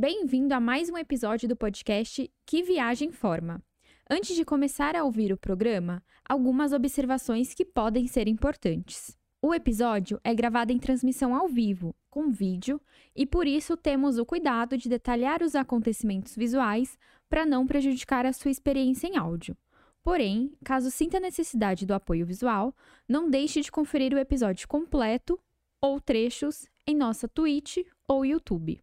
[0.00, 3.60] Bem-vindo a mais um episódio do podcast Que Viagem Forma.
[4.08, 9.18] Antes de começar a ouvir o programa, algumas observações que podem ser importantes.
[9.42, 12.80] O episódio é gravado em transmissão ao vivo, com vídeo,
[13.12, 16.96] e por isso temos o cuidado de detalhar os acontecimentos visuais
[17.28, 19.56] para não prejudicar a sua experiência em áudio.
[20.04, 22.72] Porém, caso sinta necessidade do apoio visual,
[23.08, 25.36] não deixe de conferir o episódio completo
[25.82, 28.80] ou trechos em nossa Twitch ou YouTube.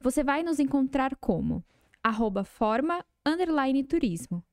[0.00, 1.64] Você vai nos encontrar como
[2.04, 4.44] arroba forma underline turismo.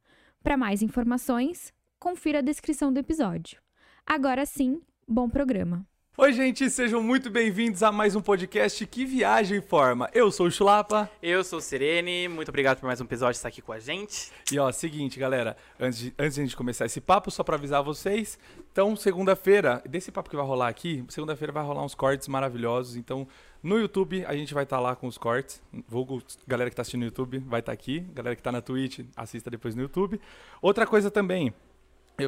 [0.41, 3.61] Para mais informações, confira a descrição do episódio.
[4.07, 5.85] Agora sim, bom programa.
[6.17, 10.09] Oi, gente, sejam muito bem-vindos a mais um podcast Que Viagem Forma.
[10.13, 11.11] Eu sou o Chulapa.
[11.21, 14.31] Eu sou o Sirene, muito obrigado por mais um episódio estar aqui com a gente.
[14.49, 17.57] E ó, seguinte, galera, antes de, antes de a gente começar esse papo, só pra
[17.57, 18.39] avisar vocês,
[18.71, 23.27] então, segunda-feira, desse papo que vai rolar aqui, segunda-feira vai rolar uns cortes maravilhosos, então,
[23.65, 26.99] no YouTube a gente vai estar lá com os cortes, vulgo, galera que tá assistindo
[26.99, 30.21] no YouTube vai estar aqui, galera que tá na Twitch, assista depois no YouTube.
[30.61, 31.51] Outra coisa também,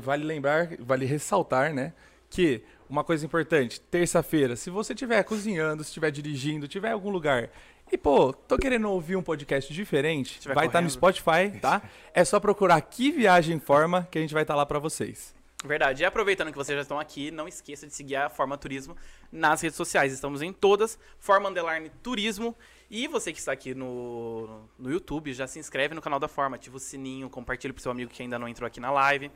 [0.02, 1.94] vale lembrar, vale ressaltar, né,
[2.28, 7.12] que uma coisa importante, terça-feira, se você estiver cozinhando, se estiver dirigindo, estiver em algum
[7.12, 7.52] lugar
[7.92, 10.92] e, pô, tô querendo ouvir um podcast diferente, vai estar no correndo.
[10.92, 11.84] Spotify, tá?
[12.14, 15.37] É só procurar Que Viagem Forma que a gente vai estar lá pra vocês.
[15.66, 16.04] Verdade.
[16.04, 18.96] E aproveitando que vocês já estão aqui, não esqueça de seguir a Forma Turismo
[19.32, 20.14] nas redes sociais.
[20.14, 22.56] Estamos em todas, Forma Underline Turismo.
[22.92, 26.56] E você que está aqui no, no YouTube, já se inscreve no canal da Forma,
[26.56, 29.32] ativa o sininho, compartilha pro seu amigo que ainda não entrou aqui na live.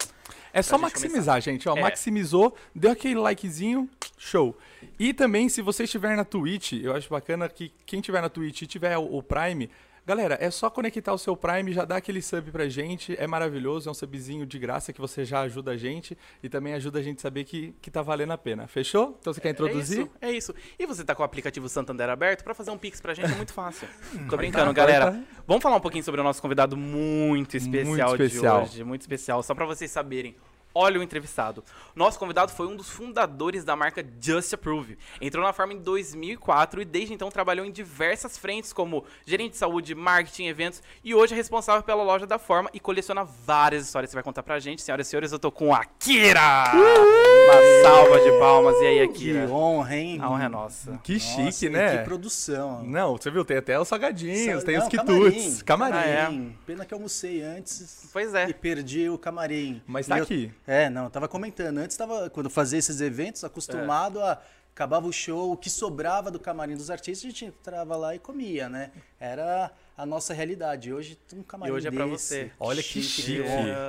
[0.54, 1.82] É só gente maximizar, gente, ó, É.
[1.82, 4.56] maximizou, deu aquele likezinho, show.
[5.00, 8.62] E também, se você estiver na Twitch, eu acho bacana que quem estiver na Twitch
[8.62, 9.70] e tiver o Prime,
[10.12, 13.88] galera, é só conectar o seu Prime, já dá aquele sub pra gente, é maravilhoso,
[13.88, 17.02] é um subzinho de graça que você já ajuda a gente e também ajuda a
[17.02, 18.68] gente a saber que, que tá valendo a pena.
[18.68, 19.18] Fechou?
[19.20, 20.10] Então você quer introduzir?
[20.20, 20.56] É isso, é isso.
[20.78, 23.36] E você tá com o aplicativo Santander aberto pra fazer um pix pra gente é
[23.36, 23.88] muito fácil.
[24.30, 25.12] Tô brincando, tá, galera.
[25.14, 25.20] tá.
[25.48, 28.64] Vamos falar um pouquinho sobre o nosso convidado muito especial, Muito especial.
[28.64, 30.36] de hoje, muito especial, só pra vocês saberem.
[30.74, 31.64] Olha o entrevistado.
[31.96, 34.98] Nosso convidado foi um dos fundadores da marca Just Approve.
[35.20, 39.58] Entrou na Forma em 2004 e desde então trabalhou em diversas frentes como gerente de
[39.58, 44.10] saúde, marketing, eventos e hoje é responsável pela loja da Forma e coleciona várias histórias
[44.10, 44.82] que você vai contar pra gente.
[44.82, 46.40] Senhoras e senhores, eu tô com a Akira!
[46.74, 48.76] Uma salva de palmas.
[48.82, 49.48] E aí, Que Akira?
[49.50, 50.18] honra, hein?
[50.22, 51.00] A honra é nossa.
[51.04, 51.98] Que Nossa, chique, e né?
[51.98, 52.84] Que produção.
[52.84, 55.96] Não, você viu, tem até os salgadinhos, Sa- tem não, os quitutes, camarim.
[55.98, 56.16] Ah, é?
[56.26, 56.58] Camarim.
[56.66, 58.50] Pena que eu almocei antes Pois é.
[58.50, 59.82] e perdi o camarim.
[59.86, 60.52] Mas E tá eu- aqui.
[60.68, 61.78] É, não, eu tava comentando.
[61.80, 64.24] Antes tava, quando eu fazia esses eventos, acostumado É.
[64.24, 64.42] a.
[64.74, 68.20] Acabava o show, o que sobrava do camarim dos artistas, a gente entrava lá e
[68.20, 68.90] comia, né?
[69.20, 70.94] Era a nossa realidade.
[70.94, 72.52] Hoje tem um camarim E hoje é pra desse, você.
[72.58, 73.44] Olha que chique.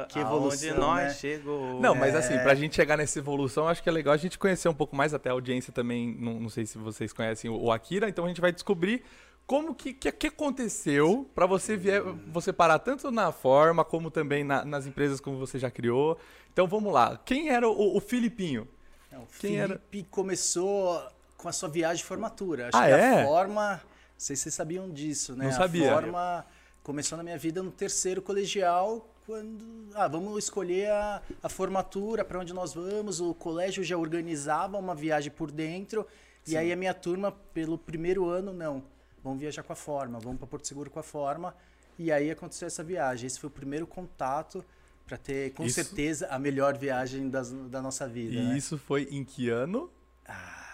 [0.09, 1.15] Que evolução, Aonde nós né?
[1.15, 1.81] chegou.
[1.81, 2.19] Não, mas É.
[2.19, 4.97] assim, pra gente chegar nessa evolução, acho que é legal a gente conhecer um pouco
[4.97, 8.25] mais, até a audiência também, não, não sei se vocês conhecem o, o Akira, então
[8.25, 9.05] a gente vai descobrir
[9.47, 14.45] como que, que, que aconteceu pra você vier, você parar tanto na forma, como também
[14.45, 16.19] na- nas empresas como você já criou.
[16.53, 18.67] Então vamos lá, quem era o, o Filipinho?
[19.11, 19.79] Não, o Quem era?
[19.91, 21.03] Felipe começou
[21.37, 22.69] com a sua viagem de formatura.
[22.69, 23.23] Acho Ah, que é?
[23.23, 23.73] a forma.
[23.75, 23.81] Não
[24.17, 25.47] sei se vocês sabiam disso, né?
[25.47, 25.91] Não sabia.
[25.91, 26.47] A forma
[26.83, 29.89] começou na minha vida no terceiro colegial, quando.
[29.95, 33.21] Ah, vamos escolher a, a formatura, para onde nós vamos.
[33.21, 36.07] O colégio já organizava uma viagem por dentro.
[36.47, 38.83] E aí a minha turma, pelo primeiro ano, não.
[39.23, 41.55] Vamos viajar com a forma, vamos para Porto Seguro com a forma.
[41.99, 43.27] E aí aconteceu essa viagem.
[43.27, 44.65] Esse foi o primeiro contato
[45.07, 48.35] para ter, com Isso- certeza, a melhor viagem das- da nossa vida.
[48.35, 48.57] E né?
[48.57, 49.91] isso foi em que ano?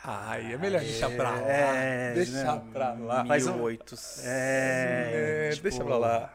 [0.04, 1.40] Ai, é melhor deixar pra lá.
[1.50, 2.62] é, deixar né?
[2.72, 3.26] pra lá.
[3.26, 4.24] Faz um- 1800.
[4.24, 6.32] É, É, tipo, deixa pra lá.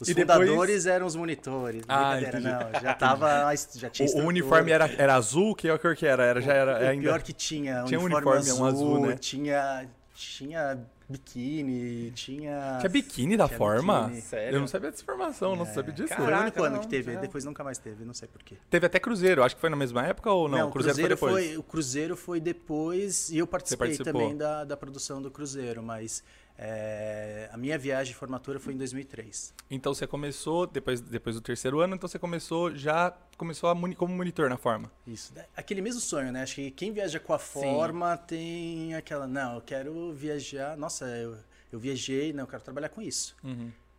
[0.00, 1.84] Os E depois- fundadores eram os monitores.
[1.88, 2.42] Ah, entendi.
[2.48, 2.80] não.
[2.82, 3.52] Já tava.
[3.76, 6.24] Já tinha O, o uniforme era, era azul, que cor que era?
[6.24, 7.02] Era, já era O ainda...
[7.02, 7.84] pior que tinha.
[7.84, 9.16] Tinha um uniforme, uniforme, um azul, azul, né?
[9.16, 12.78] Tinha, tinha biquíni, tinha.
[12.78, 14.02] Tinha biquíni da Tinha forma?
[14.04, 14.22] biquíni.
[14.22, 14.56] Sério?
[14.56, 16.08] Eu não sabia dessa informação, não sabia disso.
[16.14, 17.12] Foi o Caraca, único ano não, que teve.
[17.12, 17.20] já.
[17.20, 18.56] Depois nunca mais teve, não sei porquê.
[18.70, 20.68] Teve até Cruzeiro, acho que foi na mesma época ou não?
[20.68, 21.46] o Cruzeiro, foi depois.
[21.46, 26.22] foi, o Cruzeiro foi depois e eu participei também da, da produção do Cruzeiro, mas
[26.56, 29.52] é, a minha viagem de formatura foi em 2003.
[29.70, 33.94] Então você começou, depois, depois do terceiro ano, então você começou já, começou a moni-
[33.96, 34.90] como monitor na forma.
[35.06, 35.32] Isso.
[35.34, 35.46] né?
[35.56, 36.42] Aquele mesmo sonho, né?
[36.42, 41.36] Acho que quem viaja com a forma tem aquela, não, eu quero viajar, nossa, eu,
[41.72, 43.36] eu viajei, não, eu quero trabalhar com isso.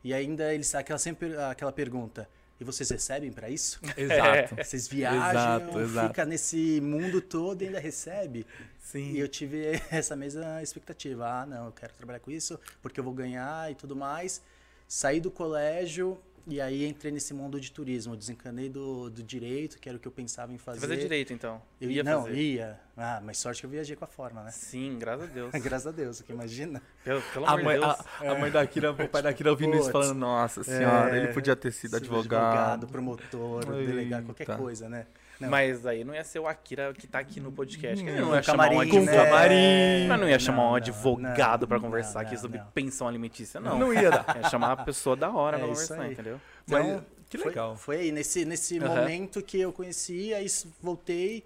[0.04, 2.30] E ainda eles aquela sempre aquela pergunta,
[2.60, 3.80] e vocês recebem para isso?
[3.98, 4.56] Exato.
[4.56, 6.08] Vocês viajam, Exato, exato.
[6.10, 8.46] fica nesse mundo todo e ainda recebe?
[8.80, 9.12] Sim.
[9.12, 11.28] E eu tive essa mesma expectativa.
[11.28, 14.42] Ah, não, eu quero trabalhar com isso porque eu vou ganhar e tudo mais.
[14.88, 16.18] Saí do colégio
[16.48, 18.16] e aí entrei nesse mundo de turismo.
[18.16, 20.80] Desencanei do, do direito, que era o que eu pensava em fazer.
[20.82, 21.62] Você fazer direito, então.
[21.82, 22.36] Eu ia não, fazer.
[22.36, 22.80] ia.
[22.96, 24.52] Ah, mas sorte que eu viajei com a forma, né?
[24.52, 25.52] Sim, graças a Deus.
[25.62, 26.82] Graças a Deus, que imagina.
[27.04, 27.96] Pelo, pelo amor de mãe, Deus.
[28.22, 31.20] a, a mãe da Kira, o pai da Kira ouvindo isso, falando, nossa senhora, É,
[31.24, 32.88] ele podia ter sido Sido advogado.
[32.88, 33.86] promotor, Eita.
[33.92, 35.08] delegado, qualquer coisa, né?
[35.40, 35.50] Não.
[35.50, 38.04] Mas aí não ia ser o Akira que tá aqui no podcast.
[38.04, 39.16] que Hum, não ia chamar um camarim, advogado.
[39.16, 39.26] né?
[39.26, 40.08] camarim.
[40.08, 43.08] Mas não ia chamar Não, um não, advogado pra não, conversar não, aqui sobre pensão
[43.08, 43.78] alimentícia, não.
[43.78, 44.26] Não ia dar.
[44.42, 46.40] Ia chamar uma pessoa da hora É pra conversar, entendeu?
[46.68, 47.76] Mas, Então, que foi- legal.
[47.76, 48.88] Foi, aí, nesse, nesse Aham.
[48.96, 50.48] momento que eu conheci, aí
[50.82, 51.44] voltei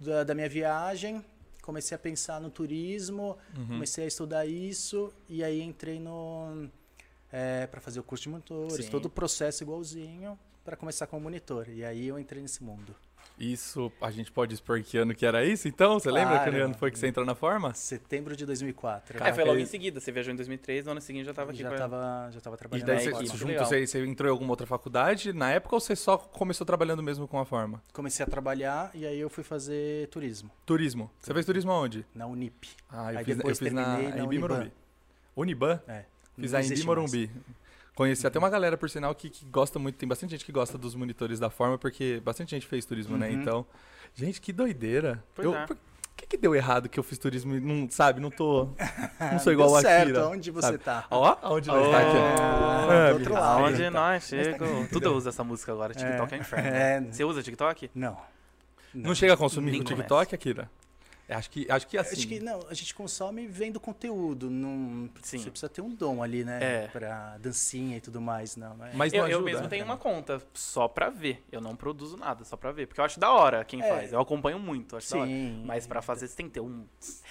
[0.00, 1.22] da, da minha viagem,
[1.62, 3.66] comecei a pensar no turismo, Uhum.
[3.66, 6.68] comecei a estudar isso, e aí entrei no
[7.70, 11.68] para fazer o curso de monitores, todo o processo igualzinho, para começar como monitor.
[11.68, 12.94] E aí eu entrei nesse mundo.
[13.38, 15.98] Isso, a gente pode expor que ano que era isso, então?
[16.00, 16.64] Você lembra que Claro.
[16.64, 17.74] ano foi que você entrou na forma?
[17.74, 19.22] Setembro de 2004.
[19.22, 20.00] É, foi logo aí- em seguida.
[20.00, 21.60] Você viajou em 2003, no ano seguinte já tava aqui.
[21.62, 23.66] já estava já tava E trabalhando daí na você, junto, Legal.
[23.66, 27.28] você, você entrou em alguma outra faculdade na época ou você só começou trabalhando mesmo
[27.28, 27.82] com a forma?
[27.92, 31.10] Comecei a trabalhar e aí eu fui fazer turismo Turismo.
[31.20, 32.06] Você fez turismo aonde?
[32.14, 32.68] na Unip.
[32.88, 34.70] Ah, eu Aí fiz, eu depois fiz na terminei na
[35.36, 35.80] Uniban.
[35.86, 36.04] É,
[36.38, 37.30] Fiz a Embi existe Morumbi.
[37.96, 39.96] Conheci até uma galera, por sinal, que, que gosta muito.
[39.96, 43.28] Tem bastante gente que gosta dos monitores da forma, porque bastante gente fez turismo, né?
[43.30, 43.40] Uhum.
[43.40, 43.66] Então,
[44.14, 45.24] gente, que doideira.
[45.34, 45.66] Pois eu, é.
[45.66, 45.78] por- O
[46.16, 48.68] que, que deu errado que eu fiz turismo e não, sabe, não tô.
[49.32, 50.28] Não sou igual o certo, Akira.
[50.28, 50.78] onde você sabe?
[50.78, 51.06] tá?
[51.10, 51.90] Ó, aonde nós Oh.
[51.90, 52.16] tá aqui.
[52.40, 53.64] Ah, É, do outro lado.
[53.64, 53.90] Aonde Tá.
[53.90, 54.88] nós chegamos.
[54.90, 55.94] Tudo eu uso essa música agora.
[55.94, 56.68] TikTok é, inferno.
[56.68, 57.00] É.
[57.00, 57.90] Você usa TikTok?
[57.94, 58.16] Não.
[58.94, 60.70] Não chega a consumir o TikTok, Akira?
[61.28, 62.16] É, Acho que, acho que assim.
[62.16, 64.48] Acho que não, a gente consome vendo conteúdo.
[64.48, 65.38] Não, Sim.
[65.38, 66.58] Você precisa ter um dom ali, né?
[66.62, 66.86] É.
[66.88, 68.54] Pra dancinha e tudo mais.
[68.56, 68.92] Não, é.
[68.94, 69.44] Mas não Eu, eu ajuda.
[69.52, 71.44] mesmo tenho uma conta só pra ver.
[71.50, 72.86] Eu não produzo nada, só pra ver.
[72.86, 73.88] Porque eu acho da hora quem É.
[73.88, 74.12] faz.
[74.12, 75.26] Eu acompanho muito, acho da hora.
[75.28, 75.62] Sim.
[75.66, 76.84] Mas pra fazer você tem que ter um.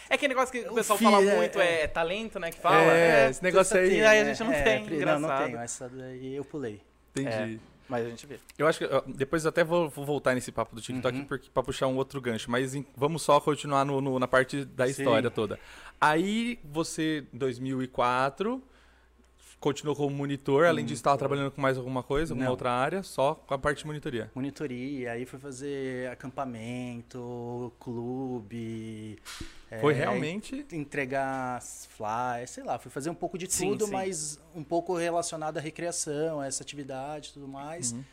[0.10, 1.88] É aquele negócio que o O pessoal fala é, muito, é, é.
[1.88, 2.52] talento, né?
[2.52, 2.82] Que fala.
[2.92, 3.98] É, É, esse negócio aí.
[4.00, 5.58] E aí a gente não tem, Não, não tenho.
[5.58, 6.82] Essa daí eu pulei.
[7.16, 7.62] Entendi.
[7.88, 8.40] Mas a gente vê.
[8.58, 11.26] Eu acho que depois até vou, vou voltar nesse papo do TikTok Uhum.
[11.54, 14.86] pra puxar um outro gancho, mas em- vamos só continuar no- no- na parte da
[14.86, 14.92] Sim.
[14.92, 15.60] história toda.
[16.02, 18.62] Aí você, em 2004,
[19.66, 22.52] continuou como monitor, além disso estava trabalhando com mais alguma coisa, alguma Não.
[22.52, 24.30] outra área, só com a parte de monitoria.
[24.36, 29.18] Monitoria, aí fui fazer acampamento, clube.
[29.82, 30.64] Foi é, realmente.
[30.72, 33.92] entregar flyers, sei lá, fui fazer um pouco de Sim, tudo, sim.
[33.92, 37.92] mas um pouco relacionado à recreação, a essa atividade e tudo mais.
[37.92, 38.04] Uhum.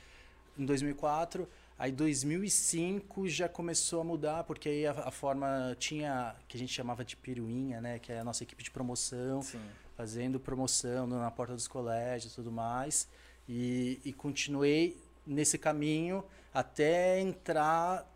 [0.59, 1.47] Em 2004,
[1.79, 6.73] aí 2005 já começou a mudar, porque aí a, a forma tinha, que a gente
[6.73, 9.61] chamava de piruinha, né, que é a nossa equipe de promoção, Sim.
[9.97, 13.09] Fazendo promoção na porta dos colégios e tudo mais.
[13.49, 14.97] E, e continuei
[15.27, 16.25] nesse caminho
[16.55, 18.07] até entrar,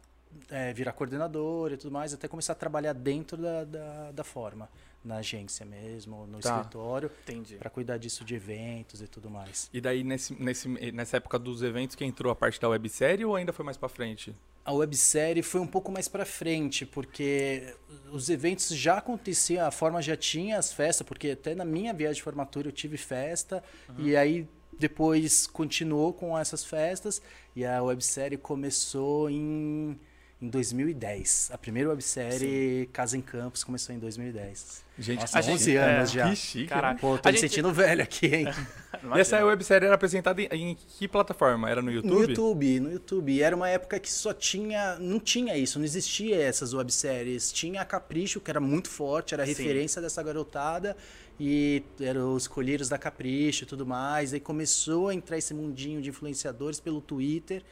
[0.50, 4.68] é, virar coordenador e tudo mais, até começar a trabalhar dentro da, da, da forma,
[5.04, 6.56] na agência mesmo, no Tá.
[6.58, 7.56] escritório, Entendi.
[7.56, 9.68] para cuidar disso de eventos e tudo mais.
[9.72, 13.34] E daí, nesse, nesse, nessa época dos eventos, que entrou a parte da websérie ou
[13.36, 14.34] ainda foi mais pra frente?
[14.66, 17.72] A websérie foi um pouco mais para frente, porque
[18.10, 22.16] os eventos já aconteciam, a forma já tinha as festas, porque até na minha viagem
[22.16, 23.62] de formatura eu tive festa,
[23.96, 27.22] e aí depois continuou com essas festas,
[27.54, 29.96] e a websérie começou em,
[30.40, 31.50] em 2010.
[31.52, 34.84] A primeira websérie, Casa em Campos, começou em 2010.
[34.98, 35.76] Gente, Nossa, que 11 chique.
[35.76, 36.28] anos é, já.
[36.30, 36.66] Que chique.
[36.66, 36.94] Caraca.
[36.94, 37.00] né?
[37.00, 38.46] Pô, tô A me gente- sentindo velho aqui, hein?
[39.14, 41.68] E essa websérie era apresentada em, em que plataforma?
[41.70, 42.10] Era no YouTube?
[42.14, 43.32] No YouTube, no YouTube.
[43.32, 44.96] E Era uma época que só tinha.
[44.98, 47.52] Não tinha isso, não existia essas webséries.
[47.52, 49.52] Tinha a Capricho, que era muito forte, era a Sim.
[49.52, 50.96] referência dessa garotada.
[51.38, 54.32] E eram os colheiros da Capricho e tudo mais.
[54.32, 57.62] Aí começou a entrar esse mundinho de influenciadores pelo Twitter.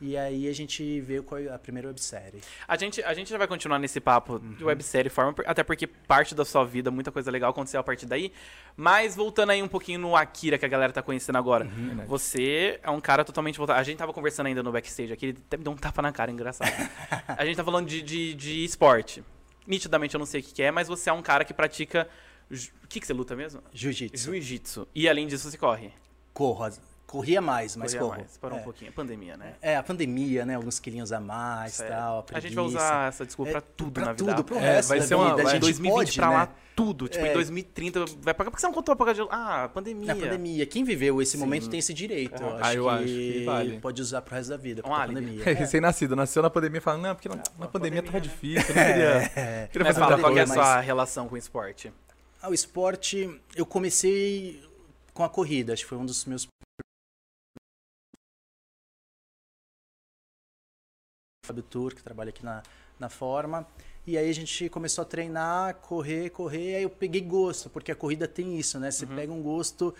[0.00, 2.40] E aí a gente veio com a primeira websérie.
[2.66, 6.34] A gente, a gente já vai continuar nesse papo de websérie forma, até porque parte
[6.34, 8.32] da sua vida, muita coisa legal aconteceu a partir daí.
[8.76, 11.64] Mas voltando aí um pouquinho no Akira que a galera tá conhecendo agora.
[11.64, 12.08] Verdade.
[12.08, 13.80] Você é um cara totalmente voltado.
[13.80, 16.12] A gente tava conversando ainda no backstage aqui, ele até me deu um tapa na
[16.12, 16.70] cara, engraçado.
[17.26, 19.24] a gente tá falando de, de, de esporte.
[19.66, 22.08] Nitidamente eu não sei o que, que é, mas você é um cara que pratica.
[22.50, 23.60] O que, que você luta mesmo?
[23.72, 24.24] Jiu-jitsu.
[24.24, 24.88] Jiu-jitsu.
[24.94, 25.92] E além disso, você corre.
[26.32, 26.70] Corro.
[27.08, 28.20] Corria mais, mas Corria corro.
[28.20, 28.36] mais.
[28.36, 28.60] Parou é.
[28.60, 28.92] um pouquinho.
[28.92, 29.54] Pandemia, né?
[29.62, 30.56] É, a pandemia, né?
[30.56, 31.86] Alguns quilinhos a mais é.
[31.88, 32.26] tal.
[32.34, 34.24] A gente vai usar essa desculpa pra É, tudo pra na vida.
[34.26, 35.36] tudo, pro É, resto vai da ser uma- vida.
[35.42, 36.34] vai- a gente 2020 pode, pra né?
[36.36, 37.08] lá, tudo.
[37.08, 37.30] Tipo, É.
[37.30, 38.50] em 2030 vai pagar.
[38.50, 39.22] Por que você não contou a pagar de...
[39.30, 40.14] Ah, pandemia.
[40.14, 40.66] Na pandemia.
[40.66, 41.38] Quem viveu esse Sim.
[41.38, 42.42] momento tem esse direito.
[42.42, 42.56] Eu Aham.
[42.56, 43.80] acho Ah, eu que acho que vale.
[43.80, 44.82] pode usar pro resto da vida.
[44.84, 45.20] Um pra álibi.
[45.22, 45.44] pandemia.
[45.48, 48.20] É, recém-nascido, nasceu na pandemia e fala, não, porque na, na pandemia, tava pandemia, né?
[48.20, 49.68] difícil, eu não queria, É.
[49.72, 51.90] queria fazer qual é a sua relação com o esporte?
[52.42, 54.62] Ah, o esporte, eu comecei
[55.14, 55.72] com a corrida.
[55.72, 56.46] Acho que foi um dos meus.
[61.48, 62.62] Fábio Tour, que trabalha aqui na,
[62.98, 63.66] na Forma.
[64.06, 66.76] E aí a gente começou a treinar, correr, correr.
[66.76, 68.90] Aí eu peguei gosto, porque a corrida tem isso, né?
[68.90, 69.94] Você pega um gosto.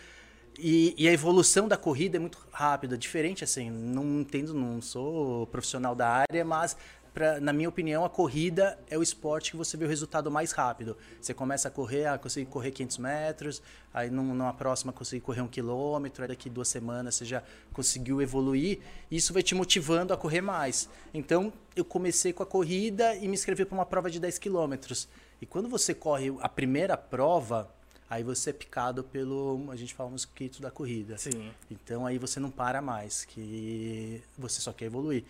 [0.58, 3.70] E, e a evolução da corrida é muito rápida, diferente assim.
[3.70, 6.76] Não entendo, não sou profissional da área, mas
[7.18, 10.52] pra, na minha opinião, a corrida é o esporte que você vê o resultado mais
[10.52, 10.96] rápido.
[11.20, 13.60] Você começa a correr, ah, consegui correr 500 metros,
[13.92, 18.22] aí num- numa próxima consegui correr um quilômetro, aí daqui duas semanas você já conseguiu
[18.22, 18.78] evoluir.
[19.10, 20.88] Isso vai te motivando a correr mais.
[21.12, 25.08] Então, eu comecei com a corrida e me inscrevi para uma prova de 10 quilômetros.
[25.42, 27.68] E quando você corre a primeira prova,
[28.08, 31.18] aí você é picado pelo, a gente fala, mosquito da corrida.
[31.18, 31.50] Sim.
[31.68, 35.24] Então aí você não para mais, que você só quer evoluir.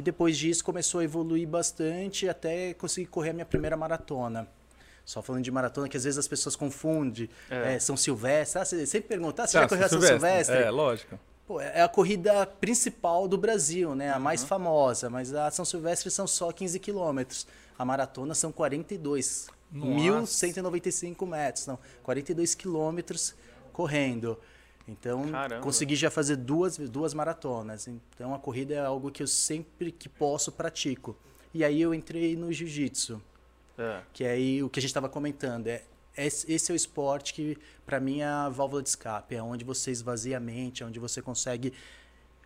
[0.00, 4.48] E depois disso começou a evoluir bastante até conseguir correr a minha primeira maratona.
[5.04, 7.28] Só falando de maratona, que às vezes as pessoas confundem.
[7.50, 7.74] É.
[7.74, 8.62] É, São Silvestre.
[8.62, 10.30] Ah, você sempre pergunta, ah, você Ah, já correu a São Silvestre.
[10.30, 10.56] Silvestre?
[10.56, 11.20] É, lógico.
[11.46, 14.10] Pô, é a corrida principal do Brasil, né?
[14.10, 14.22] A Uhum.
[14.22, 15.10] mais famosa.
[15.10, 17.46] Mas a São Silvestre são só 15 quilômetros.
[17.78, 19.48] A maratona são 42.
[19.70, 20.46] Nossa.
[20.46, 21.66] 1.195 metros.
[21.66, 23.34] Não, 42 quilômetros
[23.70, 24.38] correndo.
[24.90, 25.62] Então, Caramba.
[25.62, 27.86] consegui já fazer duas, duas maratonas.
[27.86, 31.16] Então, a corrida é algo que eu sempre que posso pratico.
[31.54, 33.22] E aí eu entrei no jiu-jitsu.
[33.78, 34.00] É.
[34.12, 35.68] Que é aí o que a gente estava comentando.
[35.68, 35.82] É,
[36.16, 37.56] esse esse é o esporte que,
[37.86, 39.34] para mim, é a válvula de escape.
[39.34, 41.72] É onde você esvazia a mente, é onde você consegue,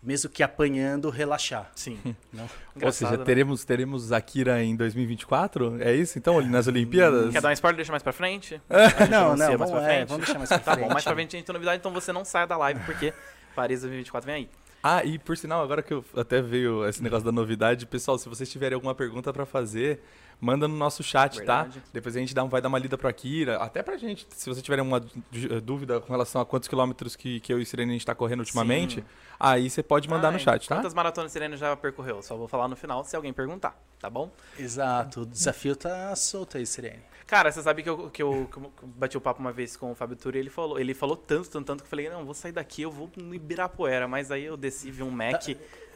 [0.05, 1.71] mesmo que apanhando, relaxar.
[1.75, 1.99] Sim.
[2.33, 2.49] Não?
[2.83, 3.25] Ou seja, né?
[3.25, 5.81] teremos, teremos Akira em 2024?
[5.81, 6.19] É isso?
[6.19, 7.33] Então, nas Olimpíadas?
[7.33, 7.77] Quer dar um spoiler?
[7.77, 8.61] Deixa mais pra frente?
[9.11, 10.09] Não, não, mais vamos, pra é, frente?
[10.09, 10.87] vamos deixar mais pra Tá frente.
[10.87, 13.13] bom, mais pra frente a gente tem novidade, então você não saia da live, porque
[13.55, 14.49] Paris 2024 vem aí.
[14.83, 18.29] Ah, e por sinal, agora que eu até veio esse negócio da novidade, pessoal, se
[18.29, 20.03] vocês tiverem alguma pergunta pra fazer,
[20.41, 21.81] manda no nosso chat, Verdade.
[21.81, 21.87] tá?
[21.93, 24.45] Depois a gente dá, um- vai dar uma lida pro Akira, até pra gente, se
[24.49, 27.67] vocês tiverem uma dú- dúvida com relação a quantos quilômetros que, que eu e o
[27.67, 29.07] Sirene a gente tá correndo ultimamente, Sim.
[29.39, 30.77] aí você pode mandar no chat, tá?
[30.77, 32.23] Quantas maratonas Sirene já percorreu?
[32.23, 34.31] Só vou falar no final se alguém perguntar, tá bom?
[34.59, 37.03] Exato, o desafio tá solto aí, Sirene.
[37.27, 39.91] Cara, você sabe que eu, que eu, que eu bati o papo uma vez com
[39.91, 42.35] o Fábio Turi, ele falou, ele falou tanto, tanto, tanto que eu falei, não, vou
[42.35, 45.43] sair daqui, eu vou no Ibirapuera, mas aí eu desci, vi um Mac,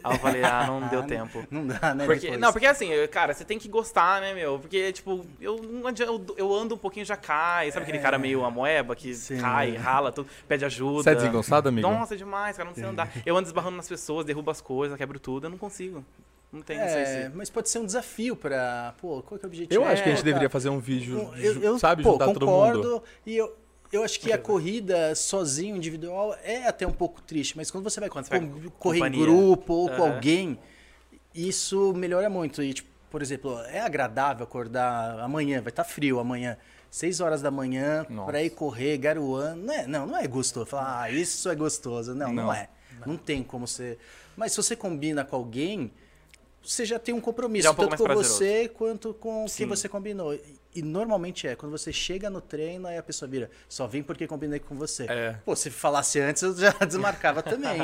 [0.03, 1.45] aí eu falei, ah, não deu Ah, tempo.
[1.51, 2.05] Não dá, né?
[2.07, 2.41] Porque, depois?
[2.41, 4.59] não, porque assim, cara, você tem que gostar, né, meu?
[4.59, 7.71] Porque, tipo, eu, eu, eu ando um pouquinho já cai.
[7.71, 9.39] Sabe aquele cara meio amoeba que Sim.
[9.41, 11.03] cai, rala, tudo, pede ajuda.
[11.03, 11.89] Você é desengonçado, amigo?
[11.89, 13.11] Nossa, demais, cara, não sei andar.
[13.25, 16.05] Eu ando esbarrando nas pessoas, derrubo as coisas, quebro tudo, eu não consigo.
[16.51, 17.37] Não tem, não sei É, se...
[17.37, 18.95] mas pode ser um desafio pra.
[19.01, 19.75] Pô, qual que é o objetivo?
[19.83, 22.25] Eu acho que a gente É, deveria fazer um vídeo, Eu, eu, sabe, pô, juntar
[22.33, 23.03] todo concordo, mundo.
[23.27, 23.55] E eu,
[23.93, 28.01] eu acho que a corrida sozinho, individual, é até um pouco triste, mas quando você
[28.01, 29.27] vai, Quando você vai com- com correr em companhia.
[29.27, 30.15] grupo ou com Aham.
[30.15, 30.59] alguém,
[31.35, 32.63] isso melhora muito.
[32.63, 36.57] E, tipo, por exemplo, é agradável acordar amanhã, vai estar frio amanhã.
[36.91, 39.63] 6 horas da manhã, pra ir correr, garoando.
[39.67, 40.65] Não, é, não, não é gostoso.
[40.67, 42.15] Falar, ah, isso é gostoso.
[42.15, 42.53] Não, não, Não.
[42.55, 42.69] é.
[43.07, 43.99] Não tem como ser.
[44.37, 45.93] Mas se você combina com alguém,
[46.63, 48.35] você já tem um compromisso, Já é um tanto com prazeroso.
[48.35, 49.57] você quanto com Sim.
[49.59, 50.35] quem você combinou.
[50.79, 54.27] E, normalmente é, quando você chega no treino, aí a pessoa vira, só vem porque
[54.27, 55.07] combinei com você.
[55.09, 55.37] É.
[55.45, 57.81] Pô, se falasse antes, eu já desmarcava também.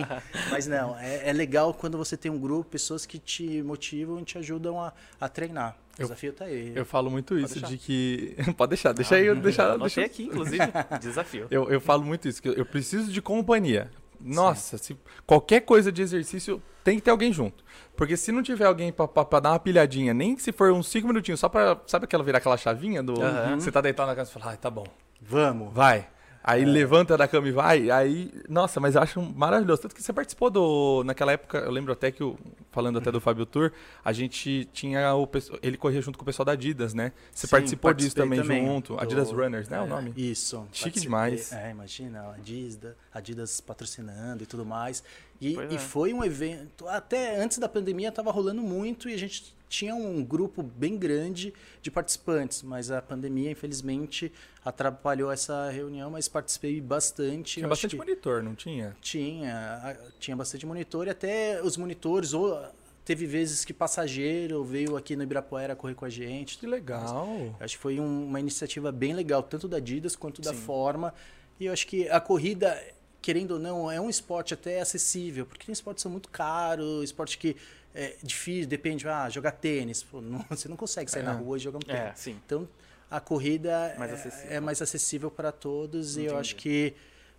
[0.50, 4.24] Mas não, é, é legal quando você tem um grupo, pessoas que te motivam e
[4.24, 5.76] te ajudam a, a treinar.
[5.98, 6.72] O Eu- desafio tá aí.
[6.74, 7.68] Eu falo muito isso, deixar.
[7.68, 8.36] de que...
[8.56, 10.62] Pode deixar, deixa aí, eu deixa, Eu deixa aqui, inclusive,
[11.00, 11.46] desafio.
[11.50, 13.90] Eu, eu falo muito isso, que eu preciso de companhia.
[14.24, 17.62] Nossa, se qualquer coisa de exercício tem que ter alguém junto.
[17.96, 20.72] Porque se não tiver alguém pra, pra- pra dar uma pilhadinha, nem que se for
[20.72, 21.78] uns 5 minutinhos, só pra.
[21.86, 23.20] Sabe aquela virar aquela chavinha do.
[23.22, 23.60] Aham.
[23.60, 24.86] Você tá deitado na casa e fala, ah, tá bom.
[25.20, 25.72] Vamos.
[25.72, 26.08] Vai.
[26.46, 26.66] Aí É.
[26.66, 27.90] levanta da cama e vai.
[27.90, 29.80] Aí, nossa, mas eu acho maravilhoso.
[29.80, 31.02] Tanto que você participou do.
[31.06, 32.36] Naquela época, eu lembro até que, o-
[32.70, 33.72] falando até do Fábio Tour,
[34.04, 35.26] a gente tinha o.
[35.62, 37.12] Ele corria junto com o pessoal da Adidas, né?
[37.32, 38.94] Você Sim, participou disso participei também, junto.
[38.94, 39.78] do- Adidas Runners, né?
[39.78, 40.12] é, o nome?
[40.16, 40.58] Isso.
[40.70, 41.00] Chique participei.
[41.02, 41.52] demais.
[41.52, 45.02] É, imagina, a Adidas, Adidas patrocinando e tudo mais.
[45.40, 45.78] E, e é.
[45.78, 50.22] foi um evento, até antes da pandemia estava rolando muito e a gente tinha um
[50.24, 51.52] grupo bem grande
[51.82, 54.30] de participantes, mas a pandemia, infelizmente,
[54.64, 57.54] atrapalhou essa reunião, mas participei bastante.
[57.54, 58.96] Tinha bastante monitor, não tinha?
[59.00, 62.62] tinha, tinha bastante monitor e até os monitores, ou
[63.04, 66.56] teve vezes que passageiro veio aqui no Ibirapuera correr com a gente.
[66.56, 67.54] Que legal.
[67.60, 70.60] Acho que foi um- uma iniciativa bem legal, tanto da Adidas quanto da Sim.
[70.60, 71.12] Forma.
[71.60, 72.80] E eu acho que a corrida,
[73.20, 77.04] querendo ou não, é um esporte até acessível, porque tem esportes que são muito caros,
[77.04, 77.56] esporte que
[77.94, 80.02] é difícil, depende, ah, jogar tênis.
[80.02, 81.26] Pô, não- você não consegue sair É.
[81.26, 82.00] na rua e jogar um tênis.
[82.02, 82.40] É, sim.
[82.44, 82.68] Então,
[83.10, 86.40] a corrida Mais é- é mais acessível para todos e eu Entendi.
[86.40, 86.94] acho que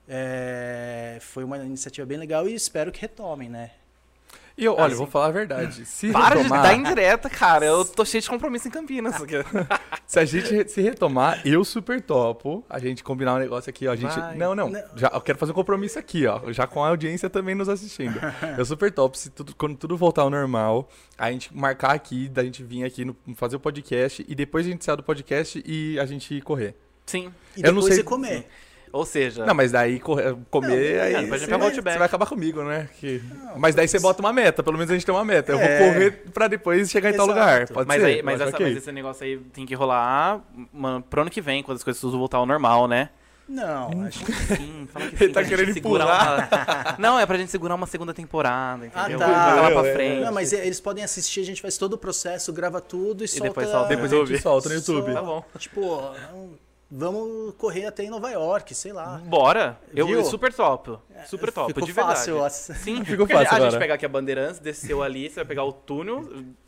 [0.07, 3.71] é, foi uma iniciativa bem legal e espero que retomem, né?
[4.57, 5.12] E eu, olha, eu vou sim.
[5.12, 5.85] falar a verdade.
[5.85, 7.65] Se Para de retomar, dar indireta, cara.
[7.65, 9.15] Eu tô cheio de compromisso em Campinas.
[10.07, 12.63] se a gente se retomar, eu super topo.
[12.69, 13.91] A gente combinar um negócio aqui, ó.
[13.91, 14.38] A gente, Vai.
[14.38, 14.81] não, não, Não.
[14.95, 16.51] Já, eu quero fazer um compromisso aqui, ó.
[16.53, 18.17] Já com a audiência também nos assistindo.
[18.57, 19.17] Eu super topo.
[19.17, 23.03] Se tudo, quando tudo voltar ao normal, a gente marcar aqui, da gente vir aqui
[23.03, 26.75] no, fazer o podcast e depois a gente sair do podcast e a gente correr.
[27.05, 27.31] Sim.
[27.57, 28.47] E Eu não depois sei- ir comer.
[28.95, 32.07] Ou seja, Não, mas daí correr- comer, aí depois a gente você, vai você vai
[32.07, 32.87] acabar comigo, né?
[32.99, 33.21] Que-
[33.57, 35.51] mas daí você bota uma meta, pelo menos a gente tem uma meta.
[35.51, 35.79] Eu É.
[35.79, 37.39] vou correr pra depois chegar em tal Exato.
[37.39, 37.67] lugar.
[37.67, 38.07] Pode mas, ser?
[38.07, 38.65] aí, mas, Eu essa, ok.
[38.67, 41.99] mas esse negócio aí tem que rolar mano, pro ano que vem, quando as coisas
[41.99, 43.09] tudo voltar ao normal, né?
[43.47, 47.19] Não, acho que Sim, fala que Ele sim, tá pra gente querendo segurar uma- Não,
[47.19, 49.19] é pra gente segurar uma segunda temporada, Ah, entendeu?
[49.19, 49.27] tá.
[49.55, 49.93] Vai lá pra É, é.
[49.93, 50.21] frente.
[50.25, 53.27] Não, mas eles podem assistir, a gente faz todo o processo, grava tudo e, E
[53.27, 53.47] solta.
[53.49, 55.13] depois solta Depois a gente solta no YouTube.
[55.13, 55.43] Tá bom.
[55.59, 56.11] Tipo,
[56.97, 59.17] vamos correr até em Nova York, sei lá.
[59.25, 59.77] Bora.
[59.93, 60.23] Eu Viu?
[60.23, 60.97] super top.
[61.27, 62.31] Super top, Ficou de verdade.
[62.31, 62.75] fácil.
[62.75, 63.79] Sim, Ficou a gente- fácil A gente agora.
[63.79, 66.21] pega aqui a Bandeirantes, desceu ali, você vai pegar o túnel,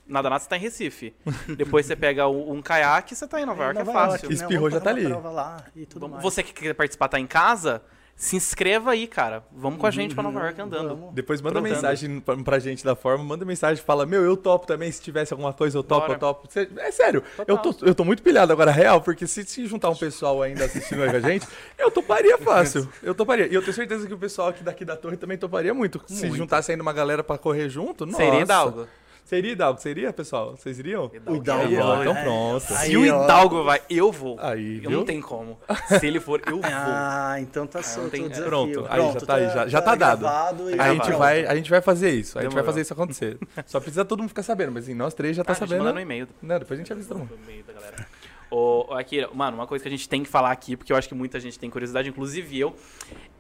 [0.06, 1.16] nada nada, você tá em Recife.
[1.56, 4.12] Depois você pega um caiaque, você tá em Nova York, é Nova fácil.
[4.14, 4.34] York, né?
[4.34, 5.08] Espirrou, já tá ali.
[5.08, 6.22] lá e tudo mais.
[6.24, 7.82] Você que quer participar, tá em casa,
[8.18, 9.44] se inscreva aí, cara.
[9.52, 10.90] Vamos com a gente pra Nova York andando.
[10.90, 11.14] Vamos.
[11.14, 14.92] Depois manda mensagem pra, pra gente da forma, manda mensagem, fala, meu, eu topo também,
[14.92, 16.14] se tivesse alguma coisa, eu topo, Bora.
[16.14, 16.50] eu topo.
[16.80, 19.96] É sério, eu tô, eu tô muito pilhado agora, real, porque se, se juntar um
[19.96, 21.46] pessoal ainda assistindo com a gente,
[21.78, 23.46] eu toparia fácil, eu toparia.
[23.46, 26.02] E eu tenho certeza que o pessoal aqui daqui da torre também toparia muito.
[26.08, 26.38] Se Muito.
[26.38, 28.18] juntasse ainda uma galera pra correr junto, nossa.
[28.18, 28.88] Seria Hidalgo.
[29.28, 30.56] Seria Hidalgo, seria, pessoal?
[30.56, 31.12] Vocês iriam?
[31.26, 31.76] O Hidalgo.
[31.82, 32.02] Ó, vai.
[32.08, 32.74] então pronto.
[32.76, 33.24] Aí, Se o ó.
[33.26, 34.38] Hidalgo vai, eu vou.
[34.40, 35.00] Aí, eu viu?
[35.00, 35.60] não tem como.
[36.00, 36.72] Se ele for, eu vou.
[36.72, 38.50] Ah, então tá solto tem- o é, desafio.
[38.50, 40.20] Pronto, aí já tá aí, já, já tá dado.
[40.22, 41.18] gravado e A gente, pronto.
[41.18, 42.66] vai, a gente vai fazer isso, a gente vai Demorou.
[42.68, 43.38] fazer isso acontecer.
[43.68, 45.68] Só precisa todo mundo ficar sabendo, mas assim, nós três já tá Ah, a gente
[45.68, 45.80] sabendo.
[45.84, 46.26] manda no e-mail.
[46.42, 47.32] Não, depois a gente avisa todo mundo.
[47.38, 48.08] no e-mail da galera.
[48.50, 50.96] Ô, ô, Akira, mano, uma coisa que a gente tem que falar aqui, porque eu
[50.96, 52.74] acho que muita gente tem curiosidade, inclusive eu,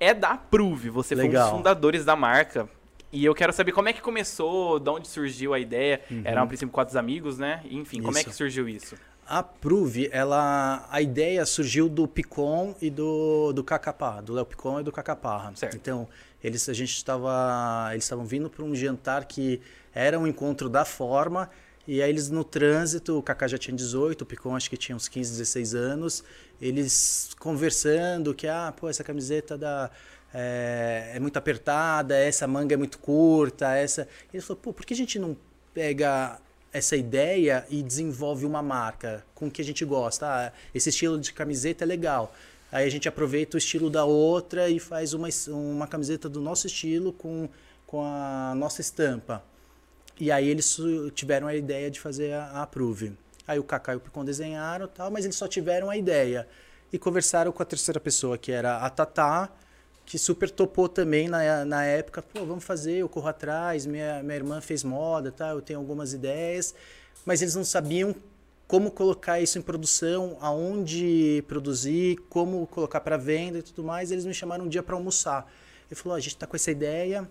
[0.02, 0.90] é da Prove.
[0.90, 1.48] Você foi um Legal.
[1.50, 2.68] dos fundadores da marca.
[3.12, 6.02] E eu quero saber como é que começou, de onde surgiu a ideia.
[6.24, 7.62] Eram, a princípio, quatro amigos, né?
[7.70, 8.96] Enfim, como é que surgiu isso?
[9.26, 14.80] A Prove, ela, a ideia surgiu do Picon e do, do Cacapá, do Léo Picon
[14.80, 15.52] e do Cacapá.
[15.54, 15.76] Certo.
[15.76, 16.08] Então,
[16.42, 19.62] eles, a gente estava, eles estavam vindo para um jantar que
[19.94, 21.50] era um encontro da forma,
[21.86, 24.96] e aí eles no trânsito, o Cacá já tinha 18, o Picon acho que tinha
[24.96, 26.24] uns 15, 16 anos,
[26.62, 29.90] eles conversando que, ah, pô, essa camiseta da,
[30.40, 34.08] é, é muito apertada, essa manga é muito curta, essa...
[34.32, 35.36] Ele falou, pô, por que a gente não
[35.74, 36.40] pega
[36.72, 40.28] essa ideia e desenvolve uma marca com o que a gente gosta.
[40.28, 42.34] Ah, esse estilo de camiseta é legal.
[42.72, 46.68] Aí a gente aproveita o estilo da outra e faz uma, uma camiseta do nosso
[46.68, 47.50] estilo com,
[47.86, 49.44] com a nossa estampa.
[50.20, 50.78] E aí eles
[51.14, 53.14] tiveram a ideia de fazer a, a Approve.
[53.48, 56.48] Aí o Kaká e o Picon desenharam tal, mas eles só tiveram a ideia.
[56.92, 59.50] E conversaram com a terceira pessoa, que era a Tatá,
[60.08, 62.22] que super topou também na, na época.
[62.24, 65.50] Pô, vamos fazer, eu corro atrás, minha, minha irmã fez moda, tá?
[65.50, 66.74] eu tenho algumas ideias.
[67.26, 68.16] Mas eles não sabiam
[68.66, 74.10] como colocar isso em produção, aonde produzir, como colocar para venda e tudo mais.
[74.10, 75.46] Eles me chamaram um dia para almoçar.
[75.92, 77.30] Ele falou: "Ó, a gente está com essa ideia,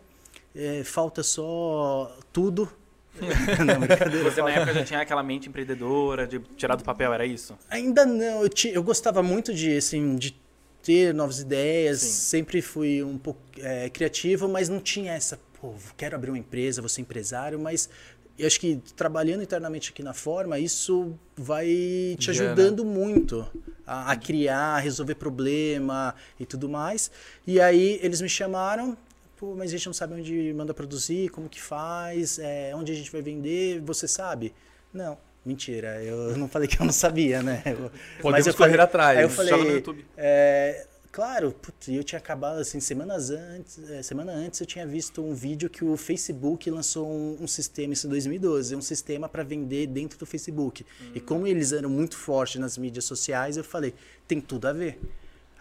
[0.54, 2.70] é, falta só tudo.
[3.64, 7.24] não, brincadeira, Você na época já tinha aquela mente empreendedora, de tirar do papel, era
[7.24, 7.56] isso?
[7.70, 10.38] Ainda não, eu, ti- eu gostava muito de, assim, de
[10.87, 12.09] ter novas ideias, Sim.
[12.09, 16.81] sempre fui um pouco é, criativo, mas não tinha essa, pô, quero abrir uma empresa,
[16.81, 17.90] vou ser empresário, mas
[18.38, 23.44] eu acho que trabalhando internamente aqui na Forma, isso vai te ajudando muito
[23.85, 27.11] a, a criar, a resolver problema e tudo mais.
[27.44, 28.96] E aí eles me chamaram,
[29.37, 32.94] pô, mas a gente não sabe onde manda produzir, como que faz, é, onde a
[32.94, 34.55] gente vai vender, você sabe?
[34.92, 37.62] Não, mentira, eu não falei que eu não sabia, né?
[37.64, 39.18] Eu- Podemos eu correr falei- atrás.
[39.18, 40.06] Aí eu Joga no falei, YouTube.
[40.16, 45.22] é, claro, putz, eu tinha acabado assim semanas antes, é, semana antes eu tinha visto
[45.24, 49.42] um vídeo que o Facebook lançou um, um sistema isso em 2012, um sistema para
[49.42, 50.85] vender dentro do Facebook.
[51.14, 53.94] E como eles eram muito fortes nas mídias sociais, eu falei,
[54.28, 54.98] tem tudo a ver.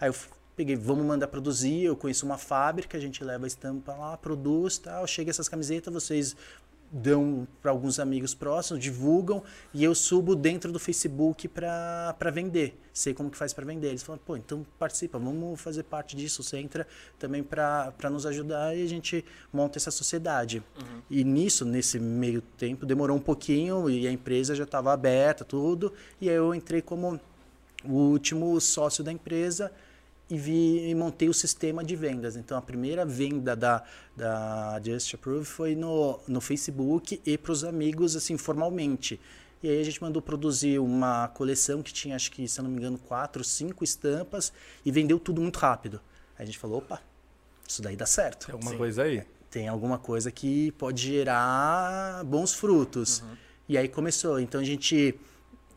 [0.00, 0.14] Aí eu
[0.54, 4.78] peguei, vamos mandar produzir, eu conheço uma fábrica, a gente leva a estampa lá, produz,
[4.78, 6.34] tal, chega essas camisetas, vocês
[6.90, 9.42] dão para alguns amigos próximos, divulgam
[9.74, 12.80] e eu subo dentro do Facebook para vender.
[12.92, 13.88] Sei como que faz para vender.
[13.88, 16.42] Eles falam, pô, então participa, vamos fazer parte disso.
[16.42, 16.86] Você entra
[17.18, 20.62] também para nos ajudar e a gente monta essa sociedade.
[21.10, 25.92] E nisso, nesse meio tempo, demorou um pouquinho e a empresa já estava aberta, tudo.
[26.20, 27.20] E aí eu entrei como
[27.84, 29.70] o último sócio da empresa
[30.28, 32.36] e vi e montei o sistema de vendas.
[32.36, 33.82] Então a primeira venda da,
[34.16, 39.20] da Just Approve foi no, no Facebook e para os amigos assim formalmente.
[39.62, 42.70] E aí a gente mandou produzir uma coleção que tinha acho que se eu não
[42.70, 44.52] me engano quatro, cinco estampas
[44.84, 46.00] e vendeu tudo muito rápido.
[46.36, 47.00] Aí a gente falou, opa,
[47.66, 48.46] isso daí dá certo.
[48.46, 49.22] Tem alguma coisa aí?
[49.50, 53.22] Tem alguma coisa que pode gerar bons frutos.
[53.68, 54.38] E aí começou.
[54.40, 55.18] Então a gente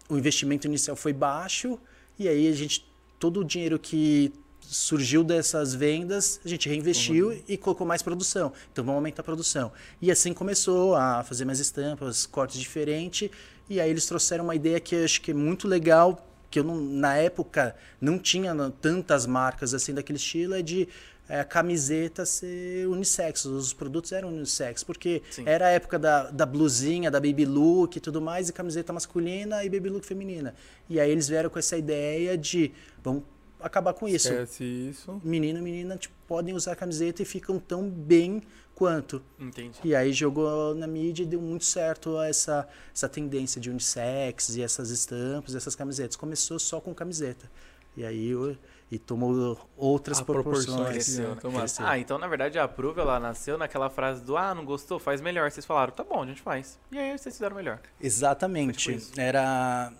[0.10, 1.80] o investimento inicial foi baixo
[2.18, 2.89] e aí a gente
[3.20, 8.54] todo o dinheiro que surgiu dessas vendas, a gente reinvestiu e colocou mais produção.
[8.72, 9.72] Então vamos aumentar a produção.
[10.02, 13.30] E assim começou a fazer mais estampas, cortes diferentes.
[13.70, 16.64] E aí eles trouxeram uma ideia que eu acho que é muito legal que eu
[16.64, 20.88] não, na época não tinha tantas marcas assim daquele estilo, é de
[21.30, 25.44] é, a camiseta ser unissex, os produtos eram unissex, porque Sim.
[25.46, 29.64] era a época da, da blusinha, da baby look e tudo mais, e camiseta masculina
[29.64, 30.56] e baby look feminina.
[30.90, 32.72] E aí eles vieram com essa ideia de,
[33.04, 33.24] vamos
[33.60, 34.30] acabar com isso.
[34.30, 35.22] Esquece isso.
[35.24, 38.42] Menino e menina tipo, podem usar camiseta e ficam tão bem
[38.74, 39.22] quanto.
[39.38, 39.78] Entendi.
[39.84, 44.62] E aí jogou na mídia e deu muito certo essa, essa tendência de unissex e
[44.62, 46.16] essas estampas, essas camisetas.
[46.16, 47.52] Começou só com camiseta.
[47.98, 48.56] E aí eu-
[48.92, 50.66] e tomou outras A proporções.
[50.66, 51.36] proporções, Cresceu.
[51.36, 51.60] né?
[51.60, 51.86] Cresceu.
[51.86, 55.22] Ah, então na verdade a Prove ela nasceu naquela frase do ah, não gostou, faz
[55.22, 55.52] melhor.
[55.52, 56.80] Vocês falaram, tá bom, a gente faz.
[56.92, 57.80] E aí vocês fizeram melhor.
[58.02, 58.98] Exatamente.
[59.00, 59.20] Tipo.
[59.20, 59.92] Era,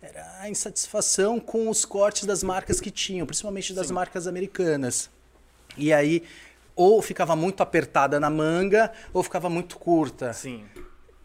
[0.00, 3.92] era a insatisfação com os cortes das marcas que tinham, principalmente das Sim.
[3.94, 5.10] marcas americanas.
[5.76, 6.22] E aí,
[6.74, 10.32] ou ficava muito apertada na manga, ou ficava muito curta.
[10.32, 10.64] Sim.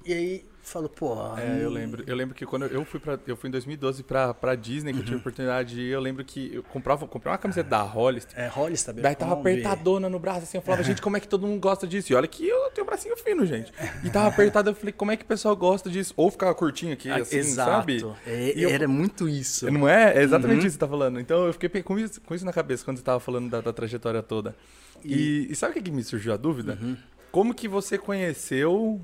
[0.05, 1.15] E aí, falou, pô.
[1.37, 2.03] É, eu lembro.
[2.07, 4.97] Eu lembro que quando eu fui para eu fui em 2012 pra, pra Disney, que
[4.97, 5.05] eu Uhum.
[5.05, 8.37] tive a oportunidade de ir, eu lembro que eu comprava, comprei uma camiseta da Hollister.
[8.39, 11.45] É, Hollister, Daí tava apertadona no braço, assim, eu falava, gente, como é que todo
[11.47, 12.11] mundo gosta disso?
[12.11, 13.71] E olha que eu tenho um bracinho fino, gente.
[14.03, 16.13] E tava apertado, eu falei, como é que o pessoal gosta disso?
[16.17, 17.71] Ou ficava curtinho aqui, Ah, assim, Exato.
[17.71, 18.05] sabe?
[18.25, 19.69] É, E eu- Era muito isso.
[19.71, 20.17] Não é?
[20.17, 20.67] É exatamente Uhum.
[20.67, 21.19] isso que você tá falando.
[21.19, 23.71] Então eu fiquei com isso, com isso na cabeça quando você tava falando da, da
[23.73, 24.55] trajetória toda.
[25.03, 26.77] E, e sabe o que, que me surgiu a dúvida?
[26.81, 26.97] Uhum.
[27.31, 28.99] Como que você conheceu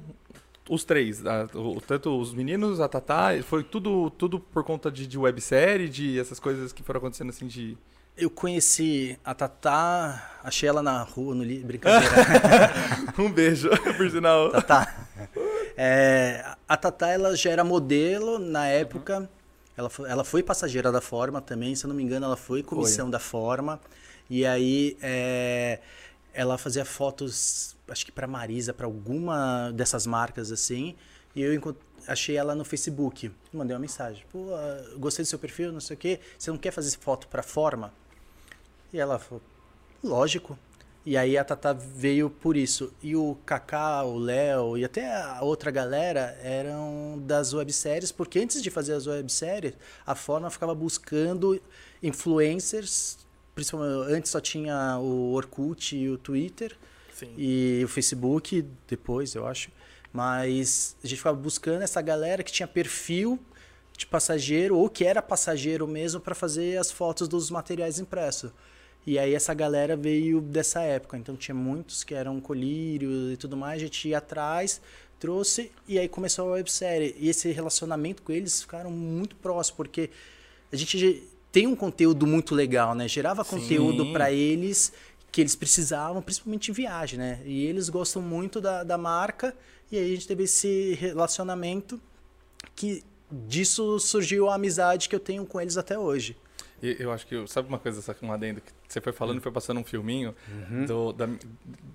[0.74, 1.26] os três?
[1.26, 5.90] a- o- tanto os meninos, a Tatá, foi tudo, tudo por conta de, de websérie,
[5.90, 7.78] de essas coisas que foram acontecendo assim de.
[8.18, 11.60] Eu conheci a Tatá, achei ela na rua, no li...
[11.60, 12.14] brincadeira.
[13.20, 14.52] um beijo, por sinal.
[14.52, 15.08] Tatá.
[15.78, 19.30] É, a Tatá ela já era modelo na época.
[19.78, 22.62] Ela, foi, ela foi passageira da Forma também, se eu não me engano, ela foi
[22.62, 23.80] comissão da Forma.
[24.30, 25.80] E aí é,
[26.34, 30.96] ela fazia fotos, acho que para Marisa, para alguma dessas marcas assim.
[31.36, 31.76] E eu
[32.08, 33.32] achei ela no Facebook.
[33.54, 34.26] Mandei uma mensagem.
[34.32, 34.48] Pô,
[34.98, 36.20] gostei do seu perfil, não sei o quê.
[36.38, 37.94] Você não quer fazer foto para Forma?
[38.92, 39.42] E ela falou,
[40.04, 40.58] lógico.
[41.04, 42.94] E aí a Tata veio por isso.
[43.02, 48.62] E o Kaká, o Léo e até a outra galera eram das webséries, porque antes
[48.62, 49.74] de fazer as webséries,
[50.06, 51.60] a Forma ficava buscando
[52.04, 53.18] influencers,
[53.56, 56.78] principalmente antes só tinha o Orkut e o Twitter
[57.28, 57.34] Sim.
[57.38, 59.70] e o Facebook depois, eu acho.
[60.14, 63.40] Mas a gente ficava buscando essa galera que tinha perfil
[63.98, 68.52] de passageiro ou que era passageiro mesmo para fazer as fotos dos materiais impressos.
[69.06, 73.58] E aí essa galera veio dessa época, então tinha muitos que eram colírios e tudo
[73.58, 74.80] mais, a gente ia atrás,
[75.20, 77.16] trouxe e aí começou a websérie.
[77.18, 80.10] E esse relacionamento com eles ficaram muito próximos, porque
[80.72, 83.08] a gente ge- tem um conteúdo muito legal, né?
[83.08, 84.94] Gerava conteúdo para eles
[85.32, 87.42] que eles precisavam, principalmente em viagem, né?
[87.46, 89.56] E eles gostam muito da, da marca
[89.92, 92.00] e aí a gente teve esse relacionamento
[92.76, 96.36] que disso surgiu a amizade que eu tenho com eles até hoje.
[96.82, 99.38] E eu acho que, sabe uma coisa, só que um adendo, que você foi falando
[99.38, 100.36] e foi passando um filminho,
[100.88, 101.30] do, da,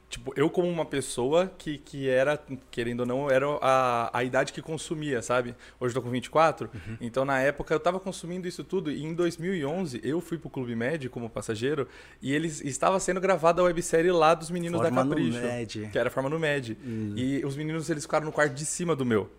[0.09, 2.41] tipo, eu como uma pessoa que, que era,
[2.71, 5.55] querendo ou não, era a, a idade que consumia, sabe?
[5.81, 9.15] Hoje eu tô com 24, então na época eu tava consumindo isso tudo, e em
[9.15, 11.89] 2011 eu fui pro Clube Med como passageiro,
[12.23, 15.41] e eles estava sendo gravada a websérie lá dos meninos Forma da no Capricho.
[15.41, 15.89] Med.
[15.91, 16.77] Que era Forma no Med.
[17.17, 19.31] E os meninos, eles ficaram no quarto de cima do meu.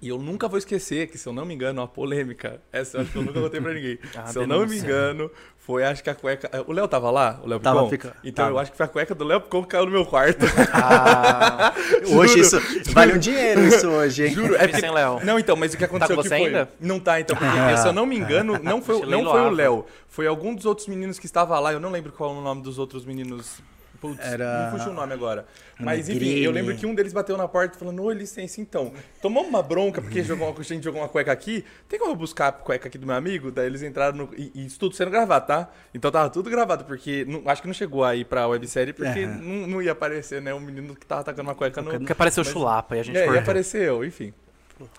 [0.00, 3.02] E eu nunca vou esquecer que, se eu não me engano, uma polêmica, essa eu
[3.02, 3.98] acho que eu nunca contei pra ninguém.
[4.16, 4.86] Ah, se eu não me denúncia.
[4.86, 5.30] engano,
[5.66, 6.48] foi, acho que a cueca...
[6.68, 7.40] O Léo tava lá?
[7.42, 8.54] O Léo Tava, fica- Então tava.
[8.56, 10.46] eu acho que foi a cueca do Léo Picon que caiu no meu quarto.
[10.72, 11.74] Ah,
[12.16, 12.56] Hoje isso
[12.92, 14.32] vale um dinheiro isso hoje, hein?
[14.32, 14.78] Juro, é porque...
[14.80, 15.18] sem Léo.
[15.24, 16.46] Não, então, mas o que aconteceu com que você foi...
[16.46, 16.68] ainda?
[16.80, 17.76] Não tá, então, porque Ah.
[17.76, 19.50] se eu não me engano, não foi, não foi o.
[19.50, 22.40] Léo, foi algum dos outros meninos que estava lá, eu não lembro qual é o
[22.40, 23.60] nome dos outros meninos...
[24.00, 25.46] Putz, Era- me fugiu o nome agora.
[25.78, 29.48] Mas enfim, eu lembro que um deles bateu na porta falando, ô, licença, então, tomamos
[29.48, 32.48] uma bronca porque jogou uma, a gente jogou uma cueca aqui, tem como eu buscar
[32.48, 33.50] a cueca aqui do meu amigo?
[33.50, 34.30] Daí eles entraram no...
[34.36, 35.68] E, e isso tudo sendo gravado, tá?
[35.94, 39.38] Então tava tudo gravado, porque não- acho que não chegou aí pra websérie, porque Aham.
[39.42, 41.90] não, não ia aparecer, né, um menino que tava atacando uma cueca no...
[41.90, 43.42] Porque apareceu Mas- chulapa e a gente É, e cortou.
[43.42, 44.32] apareceu, enfim.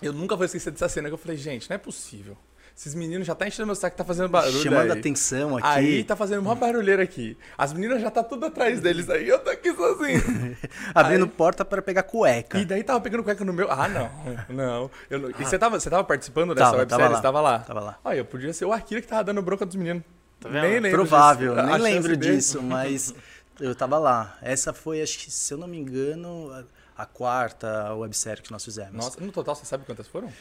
[0.01, 2.35] Eu nunca vou esquecer dessa cena que eu falei, gente, não é possível.
[2.77, 4.99] Esses meninos já tá enchendo meu saco, tá fazendo barulho Chamando aí.
[4.99, 5.67] atenção aqui.
[5.67, 7.35] Aí tá fazendo uma barulheira aqui.
[7.57, 10.21] As meninas já tá tudo atrás deles aí, eu tô aqui sozinho.
[10.93, 12.59] abrindo Aí- porta para pegar cueca.
[12.59, 13.71] E daí tava pegando cueca no meu.
[13.71, 14.11] Ah, não.
[14.47, 14.91] Não.
[15.09, 17.01] Eu não- E você tava, você tava participando dessa Tava, websérie?
[17.03, 17.17] tava lá.
[17.17, 17.59] Você tava lá?
[17.59, 17.99] Tava lá.
[18.05, 20.03] Olha, eu podia ser o Akira que tava dando bronca dos meninos.
[20.39, 20.61] Tá vendo?
[20.61, 21.65] Nem lembro Provável, disso.
[21.65, 23.11] A nem chance lembro dele- disso, mas
[23.59, 24.37] eu tava lá.
[24.39, 26.51] Essa foi, acho que, se eu não me engano,
[26.95, 28.93] a, a quarta websérie que nós fizemos.
[28.93, 30.31] Nossa, no total, você sabe quantas foram?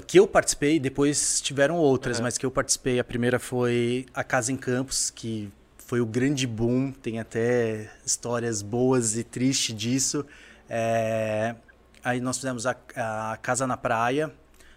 [0.00, 4.50] Que eu participei, depois tiveram outras, mas que eu participei, a primeira foi A Casa
[4.50, 10.26] em Campos, que foi o grande boom, tem até histórias boas e tristes disso.
[10.68, 11.54] É,
[12.04, 14.30] Aí nós fizemos a, a Casa na Praia,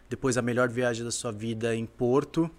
[0.09, 2.49] depois A Melhor Viagem da Sua Vida em Porto,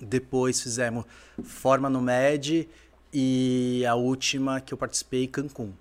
[0.00, 1.04] Depois fizemos
[1.42, 2.66] Forma no Med
[3.12, 5.72] e a última que eu participei, Cancún.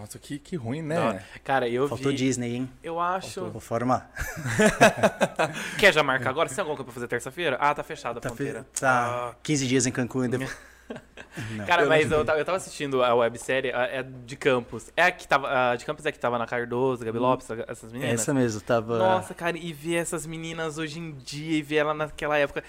[0.00, 0.98] Nossa, que, que ruim, né?
[1.00, 1.24] hora.
[1.42, 2.16] Cara, eu Faltou vi.
[2.18, 2.70] Disney, hein?
[2.82, 3.46] Eu acho.
[3.46, 4.10] Vou formar.
[5.78, 6.48] Quer já marcar agora?
[6.48, 7.56] Você tem alguma coisa pra fazer terça-feira?
[7.60, 8.36] Ah, tá fechada a Tá, fe...
[8.36, 8.66] fronteira.
[8.78, 10.56] tá 15 dias em Cancún depois.
[10.88, 11.64] Ah.
[11.66, 14.90] Cara, mas eu tava, eu tava assistindo a websérie, a- é de Campos.
[14.96, 15.72] É a que tava.
[15.72, 18.20] A de Campos é que tava na Cardoso, Gabi Lopes, essas meninas.
[18.20, 18.96] Essa mesmo, tava.
[18.96, 22.62] Nossa, cara, e ver essas meninas hoje em dia e ver ela naquela época.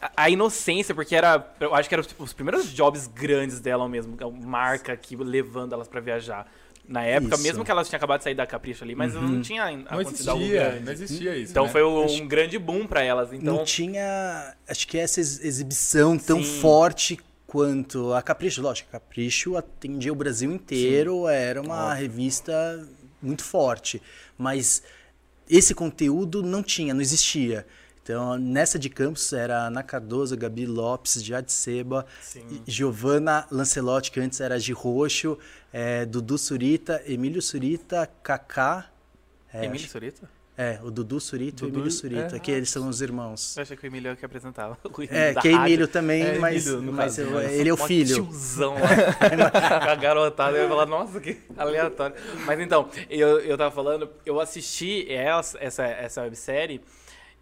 [0.00, 1.44] A, a inocência, porque era.
[1.58, 5.88] Eu acho que eram tipo, os primeiros jobs grandes dela mesmo, marca aqui levando elas
[5.88, 6.46] pra viajar.
[6.86, 7.42] Na época, Isso.
[7.42, 10.28] mesmo que elas tinham acabado de sair da Capricho ali, mas não tinha Não acontecido
[10.28, 10.84] algo existia, grande.
[10.84, 11.50] não existia isso.
[11.52, 11.70] Então né?
[11.72, 13.32] foi um, grande boom pra elas.
[13.32, 16.60] Então, Não tinha, acho que essa ex- exibição tão Sim.
[16.60, 18.60] forte quanto a Capricho.
[18.60, 22.02] Lógico, a Capricho atendia o Brasil inteiro, era uma Óbvio.
[22.02, 22.86] revista
[23.22, 24.02] muito forte.
[24.36, 24.82] Mas
[25.48, 27.66] esse conteúdo não tinha, não existia.
[28.04, 32.62] Então, nessa de Campos era Ana Cardoso, Gabi Lopes, Jade Seba, Sim.
[32.66, 35.38] e Giovanna Lancelotti, que antes era de Roxo,
[35.72, 38.90] eh, Dudu Surita, Emílio Surita, Kaká.
[39.50, 40.28] É, Emílio Surita?
[40.56, 42.38] é, o Dudu Surita e o Emílio Surita, é.
[42.38, 43.56] que eles são os irmãos.
[43.56, 44.76] Eu achei que o Emílio é o que apresentava.
[45.08, 45.52] É, que é.
[45.52, 48.22] Emílio também, É, mas, Emílio, mas eu- ele é o filho.
[48.26, 49.90] Tiozão lá.
[49.92, 50.58] A garotada.
[50.58, 52.14] Eu ia falar, nossa, que aleatório.
[52.44, 56.82] Mas então, eu, eu tava falando, eu assisti essa, essa, essa websérie.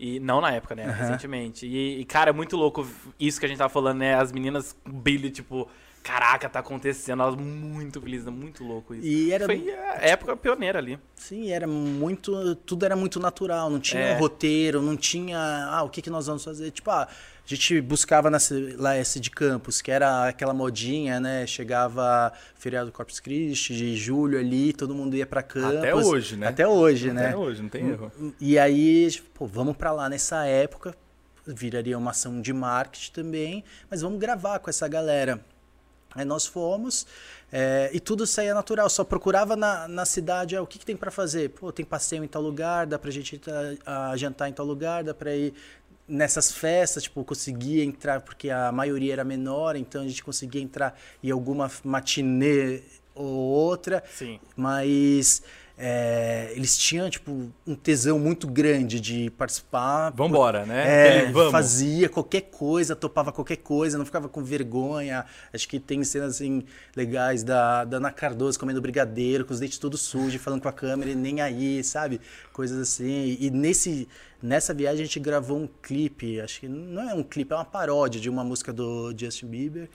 [0.04, 0.84] E não na época, né?
[0.90, 1.64] Recentemente.
[1.64, 2.84] E, e, cara, é muito louco
[3.20, 4.16] isso que a gente tava falando, né?
[4.16, 5.68] As meninas brilho, tipo,
[6.02, 7.22] caraca, tá acontecendo.
[7.22, 9.06] Elas muito felizes, é muito louco isso.
[9.06, 10.98] E era, Foi a época pioneira ali.
[11.14, 14.18] sim, era muito, tudo era muito natural, não tinha É.
[14.18, 15.38] roteiro, não tinha,
[15.70, 16.70] ah, o que que nós vamos fazer?
[16.70, 17.06] Tipo, ah,
[17.44, 21.44] a gente buscava nessa, lá esse de campus, que era aquela modinha, né?
[21.46, 25.78] Chegava feriado do Corpus Christi, de julho ali, todo mundo ia pra campus.
[25.78, 26.46] Até hoje, né?
[26.48, 27.26] Até hoje, né?
[27.28, 28.12] Até hoje, não tem erro.
[28.40, 30.94] E aí, tipo, pô, vamos pra lá nessa época,
[31.44, 35.40] viraria uma ação de marketing também, mas vamos gravar com essa galera.
[36.14, 37.06] Aí nós fomos
[37.52, 40.96] é, e tudo saía natural, só procurava na, na cidade ah, o que, que tem
[40.96, 41.50] para fazer.
[41.50, 44.64] Pô, tem passeio em tal lugar, dá pra gente ir tá- a jantar em tal
[44.64, 45.52] lugar, dá pra ir
[46.08, 50.98] nessas festas, tipo, conseguia entrar, porque a maioria era menor, então a gente conseguia entrar
[51.22, 52.82] em alguma matinê
[53.14, 54.02] ou outra.
[54.12, 54.40] Sim.
[54.56, 55.42] Mas
[55.76, 60.10] é, eles tinham, tipo, um tesão muito grande de participar.
[60.10, 60.84] Vambora, né?
[60.86, 61.52] É, Aquele vamos.
[61.52, 65.24] fazia qualquer coisa, topava qualquer coisa, não ficava com vergonha.
[65.52, 69.78] Acho que tem cenas assim legais da, da Ana Cardoso comendo brigadeiro, com os dentes
[69.78, 72.20] todos sujos, falando com a câmera e nem aí, sabe?
[72.52, 73.36] Coisas assim.
[73.40, 74.08] E nesse,
[74.42, 77.64] nessa viagem a gente gravou um clipe, acho que não é um clipe, é uma
[77.64, 79.88] paródia de uma música do Justin Bieber.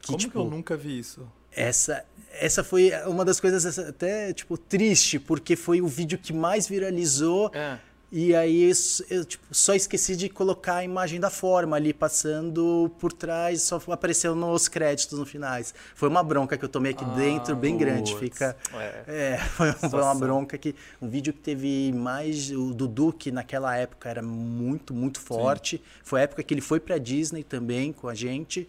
[0.00, 1.26] Que, Como tipo, que eu nunca vi isso?
[1.52, 6.66] Essa, essa foi uma das coisas até, tipo, triste, porque foi o vídeo que mais
[6.68, 7.50] viralizou.
[7.54, 7.78] É.
[8.12, 12.90] E aí isso- eu tipo, só esqueci de colocar a imagem da forma ali passando
[12.98, 15.72] por trás, só apareceu nos créditos no finais.
[15.94, 18.10] Foi uma bronca que eu tomei aqui dentro, bem grande.
[18.10, 18.18] putz.
[18.24, 18.56] Fica.
[18.74, 19.04] É.
[19.06, 20.74] É, foi, foi uma bronca que.
[21.00, 22.50] Um vídeo que teve mais.
[22.50, 25.80] O Dudu, que naquela época era muito, muito forte.
[26.02, 28.68] Foi a época que ele foi pra Disney também com a gente.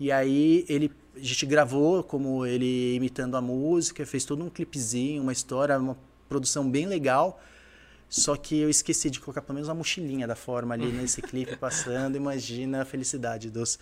[0.00, 0.90] E aí ele.
[1.18, 5.96] A gente gravou como ele imitando a música, fez todo um clipezinho, uma história, uma
[6.28, 7.40] produção bem legal.
[8.08, 11.56] Só que eu esqueci de colocar pelo menos uma mochilinha da forma ali nesse clipe
[11.56, 12.16] passando.
[12.16, 13.78] Imagina a felicidade dos,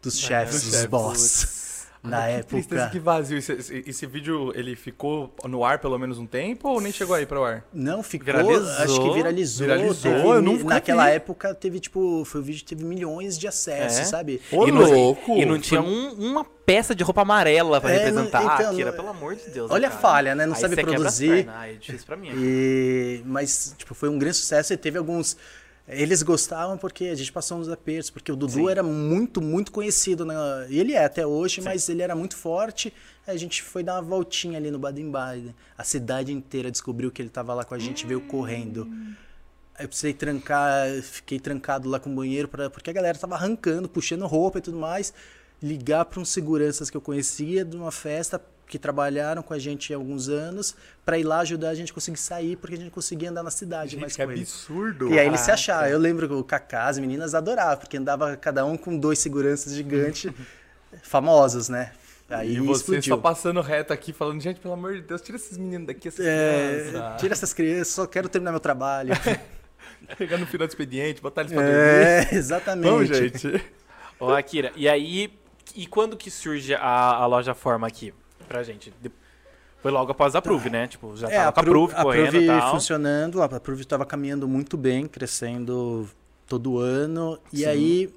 [0.00, 1.69] dos chefes, dos boss.
[2.02, 2.92] Na Ai, que tristeza, época.
[2.92, 3.36] que vazio.
[3.36, 7.14] Esse, esse- esse vídeo, ele ficou no ar pelo menos um tempo ou nem chegou
[7.14, 7.62] aí para o ar?
[7.74, 8.24] Não, ficou.
[8.24, 8.70] Viralizou?
[8.82, 9.66] Acho que viralizou.
[9.66, 11.12] Viralizou, teve eu nunca naquela vi.
[11.16, 14.04] época teve, tipo, foi o vídeo que teve milhões de acessos, É?
[14.04, 14.40] sabe?
[14.50, 15.36] Ô, e não, louco!
[15.36, 18.38] E não tinha um- uma peça de roupa amarela pra É, representar.
[18.44, 19.70] não- então, ah, não- pelo amor de Deus.
[19.70, 20.00] Olha a cara.
[20.02, 20.46] falha, né?
[20.46, 21.44] Não Aí sabe produzir.
[21.44, 21.54] pernas.
[21.54, 22.30] Ah, é difícil pra mim.
[22.34, 25.36] E, mas, tipo, foi um grande sucesso e teve alguns.
[25.92, 28.70] Eles gostavam porque a gente passou uns apertos, porque o Dudu Sim.
[28.70, 30.24] era muito, muito conhecido.
[30.24, 32.92] Na, e ele é até hoje, mas ele era muito forte.
[33.26, 35.54] A gente foi dar uma voltinha ali no Baden-Baden.
[35.76, 38.88] A cidade inteira descobriu que ele estava lá com a gente, veio correndo.
[39.74, 43.34] Aí eu precisei trancar, fiquei trancado lá com o banheiro, pra, porque a galera tava
[43.34, 45.12] arrancando, puxando roupa e tudo mais.
[45.62, 49.92] Ligar para uns seguranças que eu conhecia de uma festa que trabalharam com a gente
[49.92, 52.90] há alguns anos, para ir lá ajudar a gente a conseguir sair, porque a gente
[52.90, 54.42] conseguia andar na cidade mais que com eles.
[54.42, 55.12] absurdo.
[55.12, 55.88] E aí eles se acharam.
[55.88, 59.74] Eu lembro que o Kaká, as meninas adoravam, porque andava cada um com dois seguranças
[59.74, 60.32] gigantes,
[61.02, 61.92] famosos, né?
[62.28, 63.16] Aí E você explodiu.
[63.16, 66.24] só passando reto aqui, falando, gente, pelo amor de Deus, tira esses meninos daqui, essas
[66.24, 67.20] É, crianças.
[67.20, 69.12] tira essas crianças, só quero terminar meu trabalho.
[70.16, 71.76] Pegar no final do expediente, botar eles pra dormir.
[71.76, 72.88] é, exatamente.
[72.88, 73.64] Vamos, gente.
[74.18, 75.32] Ô, Akira, e aí,
[75.74, 78.14] e quando que surge a, a loja Forma aqui
[78.50, 78.92] pra gente?
[79.80, 80.88] Foi logo após a Prove, né?
[80.88, 82.70] Tipo, já É, tava a com a Prove Prove correndo e tal.
[82.72, 86.10] funcionando, a Prove estava caminhando muito bem, crescendo
[86.48, 87.38] todo ano.
[87.52, 87.64] E Sim.
[87.66, 88.14] aí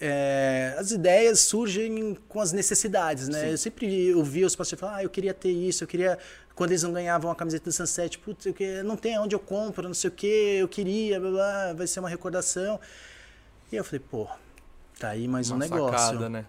[0.00, 3.40] é, as ideias surgem com as necessidades, né?
[3.40, 3.46] Sim.
[3.50, 6.18] Eu sempre ouvia os pacientes falar, ah, eu queria ter isso, eu queria...
[6.54, 9.38] Quando eles não ganhavam a camiseta do Sunset, putz, eu que- não tem onde eu
[9.40, 10.26] compro, não sei o que,
[10.60, 12.78] eu queria, blá, blá, vai ser uma recordação.
[13.70, 14.26] E eu falei, pô,
[14.98, 15.98] tá aí mais um Uma negócio.
[15.98, 16.44] sacada, né?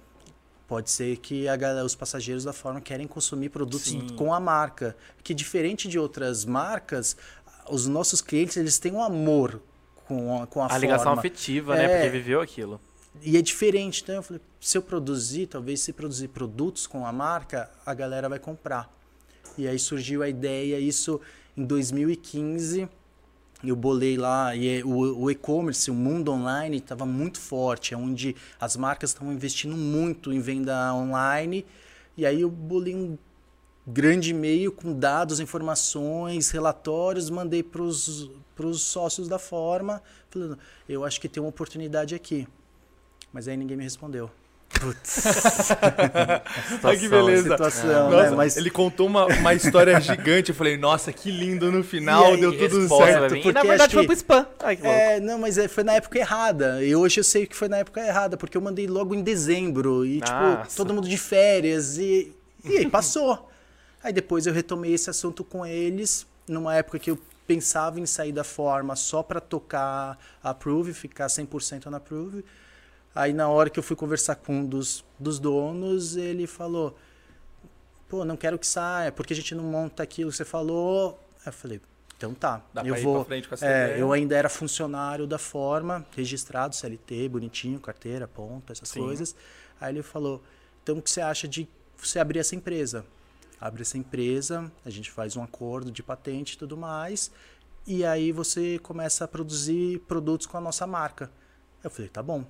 [0.74, 4.08] Pode ser que a galera- os passageiros da forma querem consumir produtos Sim.
[4.16, 4.96] com a marca.
[5.24, 7.16] Que diferente de outras marcas,
[7.70, 9.62] os nossos clientes eles têm um amor
[10.08, 11.20] com a, com a, A ligação forma.
[11.20, 11.84] afetiva, né?
[11.86, 11.96] É.
[11.98, 12.82] Porque viveu aquilo.
[13.22, 14.02] E é diferente.
[14.02, 18.28] Então eu falei, se eu produzir, talvez se produzir produtos com a marca, a galera
[18.28, 18.92] vai comprar.
[19.56, 21.22] E aí surgiu a ideia, isso
[21.56, 22.90] em 2015.
[23.64, 28.36] Eu bolei lá, e é- o, e-commerce, o mundo online estava muito forte, é onde
[28.60, 31.66] as marcas estavam investindo muito em venda online.
[32.18, 33.18] E aí eu bolei um
[33.88, 38.30] grande e-mail com dados, informações, relatórios, mandei para os
[38.82, 42.46] sócios da forma, falando, eu acho que tem uma oportunidade aqui.
[43.32, 44.30] Mas aí ninguém me respondeu.
[46.84, 47.52] Olha que beleza.
[47.52, 48.36] Situação, Nossa, né?
[48.36, 50.50] Mas Ele contou uma, uma história gigante.
[50.50, 53.36] Eu falei, nossa, que lindo no final, aí, deu tudo certo.
[53.36, 54.48] E porque na verdade acho foi que- pro spam.
[54.60, 54.98] Ai, que louco.
[54.98, 56.84] É, não, mas é, foi na época errada.
[56.84, 60.06] E hoje eu sei que foi na época errada, porque eu mandei logo em dezembro.
[60.06, 60.76] E, tipo, Nossa.
[60.76, 61.98] todo mundo de férias.
[61.98, 62.34] E,
[62.64, 63.50] e aí passou.
[64.04, 68.32] Aí depois eu retomei esse assunto com eles, numa época que eu pensava em sair
[68.32, 72.44] da forma só para tocar a Prove, ficar 100% na Prove.
[73.16, 76.98] Aí na hora que eu fui conversar com um dos, dos donos, ele falou:
[78.10, 81.20] pô, não quero que saia, porque a gente não monta aquilo que você falou.
[81.42, 81.82] Aí eu falei:
[82.18, 83.16] então tá, Dá eu pra ir vou.
[83.16, 88.28] pra frente com essa É, eu ainda era funcionário da forma, registrado, CLT, bonitinho, carteira,
[88.28, 89.02] ponta, essas Sim.
[89.02, 89.36] coisas.
[89.80, 90.42] Aí ele falou:
[90.82, 93.06] então o que você acha de você abrir essa empresa?
[93.60, 97.32] Abre essa empresa, a gente faz um acordo de patente e tudo mais,
[97.88, 101.30] e aí você começa a produzir produtos com a nossa marca.
[101.84, 102.46] Eu falei: tá bom,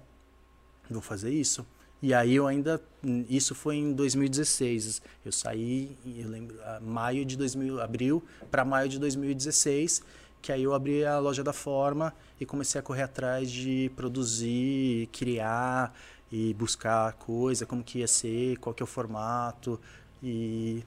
[0.90, 1.66] vou fazer isso.
[2.02, 2.82] E aí eu ainda,
[3.30, 5.02] isso foi em 2016.
[5.24, 10.04] Eu saí, eu lembro, maio de 2000, abril para maio de 2016,
[10.42, 15.08] que aí eu abri a loja da Forma e comecei a correr atrás de produzir,
[15.14, 15.98] criar
[16.32, 19.80] e buscar coisa, como que ia ser, qual que é o formato
[20.22, 20.84] e,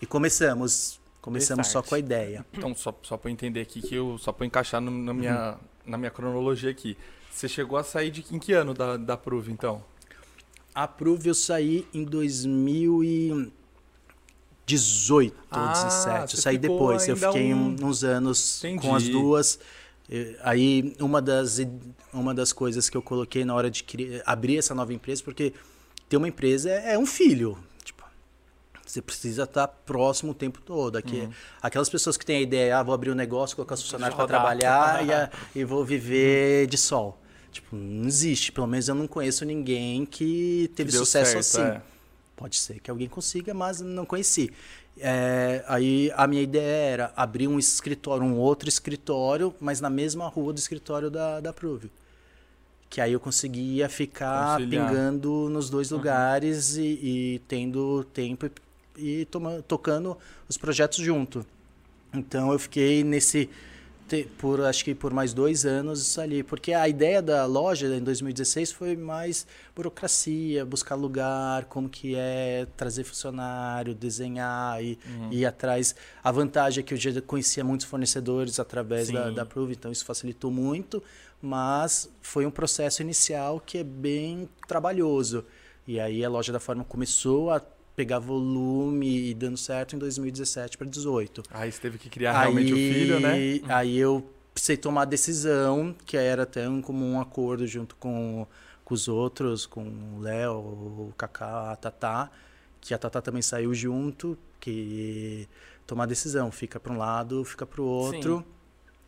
[0.00, 2.46] e começamos, começamos só com a ideia.
[2.52, 5.98] Então, só, só eu entender aqui, que eu, só eu encaixar no- na, minha, na
[5.98, 6.96] minha cronologia aqui.
[7.32, 9.82] Você chegou a sair de em que ano da, da Prove, então?
[10.74, 13.52] A Prove eu saí em 2018
[15.34, 16.30] ou Ah, 17.
[16.30, 17.08] você Eu saí depois.
[17.08, 18.86] Eu fiquei um- uns anos Entendi.
[18.86, 19.58] com as duas.
[20.42, 21.58] Aí uma das,
[22.12, 25.52] uma das coisas que eu coloquei na hora de cri- abrir essa nova empresa, porque
[26.08, 27.56] ter uma empresa é, é um filho.
[27.82, 28.04] Tipo,
[28.86, 30.96] você precisa estar próximo o tempo todo.
[30.96, 31.32] Aqui, Uhum.
[31.62, 34.26] Aquelas pessoas que têm a ideia, ah, vou abrir um negócio, colocar os funcionários para
[34.26, 37.18] trabalhar e, a- e vou viver de sol.
[37.52, 38.50] Tipo, não existe.
[38.50, 41.78] Pelo menos eu não conheço ninguém que teve deu sucesso certo, assim.
[41.78, 41.82] é.
[42.34, 44.50] Pode ser que alguém consiga, mas não conheci.
[44.98, 50.26] É, aí a minha ideia era abrir um escritório, um outro escritório, mas na mesma
[50.28, 51.90] rua do escritório da, da Prove.
[52.90, 54.88] Que aí eu conseguia ficar Conciliar.
[54.88, 58.50] pingando nos dois lugares e, e tendo tempo
[58.98, 60.16] e, e toma- tocando
[60.48, 61.46] os projetos junto.
[62.12, 63.48] Então eu fiquei nesse
[64.12, 68.02] te- por acho que por mais dois anos ali, porque a ideia da loja em
[68.02, 75.32] 2016 foi mais burocracia, buscar lugar, como que é trazer funcionário, desenhar e Uhum.
[75.32, 75.94] ir atrás.
[76.22, 79.34] A vantagem é que eu já conhecia muitos fornecedores através da, Sim.
[79.34, 81.02] da Prove, então isso facilitou muito,
[81.40, 85.44] mas foi um processo inicial que é bem trabalhoso.
[85.86, 87.60] E aí a loja da Forma começou a
[87.94, 91.42] pegar volume e dando certo em 2017 para 2018.
[91.50, 93.60] Aí você teve que criar realmente o filho, né?
[93.68, 98.46] Aí eu precisei tomar a decisão, que era até um comum acordo junto com,
[98.84, 99.84] com os outros, com
[100.16, 102.30] o Léo, o Kaká, a Tatá,
[102.80, 105.48] que a Tatá também saiu junto, que
[105.86, 108.44] tomar a decisão, fica para um lado, fica para o outro.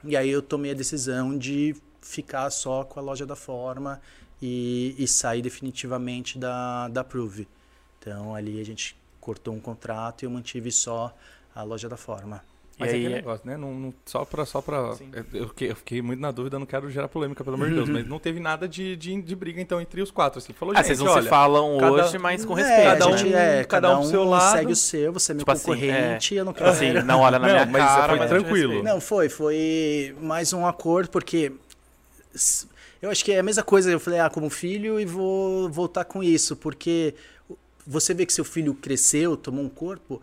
[0.02, 4.00] E aí eu tomei a decisão de ficar só com a loja da Forma
[4.40, 7.48] e, e sair definitivamente da, da Prove.
[8.06, 11.14] Então ali a gente cortou um contrato e eu mantive só
[11.54, 12.42] a loja da Forma.
[12.76, 13.56] Mas E é aí- aquele negócio, né?
[13.56, 14.44] Não, não- só pra.
[14.44, 14.96] Só pra
[15.32, 17.88] eu, fiquei, eu fiquei muito na dúvida, não quero gerar polêmica, pelo amor de Deus.
[17.88, 20.40] Mas não teve nada de, de, de briga, então, entre os quatro.
[20.40, 20.52] Assim.
[20.52, 22.85] Falou, Ah, gente, vocês não olha, se falam cada- hoje, mas com É, respeito.
[22.85, 23.16] cada a né?
[23.16, 24.56] gente, um- é, cada cada um um seu lado.
[24.58, 26.70] segue o seu, você é meu Tipo assim, concorrente, eu não quero...
[26.70, 28.83] assim, não olha na Não, minha mas cara, foi mas tranquilo.
[28.83, 31.52] Não, foi, foi mais um acordo, porque
[33.00, 36.04] eu acho que é a mesma coisa, eu falei, ah, como filho e vou voltar
[36.04, 37.14] com isso, porque
[37.87, 40.20] você vê que seu filho cresceu, tomou um corpo,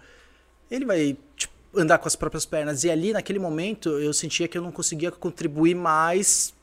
[0.70, 2.84] ele vai tipo, andar com as próprias pernas.
[2.84, 6.54] E ali, naquele momento, eu sentia que eu não conseguia contribuir mais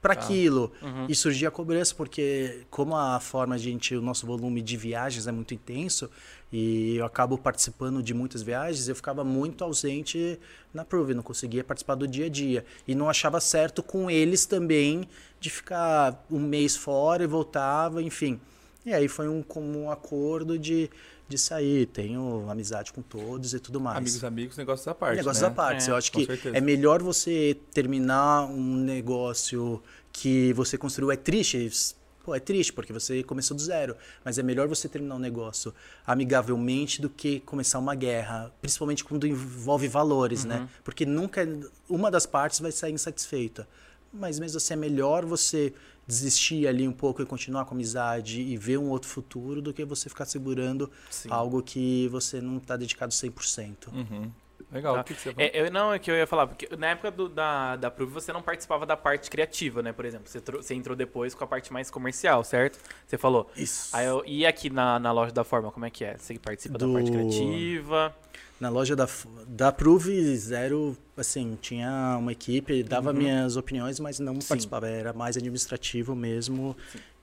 [0.00, 0.72] para aquilo.
[1.08, 4.76] E surgia a cobrança, porque como a forma de a gente, o nosso volume de
[4.76, 6.08] viagens é muito intenso,
[6.52, 10.38] e eu acabo participando de muitas viagens, eu ficava muito ausente
[10.72, 12.64] na Prove, não conseguia participar do dia a dia.
[12.86, 15.08] E não achava certo com eles também
[15.40, 18.40] de ficar um mês fora e voltava, enfim.
[18.88, 20.90] E aí foi um comum acordo de,
[21.28, 21.86] de sair.
[21.86, 23.98] Tenho amizade com todos e tudo mais.
[23.98, 25.16] Amigos, amigos, negócios à parte.
[25.18, 25.48] Negócios né?
[25.48, 25.88] à parte.
[25.88, 26.56] É, eu acho que certeza.
[26.56, 31.10] é melhor você terminar um negócio que você construiu.
[31.12, 31.94] É triste.
[32.24, 33.94] Pô, é triste porque você começou do zero.
[34.24, 35.74] Mas é melhor você terminar um negócio
[36.06, 38.50] amigavelmente do que começar uma guerra.
[38.62, 40.48] Principalmente quando envolve valores, Uhum.
[40.50, 40.68] né?
[40.82, 41.46] Porque nunca
[41.88, 43.68] uma das partes vai sair insatisfeita.
[44.12, 45.74] Mas mesmo assim é melhor você
[46.08, 49.72] desistir ali um pouco e continuar com a amizade e ver um outro futuro do
[49.74, 51.28] que você ficar segurando Sim.
[51.30, 53.88] algo que você não está dedicado 100%.
[53.92, 54.30] Uhum.
[54.72, 54.94] Legal.
[54.96, 55.00] Tá.
[55.00, 55.48] O que, que você falou?
[55.48, 58.12] É, eu, não, é que eu ia falar, porque na época do- da, da Prove
[58.12, 59.92] você não participava da parte criativa, né?
[59.92, 62.78] Por exemplo, você, você entrou depois com a parte mais comercial, certo?
[63.06, 63.50] Você falou.
[63.56, 63.94] Isso.
[63.96, 66.16] Aí eu, e aqui na, na loja da Forma, como é que é?
[66.18, 68.14] Você participa da Do- parte criativa?
[68.60, 69.08] Na loja da,
[69.46, 74.48] da Prove, zero, assim, tinha uma equipe, dava minhas opiniões, mas não Sim.
[74.48, 76.76] participava, era mais administrativo mesmo.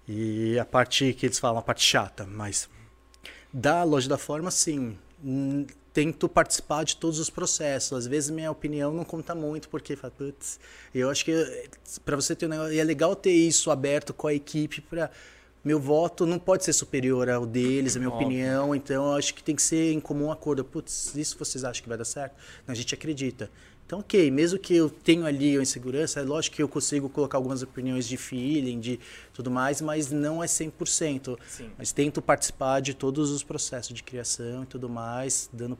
[0.08, 2.70] E a parte que eles falam, a parte chata, mas
[3.52, 8.00] da loja da forma, sim, hum, tento participar de todos os processos.
[8.00, 10.60] Às vezes minha opinião não conta muito, porque, fala, putz,
[10.94, 11.70] eu acho que
[12.04, 15.10] para você ter um negócio, e é legal ter isso aberto com a equipe para
[15.66, 18.28] meu voto não pode ser superior ao deles, a minha Óbvio.
[18.28, 20.64] opinião, então eu acho que tem que ser em comum acordo.
[20.64, 22.36] Putz, isso vocês acham que vai dar certo?
[22.68, 23.50] A gente acredita.
[23.86, 27.38] Então, ok, mesmo que eu tenha ali a insegurança, é lógico que eu consigo colocar
[27.38, 29.00] algumas opiniões de feeling, de
[29.32, 31.38] tudo mais, mas não é 100%.
[31.48, 31.70] Sim.
[31.78, 35.78] Mas tento participar de todos os processos de criação e tudo mais, dando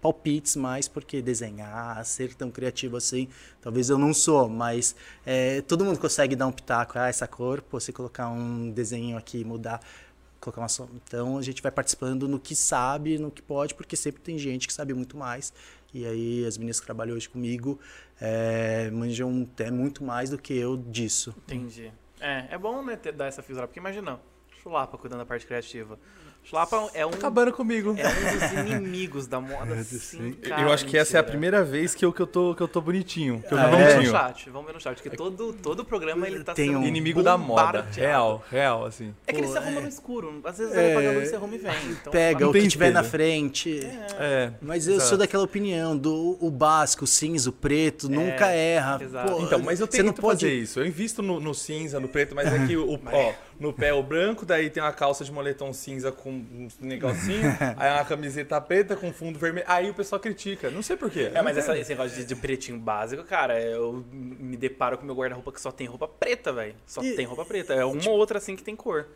[0.00, 3.28] palpites mais, porque desenhar, ser tão criativo assim,
[3.60, 4.94] talvez eu não sou, mas
[5.26, 9.16] é, todo mundo consegue dar um pitaco, ah, essa cor, pô, se colocar um desenho
[9.16, 9.80] aqui, mudar,
[10.40, 10.94] colocar uma sombra.
[11.06, 14.66] Então a gente vai participando no que sabe, no que pode, porque sempre tem gente
[14.66, 15.52] que sabe muito mais.
[15.92, 17.78] E aí as meninas que trabalham hoje comigo
[18.20, 21.34] é, manjam até muito mais do que eu disso.
[21.44, 21.92] Entendi.
[22.20, 24.20] É, é bom, né, ter, dar essa fisura, porque imagina,
[24.62, 25.98] Chulapa cuidando da parte criativa.
[26.44, 27.94] Chulapa é um, Acabando comigo.
[27.98, 31.30] é um dos inimigos da moda, assim, cara, eu acho que essa é a mentira.
[31.30, 33.44] primeira vez que eu, que eu, tô, que eu tô bonitinho.
[33.46, 36.26] Que eu Ah, Vamos ver no chat, vamos ver no chat, porque todo, todo programa
[36.26, 37.86] ele tá Tem sendo um Inimigo da moda.
[37.94, 39.14] Real, real, assim.
[39.26, 39.82] É que ele Pô, se arruma é.
[39.82, 40.40] no escuro.
[40.42, 40.84] Às vezes É.
[40.84, 41.72] ele apaga a luz, você arruma e vem.
[41.90, 43.10] Então, Pega o que tiver na espelho.
[43.10, 43.80] frente.
[44.18, 44.52] É.
[44.62, 45.08] Mas eu exato.
[45.10, 48.98] sou daquela opinião do o básico, o cinza, o preto, nunca erra.
[49.02, 49.32] exato.
[49.32, 50.80] Pô, Então, mas eu você tento não pode fazer isso.
[50.80, 53.92] Eu invisto no, no cinza, no preto, mas é que o, ó, no pé é
[53.92, 57.42] o branco, daí tem uma calça de moletom cinza com um negocinho,
[57.76, 59.66] aí uma camiseta preta com fundo vermelho.
[59.68, 60.70] Aí o pessoal critica.
[60.70, 61.30] Não sei porquê.
[61.34, 65.14] É, mas essa- esse negócio de, de pretinho básico, cara, eu me deparo com meu
[65.14, 66.74] guarda-roupa que só tem roupa preta, velho.
[66.86, 67.74] Só E- tem roupa preta.
[67.74, 69.06] É uma ou outra assim que tem cor.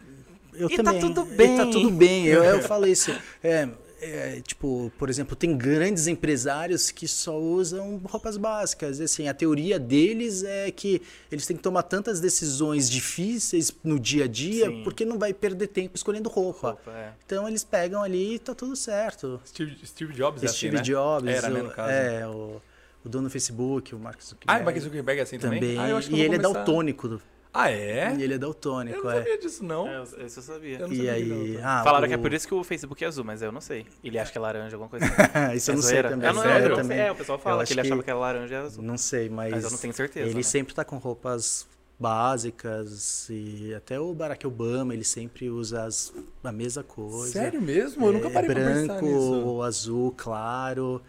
[0.54, 1.00] Eu E tá também.
[1.00, 1.56] tudo E bem.
[1.56, 2.26] tá tudo bem.
[2.26, 3.10] Eu, eu falei isso.
[3.42, 3.66] É,
[4.04, 8.98] é, tipo, por exemplo, tem grandes empresários que só usam roupas básicas.
[8.98, 11.00] E, assim, a teoria deles é que
[11.30, 14.82] eles têm que tomar tantas decisões difíceis no dia a dia Sim.
[14.82, 16.70] porque não vai perder tempo escolhendo roupa.
[16.70, 17.12] Roupa, é.
[17.24, 19.40] Então eles pegam ali e tá tudo certo.
[19.46, 20.82] Steve, Steve Jobs é Steve assim, né?
[20.82, 21.90] Jobs, Era, né, o, no caso.
[21.92, 22.60] é, o,
[23.04, 24.62] o dono do Facebook, o Mark Ah, Zuckerberg.
[24.62, 25.60] o Mark Zuckerberg é assim também?
[25.60, 25.78] também.
[25.78, 27.20] Ah, eu acho que eu e ele é começar- daltônico.
[27.54, 28.14] Ah, é?
[28.16, 29.16] E ele é Eu daltônico, não é.
[29.18, 29.86] sabia disso, não.
[29.86, 30.78] É, eu- isso eu sabia.
[30.78, 33.04] Eu não E sabia aí, ah, Falaram o- que é por isso que o Facebook
[33.04, 33.84] é azul, mas eu não sei.
[34.02, 35.04] Ele acha que é laranja, alguma coisa
[35.50, 35.56] assim.
[35.56, 36.08] isso eu É não sei zoeira?
[36.10, 36.28] também.
[36.28, 36.96] É, não, eu não também.
[36.96, 37.06] sei.
[37.06, 38.82] É, o pessoal Eu fala que ele achava que- que era laranja e azul.
[38.82, 39.50] Não sei, mas.
[39.50, 40.42] Mas eu não tenho certeza, Ele né?
[40.42, 41.68] sempre tá com roupas
[42.00, 47.32] básicas e até o Barack Obama, ele sempre usa as, a mesma coisa.
[47.32, 48.06] Sério mesmo?
[48.06, 49.62] Eu nunca É parei pra pensar branco, nisso.
[49.62, 51.02] azul, claro.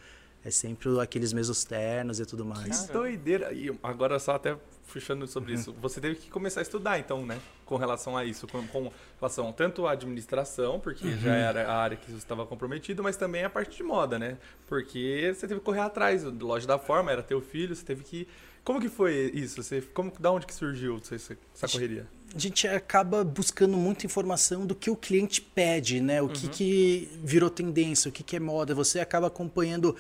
[0.46, 2.82] É sempre aqueles mesmos ternos e tudo mais.
[2.82, 3.54] Que doideira.
[3.54, 4.58] E agora só até
[4.92, 7.40] puxando sobre isso, você teve que começar a estudar então, né?
[7.66, 11.98] Com relação a isso, com, com relação tanto à administração, porque já era a área
[11.98, 14.38] que você estava comprometido, mas também a parte de moda, né?
[14.68, 18.28] Porque você teve que correr atrás, loja da forma, era teu filho, você teve que...
[18.64, 19.62] Como que foi isso?
[19.62, 22.08] Você, como, da onde que surgiu essa, correria?
[22.34, 26.22] a gente acaba buscando muita informação do que o cliente pede, né?
[26.22, 26.32] O Uhum.
[26.32, 28.74] que, que virou tendência, o que, que é moda.
[28.74, 29.96] Você acaba acompanhando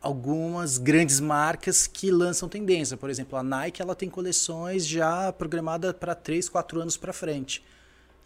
[0.00, 2.96] algumas grandes marcas que lançam tendência.
[2.96, 7.64] Por exemplo, a Nike ela tem coleções já programadas para 3, 4 anos para frente.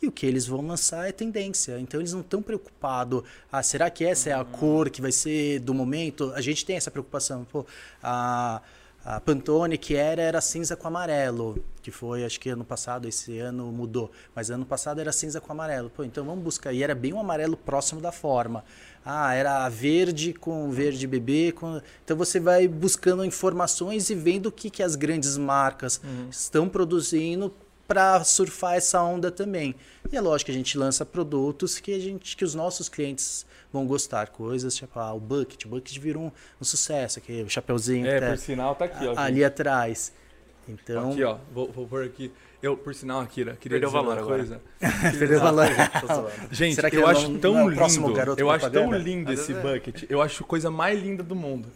[0.00, 1.78] E o que eles vão lançar é tendência.
[1.78, 3.22] Então eles não estão preocupados.
[3.50, 6.32] Ah, será que essa é a cor que vai ser do momento?
[6.34, 7.44] A gente tem essa preocupação.
[7.44, 7.64] Pô,
[8.02, 8.60] a,
[9.06, 13.38] a Pantone, que era, era cinza com amarelo, que foi, acho que ano passado, esse
[13.38, 15.88] ano mudou, mas ano passado era cinza com amarelo.
[15.88, 18.64] Pô, então vamos buscar, e era bem um amarelo próximo da forma.
[19.04, 21.52] Ah, era verde com verde bebê.
[21.52, 21.80] Com...
[22.04, 26.28] Então você vai buscando informações e vendo o que, que as grandes marcas uhum.
[26.28, 27.54] estão produzindo
[27.86, 29.74] para surfar essa onda também.
[30.10, 33.46] E é lógico que a gente lança produtos que a gente que os nossos clientes
[33.72, 34.28] vão gostar.
[34.28, 35.64] Coisas tipo ah, o bucket.
[35.64, 37.18] O bucket virou um, um sucesso.
[37.18, 39.06] Aqui, o chapeuzinho é, tá, por sinal, tá aqui.
[39.06, 40.12] Ó, ali atrás.
[40.68, 41.12] Então...
[41.12, 41.38] Aqui, ó.
[41.52, 42.32] Vou, vou pôr aqui.
[42.62, 44.60] Eu, por sinal, Akira, queria Perdeu dizer valor uma coisa.
[45.18, 45.68] Perdeu valor.
[46.50, 48.34] Gente, eu acho tão lindo.
[48.36, 50.04] Eu acho tão lindo esse bucket.
[50.08, 51.68] Eu acho a coisa mais linda do mundo.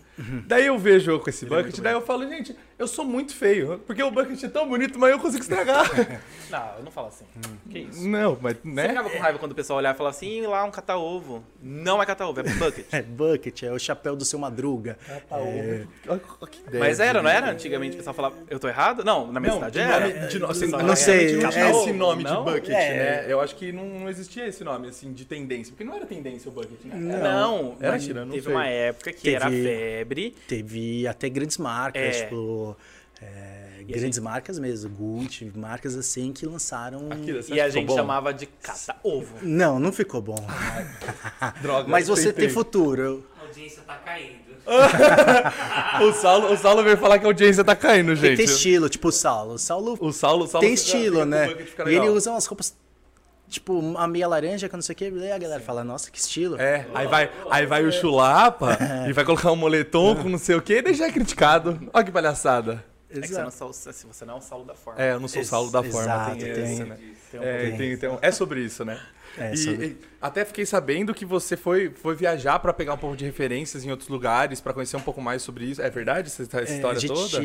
[0.47, 3.05] Daí eu vejo eu com esse Ele bucket, é daí eu falo, gente, eu sou
[3.05, 3.79] muito feio.
[3.87, 5.85] Porque o bucket é tão bonito, mas eu consigo estragar.
[6.51, 7.27] não, eu não falo assim.
[7.37, 7.57] Hum.
[7.69, 8.09] Que isso?
[8.09, 8.83] Não, mas né?
[8.83, 11.45] Você ficava com raiva quando o pessoal olhar e falar assim, lá um cata-ovo.
[11.63, 12.87] Não é cata-ovo, é bucket.
[12.91, 14.97] é bucket, é o chapéu do seu madruga.
[15.07, 15.51] Cata-ovo.
[15.51, 16.79] É...
[16.79, 17.51] Mas era, não era?
[17.51, 19.05] Antigamente o pessoal falava, eu tô errado?
[19.05, 20.09] Não, na minha não, cidade era.
[20.09, 21.45] Nome, de, assim, não sei.
[21.45, 22.45] É esse nome não?
[22.45, 22.97] de bucket, é.
[22.97, 23.25] né?
[23.29, 25.73] Eu acho que não, não existia esse nome, assim, de tendência.
[25.73, 26.97] Porque não era tendência o bucket, né?
[26.97, 28.53] Não, era, era não Teve sei.
[28.53, 30.35] uma época que teve, era febre.
[30.49, 32.31] Teve até grandes marcas, é.
[33.23, 34.21] É, grandes gente...
[34.21, 37.11] marcas mesmo, Gucci, marcas assim que lançaram.
[37.13, 37.95] Aquilo, e a gente bom?
[37.95, 39.35] chamava de cata-ovo.
[39.43, 40.47] Não, não ficou bom.
[41.61, 43.27] Droga, Mas você tem futuro.
[43.39, 44.51] A audiência tá caindo.
[46.03, 48.37] o, Saulo, o Saulo veio falar que a audiência tá caindo, gente.
[48.37, 49.55] Tem, tem estilo, tipo o Saulo.
[49.55, 51.55] O Saulo, o Saulo, o Saulo tem estilo, né?
[51.87, 52.75] E ele usa umas roupas
[53.51, 56.19] tipo, a meia laranja, que não sei o que, e a galera fala, nossa, que
[56.19, 56.59] estilo.
[56.59, 59.11] É, aí vai, aí vai o chulapa é.
[59.11, 61.79] e vai colocar um moletom com não sei o que e deixar criticado.
[61.93, 62.85] Olha que palhaçada.
[63.11, 65.03] É que você não, se você não é o Saulo da forma.
[65.03, 66.99] É, eu não sou o Saulo da forma, Exato, tem, tem, esse, né?
[67.31, 69.01] Tem, é, tem, tem, é sobre isso, né?
[69.37, 69.87] É, e, sobre...
[69.87, 73.85] e, até fiquei sabendo que você foi, foi viajar para pegar um pouco de referências
[73.85, 75.83] em outros lugares, para conhecer um pouco mais sobre isso.
[75.83, 77.45] É verdade essa, essa é, história a gente, toda?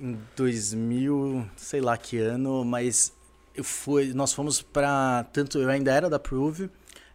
[0.00, 3.12] Em 2000, sei lá que ano, mas
[3.54, 6.70] eu fui, nós fomos para tanto eu ainda era da Prove,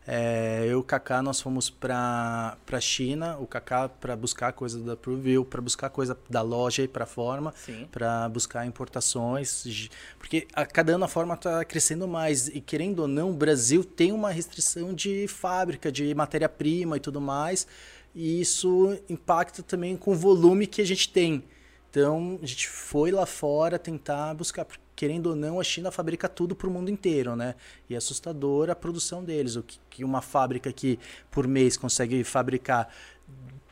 [0.09, 4.79] é, eu e o Kaká nós fomos para para China, o Kaká para buscar coisa
[4.79, 7.53] da Prove, eu para buscar coisa da loja e para forma,
[7.91, 13.07] para buscar importações, porque a cada ano a forma está crescendo mais e querendo ou
[13.07, 17.67] não, o Brasil tem uma restrição de fábrica, de matéria-prima e tudo mais,
[18.15, 21.43] e isso impacta também com o volume que a gente tem.
[21.89, 24.65] Então, a gente foi lá fora tentar buscar
[24.97, 27.53] querendo ou não, a China fabrica tudo para o mundo inteiro, né?
[27.87, 29.55] E é assustadora a produção deles.
[29.55, 32.91] O que, que uma fábrica que por mês consegue fabricar,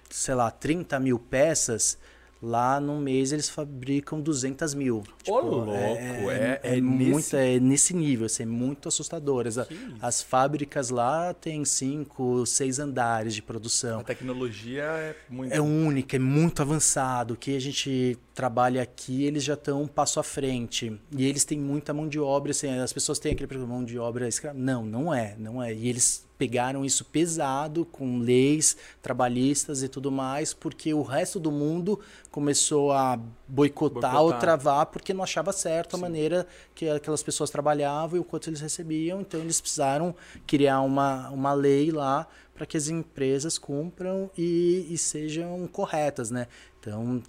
[0.07, 1.97] sei lá, 30 mil peças,
[2.45, 5.01] Lá no mês eles fabricam 200 mil.
[5.17, 5.71] Tipo, Ô, louco!
[5.71, 7.35] É, é, é, é muito, nesse...
[7.35, 9.47] é nesse nível, assim, é muito assustador.
[9.47, 9.57] As,
[9.99, 14.01] as fábricas lá têm cinco, seis andares de produção.
[14.01, 15.51] A tecnologia é muito...
[15.51, 17.33] É única, é muito avançado.
[17.33, 20.95] O que a gente trabalha aqui, eles já estão um passo à frente.
[21.17, 24.27] E eles têm muita mão de obra, assim, as pessoas têm aquele mão de obra
[24.27, 24.55] escrava.
[24.55, 25.73] Não, não é, não é.
[25.73, 31.51] E eles pegaram isso pesado com leis trabalhistas e tudo mais, porque o resto do
[31.51, 31.99] mundo
[32.31, 33.17] começou a
[33.47, 34.21] boicotar, boicotar.
[34.21, 36.01] ou travar porque não achava certo a Sim.
[36.01, 39.21] maneira que aquelas pessoas trabalhavam e o quanto eles recebiam.
[39.21, 40.15] Então eles precisaram
[40.45, 46.47] criar uma, uma lei lá para que as empresas cumpram e, e sejam corretas, né?
[46.79, 47.21] Então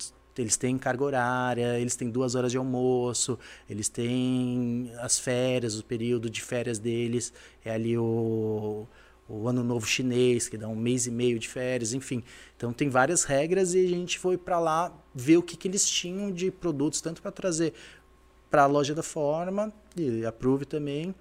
[0.43, 5.85] eles têm carga horária, eles têm duas horas de almoço, eles têm as férias, o
[5.85, 7.33] período de férias deles
[7.65, 8.87] é ali o,
[9.29, 12.23] o ano novo chinês, que dá um mês e meio de férias, enfim.
[12.57, 15.89] Então tem várias regras e a gente foi para lá ver o que, que eles
[15.89, 17.73] tinham de produtos, tanto para trazer
[18.51, 21.15] para a loja da Forma, e a Prove também,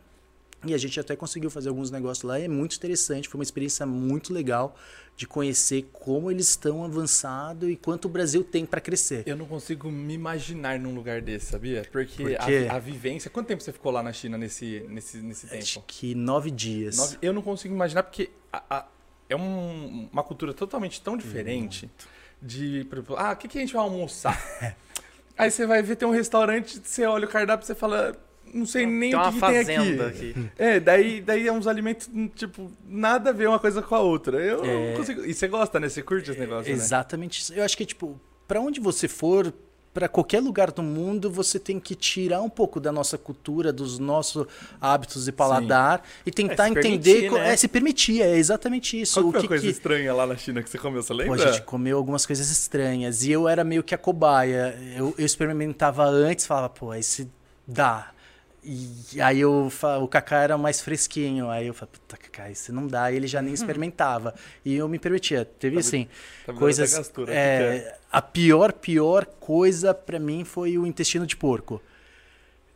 [0.66, 2.40] e a gente até conseguiu fazer alguns negócios lá.
[2.40, 4.76] é muito interessante, foi uma experiência muito legal
[5.16, 9.24] de conhecer como eles estão avançados e quanto o Brasil tem para crescer.
[9.26, 11.88] Eu não consigo me imaginar num lugar desse, sabia?
[11.90, 13.30] Porque Por a, a, vivência.
[13.30, 15.62] Quanto tempo você ficou lá na China nesse, nesse, nesse tempo?
[15.62, 16.98] Acho que nove dias.
[16.98, 18.86] Nove, eu não consigo imaginar porque a, a,
[19.30, 21.86] é um, uma cultura totalmente tão diferente.
[21.86, 22.16] Muito.
[22.42, 24.38] De, por exemplo, ah, o que, que a gente vai almoçar?
[25.38, 28.16] Aí você vai ver, tem um restaurante, você olha o cardápio e você fala,
[28.54, 30.02] não sei nem tem o que, que tem aqui.
[30.02, 30.50] aqui.
[30.58, 34.38] É, daí, daí é uns alimentos, tipo, nada a ver uma coisa com a outra.
[34.38, 34.94] Eu é...
[34.96, 35.26] consigo.
[35.26, 35.90] E você gosta, né?
[35.90, 36.78] Você curte esse negócio, né?
[36.78, 37.54] Exatamente isso.
[37.54, 39.54] Eu acho que, tipo, para onde você for,
[39.94, 44.00] para qualquer lugar do mundo, você tem que tirar um pouco da nossa cultura, dos
[44.00, 44.46] nossos
[44.80, 46.22] hábitos de paladar Sim.
[46.26, 47.32] e tentar é, entender.
[47.32, 47.54] Né?
[47.54, 49.22] É, se permitir, é exatamente isso.
[49.22, 49.72] Qual o foi que, a coisa que...
[49.72, 51.04] estranha lá na China que você comeu?
[51.04, 51.36] Você lembra?
[51.38, 54.78] Pô, a gente comeu algumas coisas estranhas e eu era meio que a cobaia.
[54.98, 57.30] Eu, eu experimentava antes, falava, pô, esse
[57.68, 58.12] dá
[58.68, 61.50] E aí eu, o Kaká era mais fresquinho.
[61.50, 63.12] Aí eu falei, puta, Kaká, isso não dá.
[63.12, 64.34] E ele já nem experimentava.
[64.64, 65.46] E eu me permitia.
[65.46, 66.08] Teve assim,
[66.46, 66.94] tá coisas.
[66.94, 71.80] gastura, é, a pior, pior coisa pra mim foi o intestino de porco.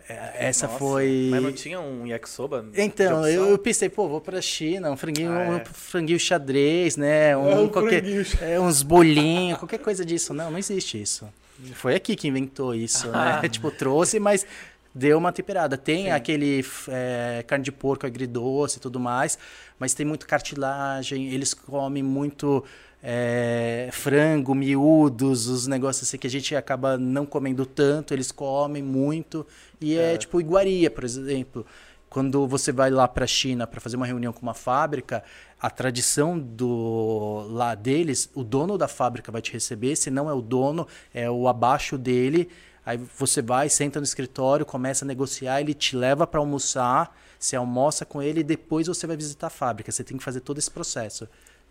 [0.08, 1.28] É, Essa Nossa, foi.
[1.32, 2.66] Mas não tinha um yakisoba?
[2.76, 5.66] Então, eu, eu pensei, pô, vou pra China, um franguinho, Ah, um é.
[5.66, 7.38] franguinho xadrez, né?
[7.38, 8.04] Um, É, um qualquer,
[8.42, 10.34] é, uns bolinhos, qualquer coisa disso.
[10.34, 11.28] Não, não existe isso.
[11.74, 13.42] Foi aqui que inventou isso, né?
[13.50, 14.46] tipo, trouxe, mas
[14.94, 15.78] deu uma temperada.
[15.78, 19.38] Tem aquele f- é, carne de porco agridoce e tudo mais,
[19.78, 22.64] mas tem muito cartilagem, eles comem muito
[23.02, 28.84] é, frango, miúdos, os negócios assim que a gente acaba não comendo tanto, eles comem
[28.84, 29.46] muito.
[29.80, 31.66] E é, tipo iguaria, por exemplo.
[32.10, 35.24] Quando você vai lá para a China para fazer uma reunião com uma fábrica,
[35.62, 40.34] a tradição do lá deles, o dono da fábrica vai te receber, se não é
[40.34, 42.50] o dono, é o abaixo dele.
[42.86, 47.56] Aí você vai, senta no escritório, começa a negociar, ele te leva para almoçar, você
[47.56, 49.92] almoça com ele e depois você vai visitar a fábrica.
[49.92, 51.28] Você tem que fazer todo esse processo.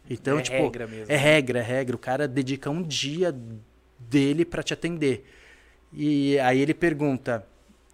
[0.09, 1.17] Então, É tipo, regra mesmo, é né?
[1.17, 1.97] regra, é regra.
[1.97, 3.35] O cara dedica um dia
[3.99, 5.25] dele para te atender.
[5.93, 7.45] E aí ele pergunta: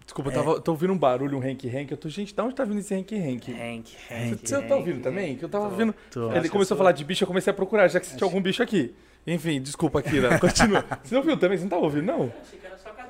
[0.05, 1.89] Desculpa, eu tava, tô ouvindo um barulho, um rank-rank.
[1.91, 3.49] Eu tô, gente, da onde tá vindo esse rank-rank?
[3.51, 5.35] Hank, Hank, Você tá ouvindo também?
[5.35, 5.95] Que eu tava ouvindo.
[6.11, 6.31] tô.
[6.31, 8.61] Ele começou a falar de bicho, eu comecei a procurar, já que tinha algum bicho
[8.61, 8.93] aqui.
[9.27, 10.37] Enfim, desculpa, Kira.
[10.39, 10.85] Continua.
[11.03, 11.57] Você não viu também?
[11.57, 12.31] Você não tá ouvindo, não?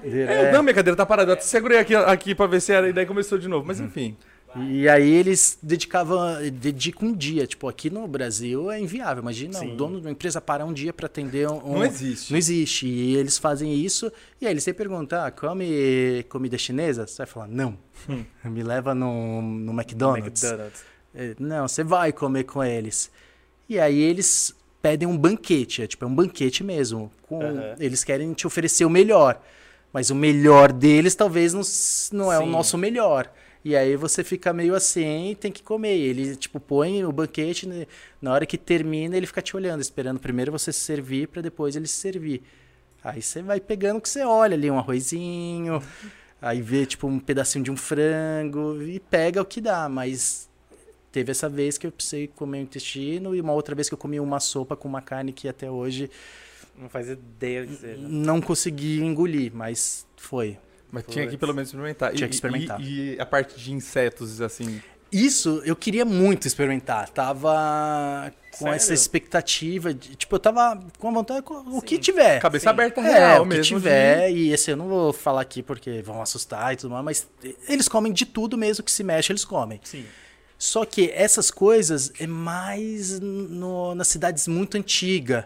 [0.03, 0.51] É, É.
[0.51, 1.31] não, minha cadeira tá parada.
[1.31, 3.65] Eu até segurei aqui, aqui pra ver se era, e daí começou de novo.
[3.67, 4.15] Mas enfim.
[4.57, 6.17] E aí eles dedicavam,
[6.53, 7.45] dedicam um dia.
[7.45, 9.21] Tipo, aqui no Brasil é inviável.
[9.21, 11.73] Imagina o dono de uma empresa parar um dia para atender um.
[11.73, 12.31] Não existe.
[12.31, 12.87] Não existe.
[12.87, 14.09] E eles fazem isso.
[14.39, 17.05] E aí eles sempre perguntam: ah, come comida chinesa?
[17.05, 17.77] Você vai falar: não.
[18.45, 20.41] Me leva no, no McDonald's.
[20.43, 20.83] McDonald's.
[21.13, 23.11] É, Não, você vai comer com eles.
[23.67, 24.55] E aí eles
[24.85, 27.11] pedem um banquete, é tipo é um banquete mesmo.
[27.27, 27.75] com- Aham.
[27.79, 29.41] Eles querem te oferecer o melhor,
[29.91, 31.61] mas o melhor deles talvez não,
[32.11, 33.31] não é o nosso melhor.
[33.63, 35.97] E aí você fica meio assim e tem que comer.
[35.97, 37.87] Ele tipo põe o banquete, né,
[38.21, 41.75] na hora que termina ele fica te olhando, esperando primeiro você se servir para depois
[41.75, 42.43] ele se servir.
[43.03, 45.81] Aí você vai pegando o que você olha ali, um arrozinho,
[46.39, 50.47] aí vê tipo um pedacinho de um frango e pega o que dá, mas
[51.15, 53.97] Teve essa vez que eu precisei comer o intestino e uma outra vez que eu
[53.97, 56.09] comi uma sopa com uma carne que até hoje
[56.77, 58.01] Não faz ideia que seja.
[58.05, 60.57] não consegui engolir, mas foi.
[60.91, 62.11] Mas tinha que pelo menos experimentar.
[62.13, 62.81] Tinha E- que experimentar.
[62.81, 64.81] E, e a parte de insetos, assim.
[65.09, 67.07] Isso eu queria muito experimentar.
[67.07, 68.75] Tava com Sério?
[68.75, 69.93] essa expectativa.
[69.93, 72.41] De, tipo, eu tava com a vontade, com o que tiver.
[72.41, 72.69] Cabeça Sim.
[72.71, 73.77] aberta É, real o que mesmo.
[73.77, 74.31] tiver.
[74.31, 77.27] E esse eu não vou falar aqui porque vão assustar e tudo mais, mas
[77.69, 79.79] eles comem de tudo mesmo que se mexe, eles comem.
[79.81, 80.03] Sim.
[80.57, 85.45] Só que essas coisas é mais no, nas cidades muito antigas.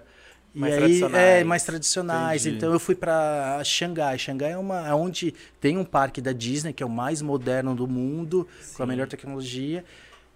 [0.54, 1.02] E Mais aí.
[1.14, 2.44] É, mais tradicionais.
[2.46, 2.58] Entendi.
[2.58, 4.18] Então eu fui para Xangai.
[4.18, 7.76] Xangai é uma é onde tem um parque da Disney, que é o mais moderno
[7.76, 8.90] do mundo, com a Sim.
[8.90, 9.84] melhor tecnologia.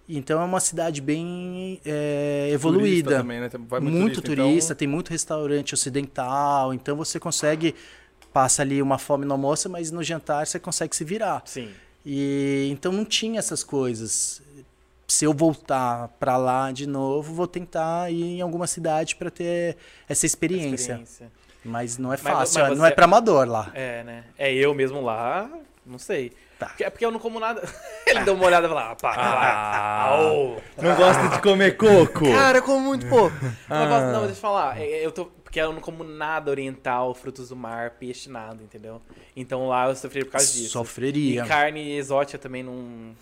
[0.08, 3.16] Então é uma cidade bem é, Turista evoluída.
[3.18, 3.50] também, né?
[3.68, 7.74] Vai muito, muito, turista, então- tem muito restaurante ocidental, então você consegue
[8.32, 11.42] passa ali uma fome no almoço, mas no jantar você consegue se virar.
[11.46, 11.70] Sim.
[12.04, 14.42] E então não tinha essas coisas.
[15.14, 19.76] Se eu voltar para lá de novo, vou tentar ir em alguma cidade para ter
[20.08, 20.94] essa experiência.
[20.94, 21.32] Experiência.
[21.64, 23.70] Mas não é Mas- fácil, mas não é para amador lá.
[23.74, 24.24] É, né?
[24.36, 25.48] É eu mesmo lá,
[25.86, 26.32] não sei.
[26.58, 26.66] Tá.
[26.66, 27.62] Porque, é porque eu não como nada.
[28.04, 30.04] Ele deu uma olhada e falou, ah, pá, Ah.
[30.08, 30.60] au.
[30.82, 32.24] Não gosta de comer coco?
[32.32, 33.36] Cara, eu como muito pouco.
[33.70, 33.78] Ah.
[33.84, 34.80] Não, gosto- não, deixa eu falar.
[34.80, 39.00] é, Eu tô, porque eu não como nada oriental, frutos do mar, peixe, nada, entendeu?
[39.36, 40.70] Então lá eu sofri por causa disso.
[40.70, 41.44] Sofreria.
[41.44, 43.14] E carne exótica também não.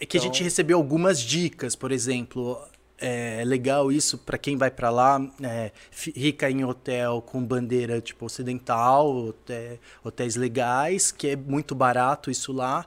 [0.00, 2.58] É que a gente Então- recebeu algumas dicas, por exemplo,
[2.98, 8.00] é legal isso para quem vai para lá, é, fi- rica em hotel com bandeira
[8.00, 12.84] tipo ocidental, hoté- hotéis legais, que é muito barato isso lá,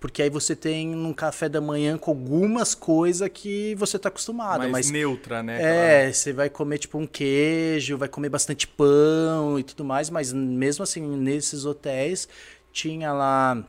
[0.00, 4.60] porque aí você tem um café da manhã com algumas coisas que você está acostumado,
[4.60, 6.06] mais mas neutra, né?
[6.06, 10.32] é, você vai comer tipo um queijo, vai comer bastante pão e tudo mais, mas
[10.32, 12.28] mesmo assim, nesses hotéis
[12.72, 13.62] tinha lá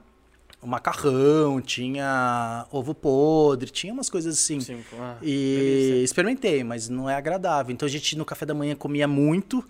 [0.67, 4.59] macarrão, tinha ovo podre, tinha umas coisas assim.
[4.59, 6.03] Sim, ah, E delícia.
[6.03, 7.73] experimentei, mas não é agradável.
[7.73, 9.63] Então a gente no café da manhã comia muito,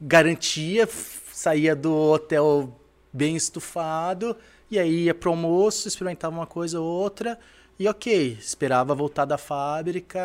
[0.00, 0.88] garantia,
[1.32, 2.76] saía do hotel
[3.12, 4.36] bem estufado,
[4.70, 7.38] e aí ia pro almoço, experimentava uma coisa ou outra,
[7.78, 10.20] e ok, esperava voltar da fábrica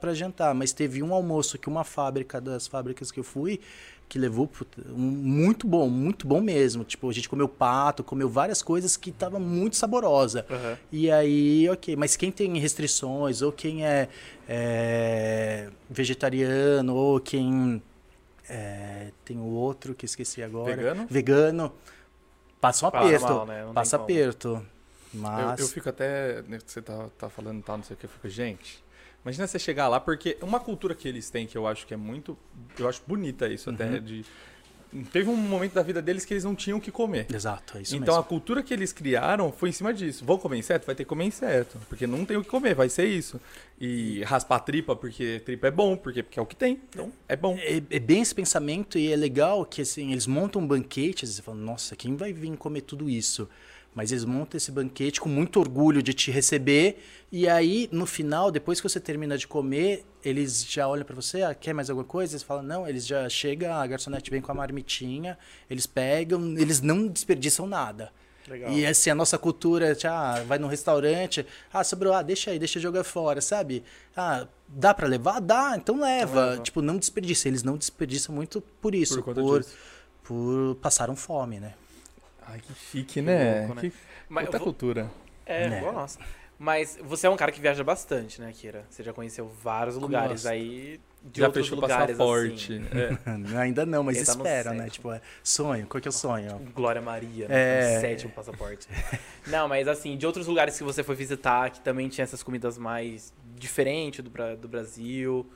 [0.00, 0.54] para jantar.
[0.54, 3.60] Mas teve um almoço que uma fábrica das fábricas que eu fui,
[4.08, 4.48] que levou
[4.90, 6.84] um- muito bom, muito bom mesmo.
[6.84, 10.46] Tipo, a gente comeu pato, comeu várias coisas que tava muito saborosa.
[10.48, 10.78] Aham.
[10.92, 14.08] E aí, ok, mas quem tem restrições, ou quem é,
[14.48, 17.82] é, vegetariano, ou quem
[18.48, 20.76] é, tem o outro que esqueci agora.
[20.76, 21.06] Vegano?
[21.10, 21.72] Vegano.
[22.60, 23.24] Passa um Passa aperto.
[23.34, 23.66] mal, né?
[23.74, 24.48] Passa aperto.
[24.48, 25.60] Eu, Mas.
[25.60, 26.42] eu fico até.
[26.42, 28.84] né, Você tá, tá falando tal, não sei o que, eu fico, gente.
[29.26, 31.96] Imagina você chegar lá, porque uma cultura que eles têm que eu acho que é
[31.96, 32.38] muito.
[32.78, 33.74] Eu acho bonita isso Uhum.
[33.74, 33.98] até.
[33.98, 34.24] De,
[35.12, 37.26] teve um momento da vida deles que eles não tinham o que comer.
[37.34, 38.20] Exato, é isso então mesmo.
[38.20, 40.24] a cultura que eles criaram foi em cima disso.
[40.24, 40.86] Vão comer inseto?
[40.86, 41.76] Vai ter que comer inseto.
[41.88, 43.40] Porque não tem o que comer, vai ser isso.
[43.80, 46.80] E raspar tripa, porque tripa é bom, porque, porque é o que tem.
[46.88, 47.58] Então é bom.
[47.58, 51.60] É, é bem esse pensamento e é legal que assim, eles montam banquetes e falam,
[51.60, 53.48] nossa, quem vai vir comer tudo isso?
[53.96, 58.50] Mas eles montam esse banquete com muito orgulho de te receber e aí no final,
[58.50, 62.06] depois que você termina de comer, eles já olham pra você, ah, quer mais alguma
[62.06, 62.34] coisa?
[62.34, 65.38] Eles falam, não, eles já chega, a garçonete vem com a marmitinha,
[65.68, 68.12] eles pegam, eles não desperdiçam nada.
[68.46, 68.70] Legal.
[68.70, 72.78] E assim, a nossa cultura, ah, vai num restaurante, ah, sobrou, ah, deixa aí, deixa
[72.78, 73.82] jogar fora, sabe?
[74.14, 75.40] Ah, dá pra levar?
[75.40, 76.50] Dá, então leva.
[76.50, 76.62] leva.
[76.62, 77.48] Tipo, não desperdiça.
[77.48, 79.66] Eles não desperdiçam muito por isso, Por por,
[80.22, 81.74] por passaram fome, né?
[82.46, 83.60] Ai, que chique, né?
[83.60, 83.80] louco, né?
[83.82, 83.92] Que
[84.28, 85.10] Mas outra vou- cultura.
[85.44, 85.78] É, Né?
[85.78, 86.18] igual a nossa.
[86.58, 88.86] Mas você é um cara que viaja bastante, né, Kira?
[88.88, 90.48] Você já conheceu vários lugares Gosto.
[90.48, 92.72] aí de Já outros fechou lugares passaporte.
[92.72, 93.52] assim.
[93.54, 93.58] É.
[93.60, 94.84] Ainda não, mas Ele tá espera, né?
[94.84, 94.90] sétimo.
[94.92, 95.86] Tipo, é sonho.
[95.86, 96.58] Qual que é o sonho?
[96.74, 97.48] Glória Maria, É.
[97.48, 97.98] né?
[97.98, 98.88] O sétimo passaporte.
[99.48, 102.78] Não, mas assim, de outros lugares que você foi visitar, que também tinha essas comidas
[102.78, 105.46] mais diferentes do, do Brasil,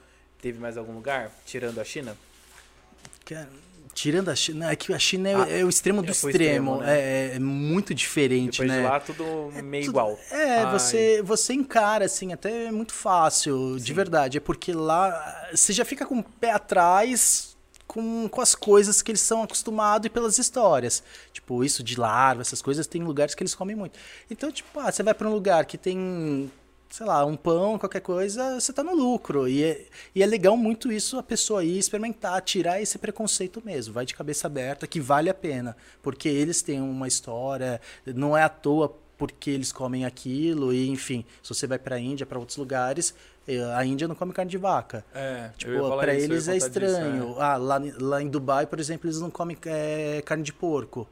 [0.43, 1.30] teve mais algum lugar?
[1.47, 2.14] Tirando a China?
[3.24, 3.49] Cara,
[4.03, 6.12] Tirando a China, é que a China é, Ah, é o extremo do é o
[6.12, 6.32] extremo.
[6.32, 6.98] extremo, né?
[6.98, 8.78] é, é muito diferente, Depois né?
[8.78, 9.24] de lá, tudo
[9.62, 10.18] meio tudo- igual.
[10.30, 10.72] É, Ai.
[10.72, 14.38] você, você encara, assim, até é muito fácil, de verdade.
[14.38, 17.55] É porque lá você já fica com o pé atrás
[17.86, 21.03] com, com as coisas que eles são acostumados e pelas histórias.
[21.32, 23.98] Tipo, isso de larva, essas coisas, tem lugares que eles comem muito.
[24.30, 26.51] Então, tipo, ah, você vai pra um lugar que tem,
[26.91, 29.49] sei lá, um pão, qualquer coisa, você tá no lucro.
[29.49, 33.95] E é, e é legal muito isso, a pessoa ir experimentar, tirar esse preconceito mesmo.
[33.95, 35.76] Vai de cabeça aberta, que vale a pena.
[36.03, 41.26] Porque eles têm uma história, não é à toa porque eles comem aquilo e enfim,
[41.43, 43.14] se você vai para a Índia, para outros lugares,
[43.47, 45.05] eh, a Índia não come carne de vaca.
[45.14, 47.36] É, Tipo, para eles é disso, estranho.
[47.38, 51.07] Ah, lá, lá em Dubai, por exemplo, eles não comem eh, carne de porco.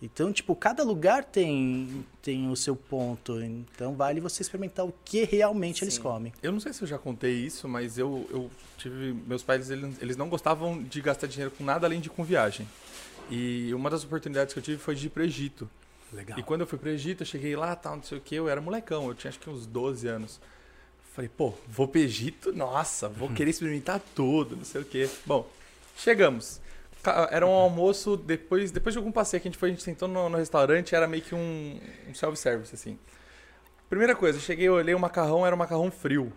[0.00, 3.40] Então, tipo, cada lugar tem tem o seu ponto.
[3.42, 6.02] Então, vale você experimentar o que realmente eles Sim.
[6.02, 6.32] comem.
[6.42, 9.12] Eu não sei se eu já contei isso, mas eu, eu tive.
[9.26, 12.68] Meus pais eles, eles não gostavam de gastar dinheiro com nada além de com viagem.
[13.30, 15.68] E uma das oportunidades que eu tive foi de ir pro Egito.
[16.12, 16.38] Legal.
[16.38, 18.48] E quando eu fui pro Egito, eu cheguei lá, tal, não sei o que, eu
[18.48, 20.40] era molecão, eu tinha acho que uns 12 anos.
[21.12, 22.52] Falei, pô, vou pro Egito?
[22.52, 25.08] Nossa, vou querer experimentar tudo, não sei o que.
[25.26, 25.50] Bom,
[25.96, 26.60] chegamos.
[27.30, 30.08] Era um almoço, depois, depois de algum passeio que a gente foi, a gente sentou
[30.08, 32.98] no, no restaurante, era meio que um, um self-service, assim.
[33.88, 36.32] Primeira coisa, eu cheguei, olhei o macarrão, era um macarrão frio.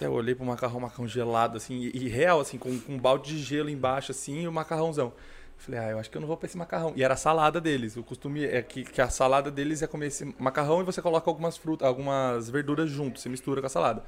[0.00, 3.36] Eu olhei pro macarrão, macarrão gelado, assim, e, e real, assim, com, com um balde
[3.36, 5.12] de gelo embaixo, assim, e o macarrãozão.
[5.56, 6.92] Falei, ah, eu acho que eu não vou pra esse macarrão.
[6.96, 7.96] E era a salada deles.
[7.96, 11.30] O costume é que, que a salada deles é comer esse macarrão e você coloca
[11.30, 14.04] algumas frutas, algumas verduras junto, você mistura com a salada.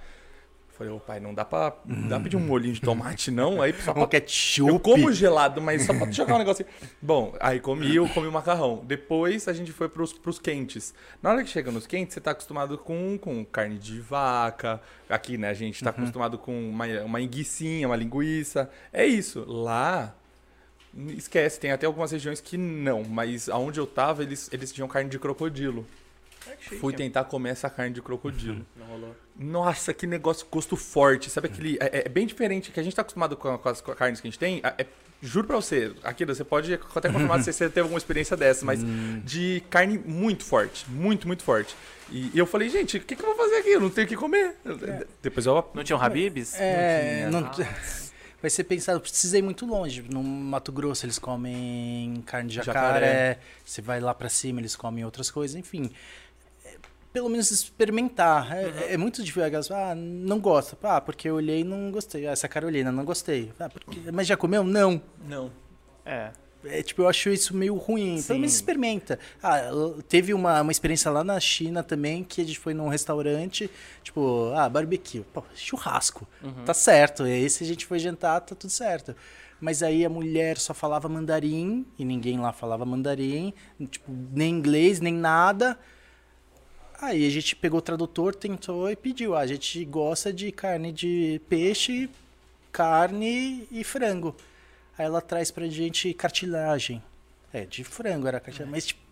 [0.77, 3.63] Falei, ô pai, não dá pra, não dá pra pedir um molhinho de tomate, não?
[3.63, 4.69] Aí só Um pra ketchup.
[4.69, 6.87] eu como gelado, mas só pra jogar um negócio assim.
[7.01, 8.85] Bom, aí comi, eu comi o macarrão.
[8.85, 10.93] Depois a gente foi pros, pros quentes.
[11.23, 14.79] Na hora que chega nos quentes, você tá acostumado com, com carne de vaca.
[15.09, 18.69] Aqui, né, a gente tá acostumado com uma, uma enguiçinha, uma linguiça.
[18.93, 19.47] É isso.
[19.49, 20.15] Lá,
[21.17, 23.03] esquece, tem até algumas regiões que não.
[23.03, 25.87] Mas aonde eu tava, eles, eles tinham carne de crocodilo.
[26.81, 28.65] Fui tentar comer essa carne de crocodilo.
[28.77, 29.17] Não rolou.
[29.39, 31.29] Nossa, que negócio gosto forte.
[31.31, 31.77] Sabe aquele.
[31.81, 34.31] É, é bem diferente, que a gente tá acostumado com, com as carnes que a
[34.31, 34.61] gente tem.
[34.63, 34.87] É, é-
[35.23, 38.81] juro pra você, aquilo, você pode até confirmar se você teve alguma experiência dessa, mas
[39.25, 40.89] de carne muito forte.
[40.91, 41.75] Muito, muito forte.
[42.11, 43.71] E, e eu falei, gente, o que, que eu vou fazer aqui?
[43.71, 44.55] Eu não tenho o que comer.
[45.23, 45.71] Depois eu.
[45.75, 46.55] Não tinha um Habibs?
[46.61, 47.51] É, Não não,
[48.41, 50.03] vai ser pensado, precisa ir muito longe.
[50.03, 53.39] No Mato Grosso eles comem carne de jacaré, Jacaré.
[53.65, 55.91] você vai lá pra cima eles comem outras coisas, enfim.
[57.17, 58.53] É, Pelo menos experimentar.
[58.57, 59.75] É, é muito difícil.
[59.75, 60.77] Ah, não gosta.
[60.83, 62.27] Ah, porque eu olhei e não gostei.
[62.27, 63.53] Ah, essa Carolina, não gostei.
[63.59, 64.11] Ah, porque...
[64.13, 64.63] Mas já comeu?
[64.63, 65.01] Não.
[65.27, 65.51] Não.
[66.05, 66.31] É.
[66.65, 68.19] É, tipo, eu acho isso meio ruim.
[68.19, 68.27] Sim.
[68.27, 69.19] Pelo menos experimenta.
[69.43, 69.71] Ah,
[70.09, 73.71] teve uma, uma experiência lá na China também, que a gente foi num restaurante,
[74.03, 75.25] tipo, ah, barbecue.
[75.33, 76.27] Pô, churrasco.
[76.65, 77.27] Tá certo.
[77.27, 79.15] E aí, se a gente foi jantar, tá tudo certo.
[79.61, 83.55] Mas aí a mulher só falava mandarim, e ninguém lá falava mandarim,
[83.89, 85.79] tipo, nem inglês, nem nada.
[87.01, 89.35] Aí a gente pegou o tradutor, tentou e pediu.
[89.35, 92.09] Ah, a gente gosta de carne de peixe,
[92.73, 94.35] carne e frango.
[94.97, 97.03] Aí ela traz pra gente cartilagem.
[97.53, 98.71] É, de frango era cartilagem.
[98.71, 99.06] Mas, tipo,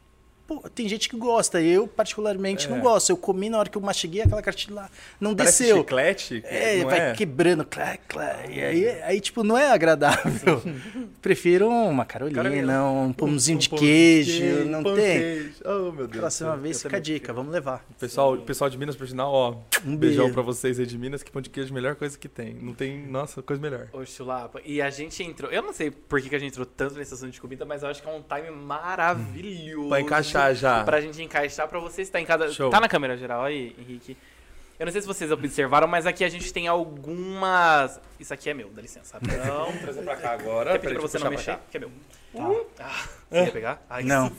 [0.46, 1.60] pô, tem gente que gosta.
[1.60, 3.10] Eu, particularmente, não gosto.
[3.10, 4.90] Eu comi na hora que eu mastiguei aquela cartilha lá.
[5.20, 5.78] Não Parece desceu.
[5.78, 6.42] chiclete?
[6.46, 7.12] É, não vai é?
[7.14, 10.62] quebrando, clá, clá, e aí, aí, tipo, não é agradável.
[11.22, 12.84] Prefiro uma carolina, Carolina.
[12.90, 15.12] um pãozinho de pão queijo, não pão tem.
[15.12, 15.54] de queijo.
[15.64, 16.20] Oh, meu Deus.
[16.20, 17.84] Próxima vez Eu fica a dica, vamos levar.
[17.98, 20.34] Pessoal, pessoal de Minas, por sinal, ó, Um beijão beijo.
[20.34, 22.54] pra vocês aí de Minas, que pão de queijo é a melhor coisa que tem.
[22.54, 23.88] Não tem, nossa, coisa melhor.
[23.92, 25.50] Ô, Chulapa, e a gente entrou.
[25.50, 27.82] Eu não sei por que, que a gente entrou tanto nesse assunto de comida, mas
[27.82, 29.88] eu acho que é um time maravilhoso.
[29.88, 30.84] Pra encaixar já.
[30.84, 32.50] Pra gente encaixar, pra você estar em cada.
[32.50, 32.70] Show.
[32.70, 34.16] Tá na câmera geral aí, Henrique?
[34.78, 38.00] Eu não sei se vocês observaram, mas aqui a gente tem algumas.
[38.18, 39.18] Isso aqui é meu, dá licença.
[39.22, 40.72] Não, Vamos trazer pra cá agora.
[40.72, 41.58] quer pedir pra você não mexer?
[41.70, 41.90] Que é meu.
[42.80, 43.82] Ah, você quer pegar?
[43.96, 44.32] Que Não.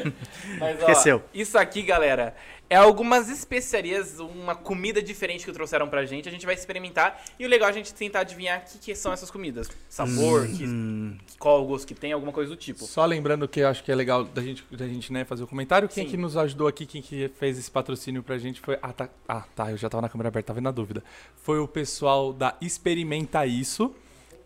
[0.60, 1.22] Mas, ó, Esqueceu.
[1.32, 2.34] Isso aqui, galera,
[2.70, 6.28] é algumas especiarias, uma comida diferente que trouxeram pra gente.
[6.28, 7.22] A gente vai experimentar.
[7.38, 9.70] E o legal é a gente tentar adivinhar o que, que são essas comidas.
[9.88, 12.84] Sabor, Hum, que, qual o gosto que tem, alguma coisa do tipo.
[12.84, 15.46] Só lembrando que eu acho que é legal da gente, da gente né, fazer o
[15.46, 15.88] comentário.
[15.88, 16.10] Quem Sim.
[16.10, 18.78] que nos ajudou aqui, quem que fez esse patrocínio pra gente foi.
[18.82, 19.08] Ah, tá.
[19.26, 19.70] Ah, tá.
[19.70, 21.02] Eu já tava na câmera aberta, tava na dúvida.
[21.36, 23.94] Foi o pessoal da Experimenta Isso.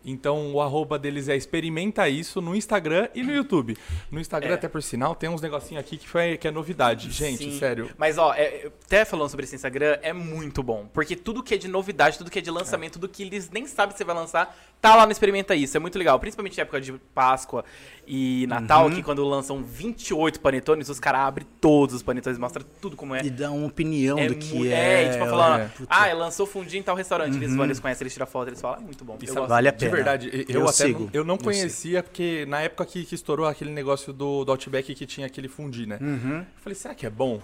[0.05, 3.77] Então o arroba deles é Experimenta Isso no Instagram e no YouTube.
[4.11, 4.53] No Instagram, É.
[4.55, 7.09] até por sinal, tem uns negocinhos aqui que, foi, que é novidade.
[7.11, 7.57] Gente, Sim.
[7.59, 7.89] sério.
[7.97, 10.87] Mas, ó, é- até falando sobre esse Instagram, é muito bom.
[10.93, 13.65] Porque tudo que é de novidade, tudo que é de lançamento, tudo que eles nem
[13.65, 15.77] sabem se vai lançar, tá lá no Experimenta Isso.
[15.77, 16.19] É muito legal.
[16.19, 17.63] Principalmente na época de Páscoa
[18.05, 18.91] e Natal, Uhum.
[18.95, 23.21] que quando lançam 28 panetones, os caras abrem todos os panetones, mostram tudo como é.
[23.23, 25.09] E dá uma opinião É, do que é, é.
[25.13, 25.69] tipo, falando, é.
[25.89, 27.37] Ah, lançou fundi em tal restaurante.
[27.37, 29.17] Eles vão, eles conhecem, eles tiram foto, eles falam, é muito bom.
[29.21, 29.47] Eu gosto.
[29.47, 29.91] Vale a De pena.
[29.95, 33.15] verdade, eu, Eu até sigo, não, eu não eu conhecia, porque na época que, que
[33.15, 35.97] estourou aquele negócio do, do Outback que tinha aquele fundi, né?
[36.01, 36.39] Uhum.
[36.39, 37.41] Eu falei, será que é bom?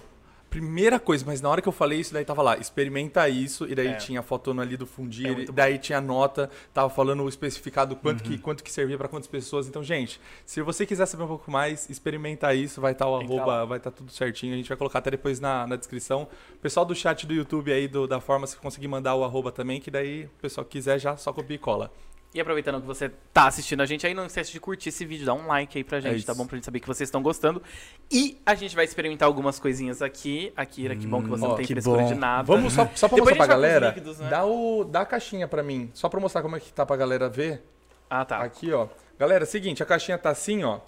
[0.50, 3.74] Primeira coisa, mas na hora que eu falei isso, daí tava lá, experimenta isso, e
[3.74, 3.94] daí É.
[3.94, 7.94] tinha a fotona ali do fundi, É daí tinha a nota, tava falando o especificado
[7.94, 8.30] quanto, Uhum.
[8.32, 9.68] que, quanto que servia pra quantas pessoas.
[9.68, 13.28] Então, gente, se você quiser saber um pouco mais, experimenta isso, vai estar o Tem
[13.28, 15.76] que tá arroba, vai estar tudo certinho, a gente vai colocar até depois na, na
[15.76, 16.26] descrição.
[16.54, 19.52] O pessoal do chat do YouTube aí, do- da forma, se conseguir mandar o arroba
[19.52, 21.92] também, que daí o pessoal quiser já só copia e cola.
[22.32, 25.26] E aproveitando que você tá assistindo a gente aí, não esquece de curtir esse vídeo,
[25.26, 26.26] dá um like aí pra gente, isso.
[26.26, 26.46] tá bom?
[26.46, 27.60] Pra gente saber que vocês estão gostando.
[28.08, 30.52] E a gente vai experimentar algumas coisinhas aqui.
[30.56, 32.44] Akira, que bom que você ó, não tem que frescura de nada.
[32.44, 33.88] Vamos só, só pra Depois mostrar pra galera.
[33.88, 34.28] líquidos, né?
[34.30, 35.90] dá, o, dá a caixinha pra mim.
[35.92, 37.64] Só pra mostrar como é que tá pra galera ver.
[38.08, 38.38] Ah, tá.
[38.38, 38.86] Aqui, ó.
[39.18, 40.78] Galera, seguinte, a caixinha tá assim, ó.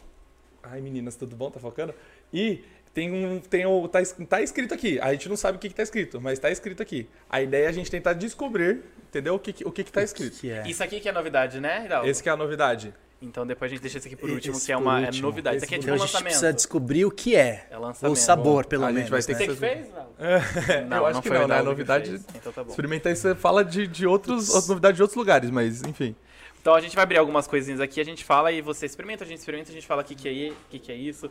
[0.63, 1.51] Ai, meninas, tudo bom?
[1.51, 1.93] Tá focando?
[2.33, 2.63] E
[2.95, 3.41] tem um.
[3.41, 4.99] Tem o, tá, tá escrito aqui.
[5.01, 7.09] A gente não sabe o que, que tá escrito, mas tá escrito aqui.
[7.29, 9.35] A ideia é a gente tentar descobrir, entendeu?
[9.35, 10.39] O que, que- o que, que tá escrito.
[10.41, 10.63] Que é.
[10.69, 12.07] Isso aqui que é novidade, né, Hidalgo?
[12.09, 12.93] Esse que é a novidade.
[13.25, 15.57] Então depois a gente deixa esse aqui por Esse último, que é uma é novidade.
[15.59, 16.25] Esse Isso aqui é por tipo Então um a gente lançamento.
[16.25, 17.67] precisa descobrir o que é.
[17.71, 18.13] É lançamento.
[18.13, 19.11] O sabor, pelo A gente menos.
[19.11, 19.39] vai ter né?
[19.39, 19.87] Você que fez?
[20.89, 20.97] Não.
[20.99, 21.55] Eu acho que foi o não, né?
[21.55, 22.21] A que novidade.
[22.35, 22.71] Então tá bom.
[22.71, 26.17] Experimentar isso, você fala de, de outros, novidades de outros lugares, mas enfim.
[26.61, 29.27] Então a gente vai abrir algumas coisinhas aqui, a gente fala e você experimenta, a
[29.27, 31.31] gente experimenta, a gente fala o que, que é o que, que é isso.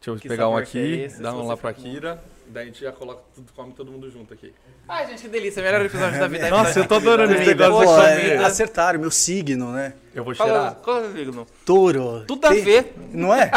[0.00, 1.20] Deixa eu Que pegar um é aqui, esse?
[1.20, 3.90] dá Se um lá pra com- Kira, daí a gente já coloca tudo, come todo
[3.90, 4.54] mundo junto aqui.
[4.88, 5.60] Ai, gente, que delícia.
[5.62, 6.48] Melhor episódio da vida.
[6.50, 7.84] Nossa, eu tô adorando esse negócio.
[7.88, 9.94] Poxa é, acertaram, meu signo, né?
[10.14, 10.76] Eu vou cheirar.
[10.76, 11.46] qual é o signo?
[11.66, 12.24] Touro.
[12.26, 12.94] Tudo a ver.
[13.12, 13.50] Não é?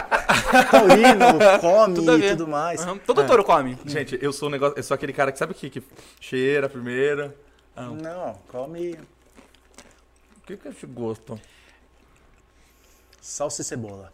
[0.71, 1.25] Taurino,
[1.61, 2.81] come Tudo e tudo mais.
[2.81, 3.77] Aham, Todo touro come.
[3.85, 5.83] Gente, eu sou um negócio, eu sou aquele cara que sabe o que, que
[6.19, 7.31] cheira primeiro.
[7.75, 8.99] Ah, o Não, come
[10.45, 11.39] que que é esse gosto?
[13.21, 14.11] salsa e cebola.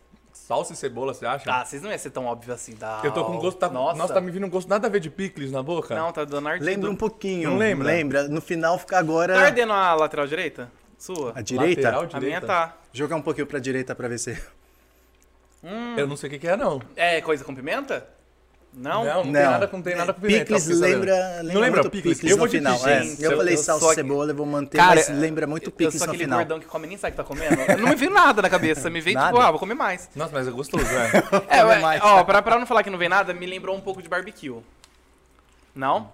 [0.48, 1.52] Salsa e cebola, você acha?
[1.52, 2.74] Ah, vocês não ia ser tão óbvio assim.
[2.74, 3.02] Dá.
[3.04, 3.98] Eu tô com gosto, tá, Nossa.
[3.98, 4.14] nossa.
[4.14, 5.94] tá me vindo um gosto nada a ver de picles na boca.
[5.94, 6.66] Não, tá dando ardido.
[6.66, 7.50] Lembra um pouquinho.
[7.50, 7.86] Não lembra?
[7.86, 8.28] Lembra.
[8.30, 10.72] No final fica agora Tá ardendo a lateral direita?
[10.98, 11.34] Sua?
[11.36, 11.82] a direita.
[11.82, 12.26] Lateral A direita.
[12.26, 12.78] minha tá.
[12.94, 14.42] Jogar um pouquinho pra direita pra ver se...
[15.98, 16.82] Eu não sei o que, que é, não.
[16.96, 18.08] É coisa com pimenta?
[18.80, 19.04] Não?
[19.04, 20.46] Não, não, tem nada, com- tem nada com pimenta.
[20.46, 20.92] Picles você saber.
[20.94, 22.18] lembra, lembra Não lembra muito picles?
[22.20, 22.88] picles Eu no final.
[22.88, 23.02] é.
[23.20, 25.68] Eu, Eu- falei eu salsa sou e cebola, eu vou manter, Cara, mas lembra muito
[25.70, 26.38] Eu picles sou no aquele final.
[26.40, 27.56] gordão que come nem sabe que tá comendo.
[27.82, 28.88] Não me veio nada na cabeça.
[28.90, 30.08] Me veio tipo, ah, vou comer mais.
[30.16, 30.86] Nossa, mas é gostoso,
[31.50, 31.58] é.
[31.58, 32.02] É, ué, mais.
[32.04, 34.54] ó, pra, pra não falar que não vem nada, me lembrou um pouco de barbecue.
[35.76, 36.12] Não?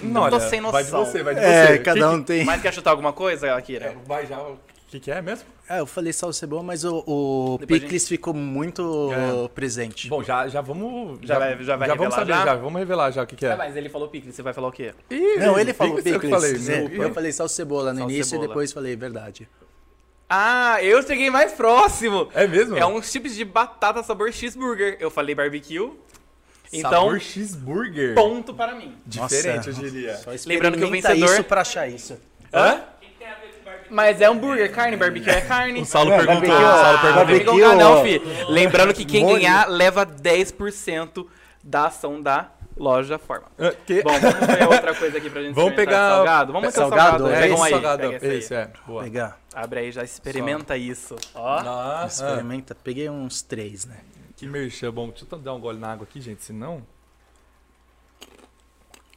[0.00, 1.06] Não, tô olha, sem Vai de noção.
[1.10, 1.78] você, vai de É, você.
[1.78, 2.44] cada Que- um tem...
[2.44, 3.86] Mas quer chutar alguma coisa, Akira?
[3.86, 4.38] é, Vai já.
[4.86, 5.44] O que, que é mesmo?
[5.68, 9.48] É, eu falei salsa e cebola, mas o, o picles ficou muito É.
[9.48, 10.08] presente.
[10.08, 11.18] Bom, já, já vamos.
[11.22, 12.44] Já vai- já vai vamos revelar saber já?
[12.44, 12.54] já?
[12.54, 13.52] Vamos revelar já o que, que é.
[13.52, 14.94] Ah, mas ele falou picles, você vai falar o quê?
[15.10, 16.40] Ih, Não, ele falou picles, eu que picles.
[16.42, 16.54] falei.
[16.76, 17.02] É, Desculpa.
[17.02, 18.44] eu falei salsa e cebola no início cebola.
[18.44, 19.48] e depois falei verdade.
[20.28, 22.28] Ah, eu cheguei mais próximo.
[22.34, 22.76] É mesmo?
[22.76, 24.96] É uns chips de batata sabor cheeseburger.
[25.00, 25.90] Eu falei barbecue.
[26.72, 28.14] Então, Sabor cheeseburger.
[28.14, 28.96] ponto para mim.
[29.06, 29.70] Diferente, Nossa.
[29.70, 30.16] eu diria.
[30.16, 32.18] Só Lembrando que o vencedor- isso pra achar isso.
[32.52, 32.80] Hã?
[33.90, 35.80] Mas é hambúrguer, carne, barbecue é carne.
[35.82, 36.48] O Saulo É, perguntou.
[36.48, 37.24] barbecue, o Saulo ah, perguntou.
[37.24, 38.22] Barbecue, com não, fi.
[38.52, 39.36] Lembrando que quem Molho.
[39.36, 41.26] ganhar leva 10%
[41.62, 43.46] da ação da loja Forma.
[43.58, 46.52] Ah, que- Bom, vamos ver outra coisa aqui pra gente Vamos pegar- Salgado?
[46.52, 47.32] Vamos Pe- ver o salgado, salgado.
[47.34, 47.70] é Pega um esse aí.
[47.70, 48.02] salgado.
[48.10, 48.60] Pega esse aí.
[48.62, 48.70] É.
[48.86, 49.02] Boa.
[49.02, 49.38] Pegar.
[49.54, 51.16] Abre aí, já experimenta isso.
[51.34, 51.58] Ó.
[51.58, 52.74] Ah, Experimenta.
[52.74, 53.96] Peguei uns três, né?
[54.36, 55.08] Que merchan bom.
[55.08, 56.82] Deixa eu dar um gole na água aqui, gente, senão...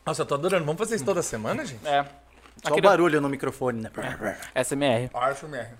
[0.05, 0.65] Nossa, eu tô adorando.
[0.65, 1.85] Vamos fazer isso toda semana, gente?
[1.85, 2.05] É.
[2.61, 3.91] Só Aquele- o barulho no microfone, né?
[4.55, 5.09] SMR.
[5.13, 5.73] Acho mesmo.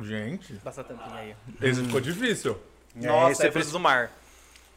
[0.00, 1.34] Gente, Passa a tampinha aí.
[1.60, 2.56] esse ficou difícil.
[2.94, 4.10] Nossa, esse é frutos do mar.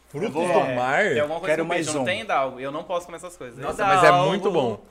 [0.08, 1.04] Frutos vou- do mar?
[1.04, 2.04] Tem alguma coisa Quero com mais peixe, não um.
[2.04, 2.60] tem, Dalgo?
[2.60, 3.58] Eu não posso comer essas coisas.
[3.58, 4.84] Nossa, mas é muito bom.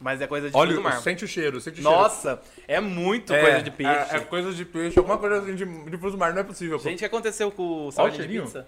[0.00, 1.02] Mas é coisa de Olha, frutos do mar.
[1.02, 1.98] sente o cheiro, sente o cheiro.
[1.98, 4.14] Nossa, é muito É, coisa de peixe.
[4.14, 6.44] É, é coisa de peixe, alguma coisa assim de, de frutos do mar, não é
[6.44, 6.78] possível.
[6.78, 6.84] pô.
[6.84, 8.66] Gente, o que aconteceu com o salgadinho de pizza?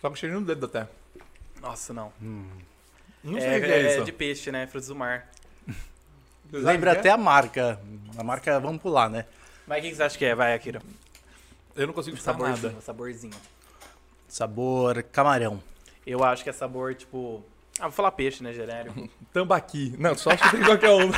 [0.00, 0.86] Só com cheirinho no dedo até.
[1.60, 2.12] Nossa, não.
[3.22, 4.04] Não é, sei o que é, isso.
[4.04, 4.66] de peixe, né?
[4.66, 5.28] Frutos do mar.
[6.52, 7.80] Lembra que até a marca.
[8.16, 9.24] A marca, vamos pular, né?
[9.66, 10.34] Mas o que que você acha que é?
[10.34, 10.82] Vai, Akira.
[11.76, 11.82] é?
[11.82, 12.82] Eu não consigo chutar Saborzinho, nada.
[12.82, 13.34] saborzinho.
[14.28, 15.62] Sabor camarão.
[16.06, 17.42] Eu acho que é sabor, tipo...
[17.78, 19.08] Ah, vou falar peixe, né, genérico.
[19.32, 19.94] Tambaqui.
[19.98, 21.10] Não, só acho que tem qualquer um.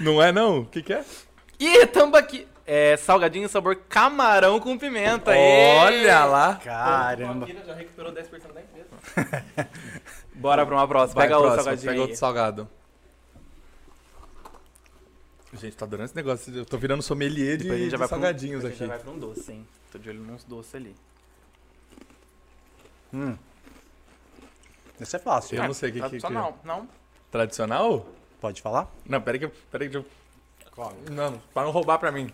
[0.00, 0.60] não é não?
[0.60, 1.04] O que que é?
[1.58, 2.46] Ih, tambaqui!
[2.64, 5.32] É salgadinho sabor camarão com pimenta.
[5.32, 6.56] Olha lá.
[6.56, 7.40] Caramba.
[7.40, 8.88] O Akira já recuperou 10% da empresa.
[10.34, 11.16] Bora pra uma próxima.
[11.20, 12.00] Vai, Pega outro próximo, salgadinho Pega aí.
[12.00, 12.68] outro salgado.
[15.54, 16.54] Gente, tá adorando esse negócio.
[16.56, 18.84] Eu tô virando sommelier de, de pra um- salgadinhos depois a gente aqui.
[18.84, 19.66] já vai pra um doce, hein?
[19.90, 20.96] Tô de olho nos doces ali.
[23.12, 23.36] Hum.
[25.00, 25.56] Esse é fácil.
[25.58, 26.18] Eu não sei o que, que, que é.
[26.20, 26.88] Tradicional, não.
[27.30, 28.06] Tradicional?
[28.40, 28.88] Pode falar?
[29.04, 29.52] Não, peraí que eu...
[29.70, 30.06] Peraí que eu...
[31.10, 32.32] Não, pra não roubar pra mim.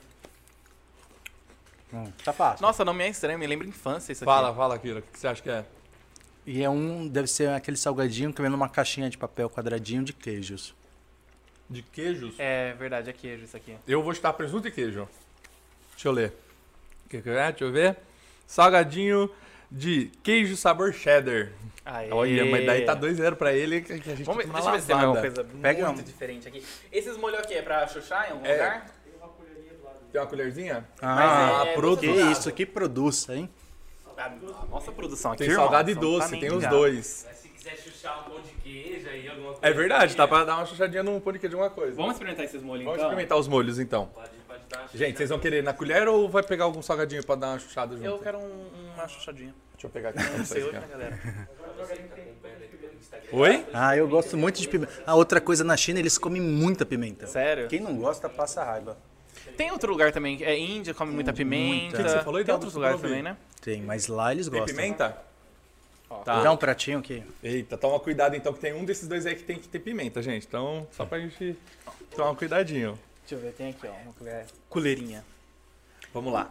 [1.92, 2.62] Hum, tá fácil.
[2.62, 4.30] Nossa, não me é estranho, me lembra infância isso aqui.
[4.32, 4.98] Fala, fala, Kira.
[4.98, 5.64] O que você acha que é?
[6.46, 7.06] E é um.
[7.08, 10.74] Deve ser aquele salgadinho que vem numa caixinha de papel quadradinho de queijos.
[11.68, 12.34] De queijos?
[12.38, 13.76] É verdade, é queijo isso aqui.
[13.86, 15.08] Eu vou chutar presunto e queijo.
[15.92, 16.32] Deixa eu ler.
[17.04, 17.50] O que que é?
[17.50, 17.96] Deixa eu ver.
[18.46, 19.30] Salgadinho
[19.70, 21.52] de queijo sabor cheddar.
[21.84, 22.10] Aê.
[22.10, 24.72] Olha, mas daí tá 2-0 pra ele que a gente Vamos ver, tá deixa eu
[24.72, 26.04] ver se tem alguma coisa Pega muito um.
[26.04, 26.64] diferente aqui.
[26.90, 28.52] Esses molhos aqui é pra chuchar em algum É.
[28.52, 28.86] lugar?
[30.12, 30.86] Tem uma colherzinha?
[31.02, 32.30] Ah, é pro- que gostoso.
[32.32, 33.48] isso, que produz, hein?
[34.16, 37.24] A nossa produção aqui, Tem irmão, salgado e doce, tem os dois.
[37.28, 39.60] Mas se quiser chuchar um pão de queijo aí, alguma coisa.
[39.66, 40.26] É verdade, assim, dá é.
[40.26, 41.94] pra dar uma chuchadinha no pão de queijo de alguma coisa.
[41.94, 43.08] Vamos experimentar esses molhos Vamos então?
[43.10, 44.06] experimentar os molhos então.
[44.06, 47.24] Pode, pode dar uma Gente, vocês vão querer na colher ou vai pegar algum salgadinho
[47.24, 48.06] pra dar uma chuchada junto?
[48.06, 49.54] Eu quero um- uma chuchadinha.
[49.74, 51.48] Deixa eu pegar aqui Não sei hoje, né, galera?
[53.30, 53.66] Oi?
[53.72, 54.92] Ah, eu gosto muito de pimenta.
[55.06, 57.26] Ah, outra coisa, na China eles comem muita pimenta.
[57.26, 57.68] Sério?
[57.68, 58.96] Quem não gosta, passa raiva.
[59.56, 61.94] Tem outro lugar também, é Índia, come muita pimenta.
[61.94, 63.36] O que que você falou, Tem outros lugares também, né?
[63.60, 64.76] Tem, mas lá eles Tem gostam.
[64.76, 65.18] pimenta?
[66.24, 66.42] Tá.
[66.42, 67.22] Dá um pratinho aqui.
[67.42, 70.22] Eita, toma cuidado então que tem um desses dois aí que tem que ter pimenta,
[70.22, 70.46] gente.
[70.46, 71.56] Então, só pra gente
[72.16, 72.98] tomar um cuidadinho.
[73.20, 74.46] Deixa eu ver, tem aqui, ó, uma colher.
[74.70, 75.22] Colherinha.
[76.14, 76.50] Vamos lá.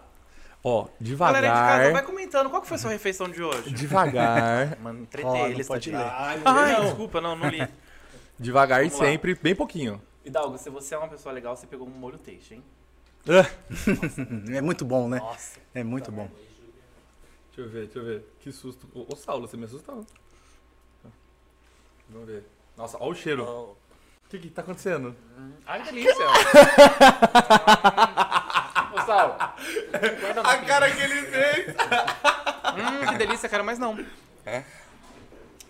[0.64, 2.04] Ó, Galera de casa, vai devagar.
[2.06, 3.72] comentando, qual que foi a sua refeição de hoje?
[3.72, 4.78] Devagar.
[4.82, 6.04] Mano, Ó, entretei não eles, pode tadinho.
[6.04, 6.42] ler.
[6.46, 7.68] Ai, desculpa, não, não li.
[8.38, 9.08] Devagar e Vamos lá.
[9.08, 10.00] sempre, bem pouquinho.
[10.24, 12.64] Hidalgo, se você é uma pessoa legal, você pegou um molho teixe, hein?
[13.30, 13.46] Ah,
[14.56, 15.20] É muito bom, né?
[15.20, 15.60] Nossa.
[15.74, 16.30] É muito bom.
[17.48, 18.24] Deixa eu ver, deixa eu ver.
[18.40, 18.88] Que susto.
[18.94, 20.06] Ô, ô Saulo, você me assustou.
[22.10, 22.46] Vamos ver.
[22.78, 23.44] Nossa, ó o cheiro.
[23.44, 23.76] O
[24.30, 25.16] que que tá acontecendo?
[25.66, 26.14] Ai, que delícia.
[28.94, 29.38] Ô, Sal.
[30.20, 31.76] guarda A cara que ele fez!
[32.78, 33.98] Hum, que delícia, cara, mas não.
[34.46, 34.64] É?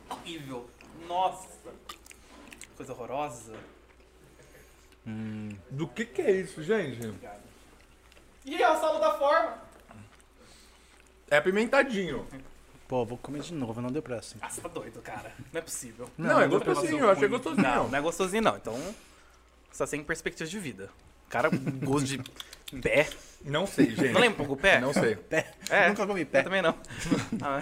[0.09, 0.69] Horrível.
[1.07, 1.47] Nossa.
[2.75, 3.53] Coisa horrorosa.
[5.69, 7.07] Do que que é isso, gente?
[7.07, 7.13] Ih,
[8.55, 9.57] é o salo da forma.
[11.29, 12.27] É apimentadinho.
[12.87, 14.37] Pô, vou comer de novo, não deu pressa.
[14.41, 15.33] Ah, você tá doido, cara.
[15.51, 16.09] Não é possível.
[16.17, 17.61] Não, é gostosinho, eu achei gostosinho.
[17.61, 18.55] Não, não é gostosinho não.
[18.55, 18.73] Então,
[19.69, 20.89] você tá sem perspectivas de vida.
[21.29, 21.49] Cara,
[21.83, 22.21] gosto de
[22.81, 23.09] pé.
[23.43, 24.13] Não sei, gente.
[24.13, 24.79] Não lembra um pouco o pé?
[24.79, 25.15] Não sei.
[25.17, 25.51] Pé.
[25.69, 26.43] É, Nunca comi eu pé.
[26.43, 26.73] também não.
[27.43, 27.61] Ah,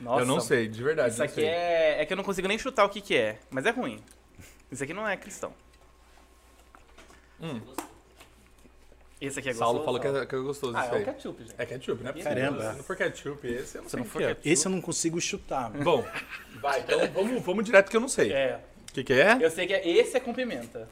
[0.00, 1.10] Nossa, eu não sei, de verdade.
[1.10, 1.44] Isso não aqui sei.
[1.44, 2.02] é...
[2.02, 3.38] É que eu não consigo nem chutar o que que é.
[3.48, 4.02] Mas é ruim.
[4.72, 5.54] Isso aqui não é cristão.
[7.40, 7.60] Hum.
[9.24, 9.70] Esse aqui é gostoso.
[9.72, 11.02] Saulo falou que é, que é gostoso Ah, isso é aí.
[11.02, 11.54] o ketchup, gente.
[11.58, 12.12] É ketchup, né?
[12.22, 12.70] Caramba.
[12.72, 14.28] Se não for ketchup, esse eu não Se sei não o for que é.
[14.28, 15.70] ketchup- Esse eu não consigo chutar.
[15.70, 16.04] Bom,
[16.60, 18.32] vai, então vamos, vamos direto que eu não sei.
[18.32, 18.60] É.
[18.88, 19.38] O que que é?
[19.40, 19.88] Eu sei que é...
[19.88, 20.88] esse é com pimenta.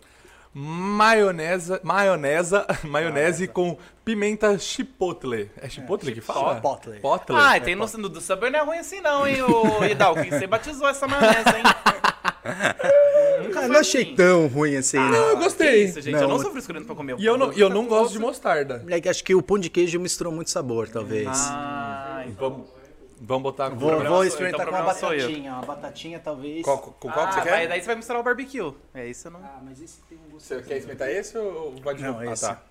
[0.52, 5.48] Maionesa, maionesa, maionese com pimenta chipotle.
[5.56, 6.56] É chipotle que fala?
[6.56, 6.94] Chipotle.
[6.96, 7.36] Chipotle.
[7.36, 10.24] Ah, e tem no, no do Subway não é ruim assim não, hein, ô Hidalgo.
[10.24, 11.62] Você batizou essa maionese, hein?
[13.42, 14.14] Nunca não achei assim.
[14.14, 14.96] tão ruim assim.
[14.98, 15.18] Ah, né?
[15.18, 15.68] eu gostei.
[15.84, 16.14] Que isso, gente.
[16.14, 17.16] Não, eu não sou frescurento pra comer.
[17.18, 18.84] E eu não, e eu não Tá gosto de mostarda.
[18.88, 21.28] É que acho que o pão de queijo misturou muito sabor, talvez.
[21.30, 22.50] Ah, então.
[22.50, 22.68] Vamos,
[23.20, 25.18] vamos botar com vou vou experimentar então com o uma eu.
[25.18, 25.52] batatinha.
[25.52, 26.62] Uma batatinha, talvez.
[26.62, 27.68] Qual, com qual que ah, você vai- quer?
[27.68, 28.74] daí você vai misturar o barbecue.
[28.94, 29.40] É isso, eu não.
[29.40, 30.46] Ah, mas esse tem um gosto.
[30.46, 32.32] Você quer experimentar esse ou vai de Não, novo?
[32.32, 32.46] esse.
[32.46, 32.62] Ah, tá.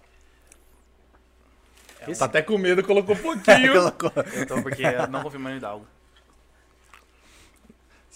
[2.07, 3.73] Esse Tá até com medo, colocou um pouquinho.
[3.97, 4.11] colocou.
[4.41, 5.85] Então, porque eu não confio mais no Hidalgo.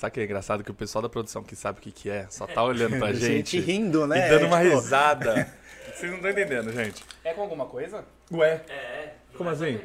[0.03, 0.65] Sabe que é engraçado?
[0.65, 3.13] Que o pessoal da produção que sabe o que, que é, só tá olhando pra
[3.15, 3.55] gente.
[3.57, 4.27] Gente rindo, né?
[4.27, 5.49] E dando uma Tipo, risada.
[5.95, 7.01] Vocês não estão entendendo, gente.
[7.23, 8.03] É com alguma coisa?
[8.29, 8.61] Ué.
[8.67, 9.13] É.
[9.37, 9.79] Como assim?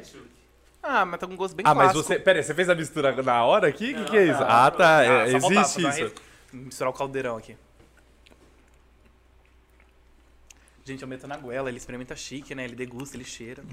[0.83, 2.03] Ah, mas tá com gosto bem Ah, mas clássico.
[2.13, 2.19] você.
[2.19, 3.91] Pera aí, você fez a mistura na hora aqui?
[3.91, 4.41] O que, Não, que é isso?
[4.41, 5.03] não, Ah, tá.
[5.05, 6.03] é, só botar, existe dar isso.
[6.03, 6.13] re-
[6.51, 7.55] Misturar o caldeirão aqui.
[10.83, 12.65] Gente, eu meto na goela, ele experimenta chique, né?
[12.65, 13.63] Ele degusta, ele cheira.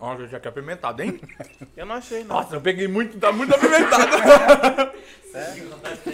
[0.00, 1.20] Ó, já que é apimentado, hein?
[1.76, 2.36] Eu não achei, não.
[2.36, 4.92] Nossa, eu peguei muito, tá muito apimentado.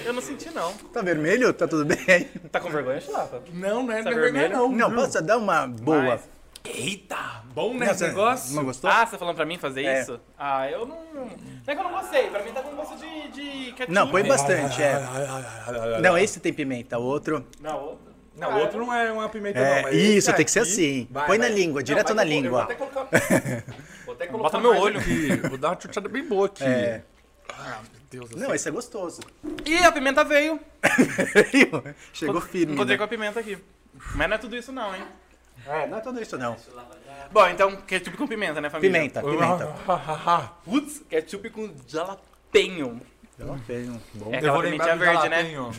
[0.05, 0.73] Eu não senti, não.
[0.93, 1.53] Tá vermelho?
[1.53, 2.25] Tá tudo bem?
[2.51, 3.43] Tá com vergonha, Chulapa?
[3.53, 4.57] não, não é, Tá não é vermelho, vermelho?
[4.77, 4.89] não.
[4.91, 6.03] Não, posso dar uma boa.
[6.03, 8.55] Mas- Eita, bom, né, Não, esse negócio?
[8.55, 8.91] Não gostou?
[8.91, 10.03] Ah, você tá falando pra mim fazer É.
[10.03, 10.21] isso?
[10.39, 10.99] Ah, eu não...
[11.15, 11.27] Não
[11.67, 12.29] é que eu não gostei.
[12.29, 13.91] Pra mim tá com gosto de, de ketchup.
[13.93, 15.01] Não, põe bastante, é.
[16.03, 17.47] Não, esse tem pimenta, o outro.
[17.63, 18.10] Não, outro.
[18.41, 19.83] Não, o outro não é uma pimenta, É, não.
[19.83, 21.07] mas isso, tem que ser assim.
[21.11, 21.55] Vai, Põe na vai.
[21.55, 22.51] língua, direto vai na vou- língua.
[22.51, 23.09] Vou até colocar.
[24.07, 24.99] Vou até colocar Bota no meu olho.
[24.99, 25.37] aqui.
[25.49, 26.65] Vou dar uma chuchada bem boa aqui.
[26.65, 27.03] É.
[27.49, 28.55] Ah, meu Deus do Não, céu.
[28.55, 29.21] esse é gostoso.
[29.65, 30.59] E a pimenta veio.
[32.13, 32.73] Chegou firme.
[32.75, 32.99] Encontrei Né?
[32.99, 33.59] com a pimenta aqui.
[34.15, 35.03] Mas não é tudo isso não, hein?
[35.67, 36.57] É, não é tudo isso não.
[37.31, 38.91] Bom, então ketchup com pimenta, né, família?
[38.99, 39.67] Pimenta, pimenta.
[40.65, 41.69] Putz, ketchup com
[43.67, 44.31] fez um bom.
[44.33, 45.43] É Eu aquela vou lembrar verde, né?
[45.45, 45.71] jalapeño.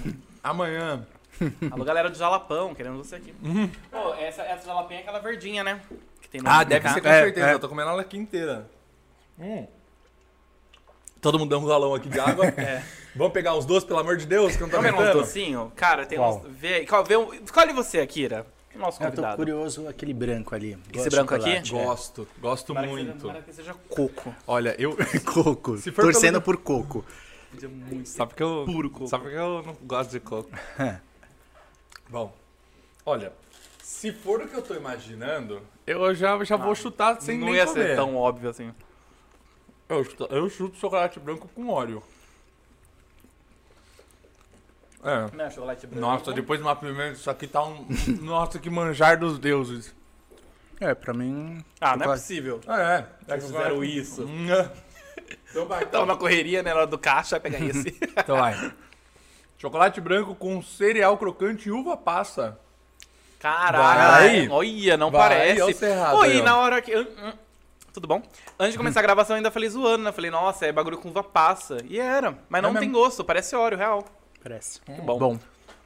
[0.44, 1.06] Amanhã.
[1.72, 3.34] Alô, galera do jalapão, querendo você aqui.
[3.90, 5.82] Pô, essa, essa jalapinha é aquela verdinha, né?
[6.22, 7.48] Que tem no Ah, deve ser com É, certeza.
[7.50, 7.54] é.
[7.54, 8.70] Eu tô comendo ela aqui inteira.
[9.40, 9.66] Hum.
[11.20, 12.46] Todo mundo dá um galão aqui de água.
[12.58, 12.84] É.
[13.16, 15.70] Vamos pegar os doces, pelo amor de Deus, que não tá Vamos uns docinhos?
[15.76, 16.38] Cara, tem Qual?
[16.38, 16.48] uns...
[16.48, 18.46] Vê, vê um- escolhe você, Akira.
[18.74, 19.36] O nosso Eu tô convidado.
[19.36, 20.78] curioso aquele branco ali.
[20.94, 21.44] Esse branco aqui?
[21.66, 21.84] chocolate, é.
[21.86, 23.22] Gosto, gosto Tomara que seja- muito.
[23.22, 24.34] tomara que seja coco.
[24.48, 24.96] Olha, eu.
[25.26, 25.78] Coco.
[25.78, 27.06] Se for Torcendo pelo- por coco.
[27.70, 28.64] Muito Sabe que eu.
[28.66, 29.08] Puro coco.
[29.08, 30.50] Sabe que eu não gosto de coco.
[32.12, 32.36] Bom,
[33.06, 33.32] olha,
[33.82, 37.56] se for o que eu tô imaginando, eu já, já vou chutar sem não nem
[37.56, 37.88] ia comer.
[37.88, 38.74] ser tão óbvio assim.
[39.88, 42.04] Eu, chuto- eu chuto chocolate branco com óleo.
[45.04, 45.36] É.
[45.36, 46.02] Não chocolate branco.
[46.02, 47.88] Nossa, depois de uma pimenta, isso aqui tá um.
[48.22, 49.96] Nossa, que manjar dos deuses.
[50.80, 51.64] É, pra mim.
[51.80, 52.60] Ah, não é possível.
[52.68, 53.08] Ah, é.
[53.28, 54.26] é Eles fizeram isso.
[54.26, 54.72] Hum, é.
[55.50, 56.72] Então vai, Tava na correria, né?
[56.72, 57.96] Na hora do caixa, vai pegar esse.
[58.18, 58.74] Então vai.
[59.62, 62.58] Chocolate branco com cereal crocante e uva passa.
[63.40, 64.50] Caralho.
[64.50, 64.50] Vai.
[64.50, 65.62] Olha, não Vai, parece.
[65.62, 66.44] ó o cerrado Pô, aí, e ó.
[66.44, 66.96] na hora que...
[66.98, 67.34] hum, hum.
[67.94, 68.22] Tudo bom?
[68.58, 70.12] Antes de começar a gravação, eu ainda falei zoando, né?
[70.12, 71.78] Falei, nossa, é bagulho com uva passa.
[71.90, 72.36] E era.
[72.50, 72.94] Mas não É tem mesmo.
[73.04, 74.04] gosto, parece óleo, real.
[74.42, 74.80] Parece.
[74.82, 75.18] Que bom.
[75.20, 75.40] Bom,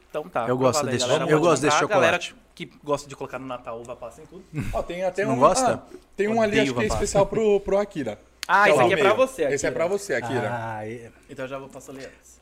[0.09, 0.45] Então tá.
[0.47, 1.29] Eu gosto aprovado aí, desse- galera.
[1.31, 1.95] eu gosto desse comprar.
[1.95, 2.45] Galera chocolate.
[2.55, 4.43] que gosta de colocar no Natal uva passa em tudo.
[4.71, 5.37] Ó, tem até Não um.
[5.39, 5.83] gosta?
[5.85, 8.19] ah, tem um ali, acho que é especial pro, pro Akira.
[8.47, 9.55] Ah, esse aqui é pra você, Akira.
[9.55, 10.49] Esse é pra você, Akira.
[10.53, 11.11] Ah, é.
[11.29, 12.39] Então eu já vou passar ali antes.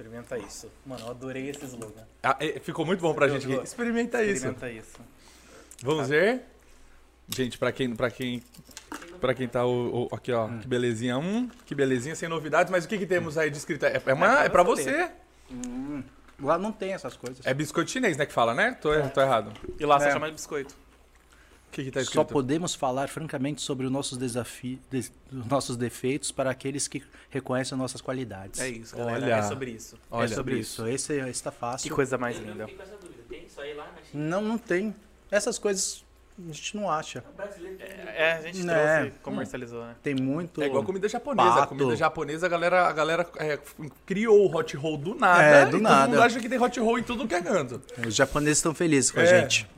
[0.00, 0.70] Experimenta isso.
[0.86, 2.04] Mano, eu adorei esse slogan.
[2.22, 3.50] Ah, é, ficou muito bom pra gente aqui.
[3.50, 3.64] Jogou.
[3.64, 4.46] Experimenta isso.
[4.46, 4.98] Experimenta isso.
[5.82, 6.40] Vamos ver.
[7.28, 8.42] Gente, pra quem, pra quem,
[9.20, 11.18] pra quem tá o, o- aqui, ó, que belezinha.
[11.18, 12.70] Hum, que belezinha, sem novidades.
[12.72, 13.88] Mas o que que temos aí de escrita?
[13.88, 15.10] É, é, uma, É é pra pra você
[15.48, 16.04] você.
[16.40, 17.44] Lá não tem essas coisas.
[17.46, 18.72] É biscoito chinês, né, que fala, né?
[18.80, 19.52] Tô, tô errado.
[19.78, 20.10] E lá É.
[20.10, 20.74] chama de biscoito.
[21.70, 26.32] Que que tá Só podemos falar francamente sobre os nossos desafios, des- os nossos defeitos
[26.32, 28.60] para aqueles que reconhecem nossas qualidades.
[28.60, 29.24] É isso, galera.
[29.24, 29.34] Olha.
[29.36, 29.96] É sobre isso.
[30.10, 30.86] Olha, é sobre isso.
[30.88, 31.94] Esse, esse tá Que fácil.
[31.94, 32.66] coisa mais Eu linda.
[32.66, 33.22] fiquei com essa dúvida.
[33.28, 34.24] Tem isso aí lá na China?
[34.28, 34.94] Não, não tem.
[35.30, 36.04] Essas coisas
[36.38, 37.22] a gente não acha.
[37.36, 37.78] Tem.
[38.16, 39.00] É, a gente Né.
[39.02, 39.94] trouxe, comercializou, né?
[40.02, 40.62] Tem muito.
[40.62, 41.50] É igual comida japonesa.
[41.54, 41.68] Pato.
[41.76, 43.58] Comida japonesa, a galera, a galera é,
[44.06, 45.42] criou o hot roll do nada.
[45.42, 46.00] É, do e nada.
[46.06, 47.80] Todo mundo acha que tem hot roll em tudo que é canto.
[48.06, 49.26] Os japoneses estão felizes com a É.
[49.42, 49.68] gente.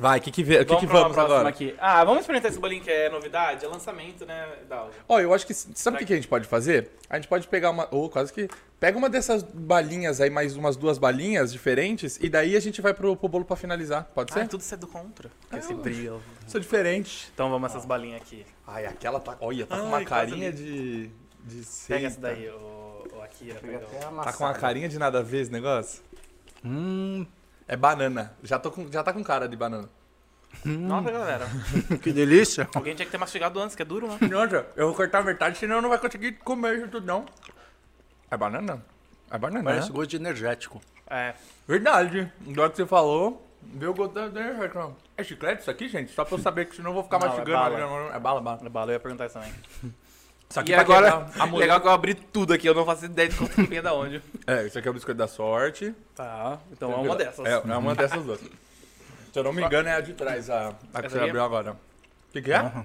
[0.00, 1.48] Vai, o que que, vê- o que, que uma vamos agora?
[1.48, 1.74] aqui.
[1.78, 3.64] Ah, vamos experimentar esse bolinho que é novidade?
[3.64, 4.90] É lançamento, né, Dal?
[5.08, 5.52] Ó, eu acho que.
[5.54, 6.90] Sabe o que, que a gente pode fazer?
[7.08, 7.86] A gente pode pegar uma.
[7.90, 8.48] Ou quase que.
[8.78, 12.94] Pega uma dessas balinhas aí, mais umas duas balinhas diferentes, e daí a gente vai
[12.94, 14.04] pro, pro bolo pra finalizar.
[14.14, 14.40] Pode ser?
[14.40, 15.30] Ah, tudo isso é do contra.
[15.50, 16.22] Ah, Esse brilho.
[16.46, 17.30] Isso é diferente.
[17.34, 18.46] Então vamos essas balinhas aqui.
[18.66, 19.36] Ai, aquela tá.
[19.40, 21.08] Olha, tá com Ai, uma quase carinha de.
[21.44, 22.06] de Pega seita.
[22.06, 23.60] essa daí, o, o Akira.
[24.24, 26.02] Tá com uma carinha de nada a ver esse negócio?
[26.64, 27.26] Hum,
[27.70, 28.32] É banana.
[28.42, 29.88] Já, tô com, já tá com cara de banana.
[30.64, 31.46] Nossa, galera.
[32.02, 32.68] que delícia.
[32.74, 34.18] Alguém tinha que ter mastigado antes, que é duro, né?
[34.28, 37.24] Nossa, eu vou cortar a metade, senão não vai conseguir comer isso tudo, não.
[38.28, 38.84] É banana?
[39.30, 39.94] É banana, Parece né?
[39.94, 40.80] gosto de energético.
[41.08, 41.32] É.
[41.68, 42.32] Verdade.
[42.48, 44.90] Agora que você falou, viu o gosto da da energética.
[45.16, 46.10] É chiclete isso aqui, gente?
[46.12, 47.56] Só pra eu saber que senão eu vou ficar Não, é mastigando.
[47.56, 47.78] bala.
[48.08, 48.16] né?
[48.16, 48.58] É bala, bala.
[48.64, 49.54] Na bala, eu ia perguntar isso também.
[50.50, 53.28] Isso aqui E agora, quebrar legal que eu abri tudo aqui, eu não faço ideia
[53.28, 54.20] de quanto vinha da onde.
[54.44, 55.94] É, isso aqui é o biscoito da sorte.
[56.16, 57.46] Tá, então é uma dessas.
[57.46, 58.40] É, é uma dessas duas.
[58.40, 61.72] Se eu não me engano, é a de trás, a, a que você abriu agora.
[61.72, 62.56] O que, que é?
[62.56, 62.84] Aham.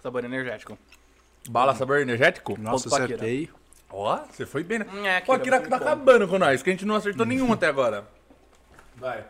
[0.00, 0.78] Sabor energético.
[1.48, 2.56] Bala sabor energético?
[2.56, 3.50] Nossa, Ponto acertei.
[3.90, 4.86] Ó, você foi bem, né?
[4.92, 5.76] Hum, é, Akira tá conta.
[5.76, 8.04] acabando com nós, que a gente não acertou nenhum até agora.
[8.94, 9.24] Vai.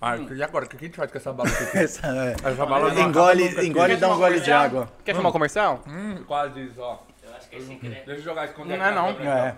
[0.00, 0.64] Ah, e agora?
[0.64, 1.64] O que a gente faz com essa bala aqui?
[1.78, 2.32] Essa, é.
[2.32, 4.88] Essa bala não Engole, engole e dá um gole de água.
[5.04, 5.82] Quer chamar o comercial?
[5.86, 7.00] Hum, quase isso, ó.
[7.22, 8.06] Eu acho que é secreto.
[8.06, 9.08] Deixa eu jogar esconder Não é não.
[9.08, 9.24] É.
[9.24, 9.56] Não é?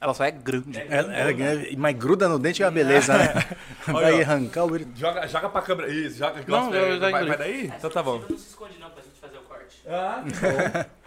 [0.00, 0.78] Ela só é grande.
[0.88, 3.34] Ela, ela ganha- mas gruda no dente é uma beleza, né?
[3.86, 4.78] Vai Olha, arrancar o.
[4.96, 5.92] Joga, joga pra câmera.
[5.92, 6.42] Isso, joga.
[6.46, 7.66] Não, eu já vai, vai daí?
[7.66, 8.18] Então tá bom.
[8.18, 9.82] Não se esconde não pra gente fazer o corte.
[9.86, 10.90] Ah, que bom.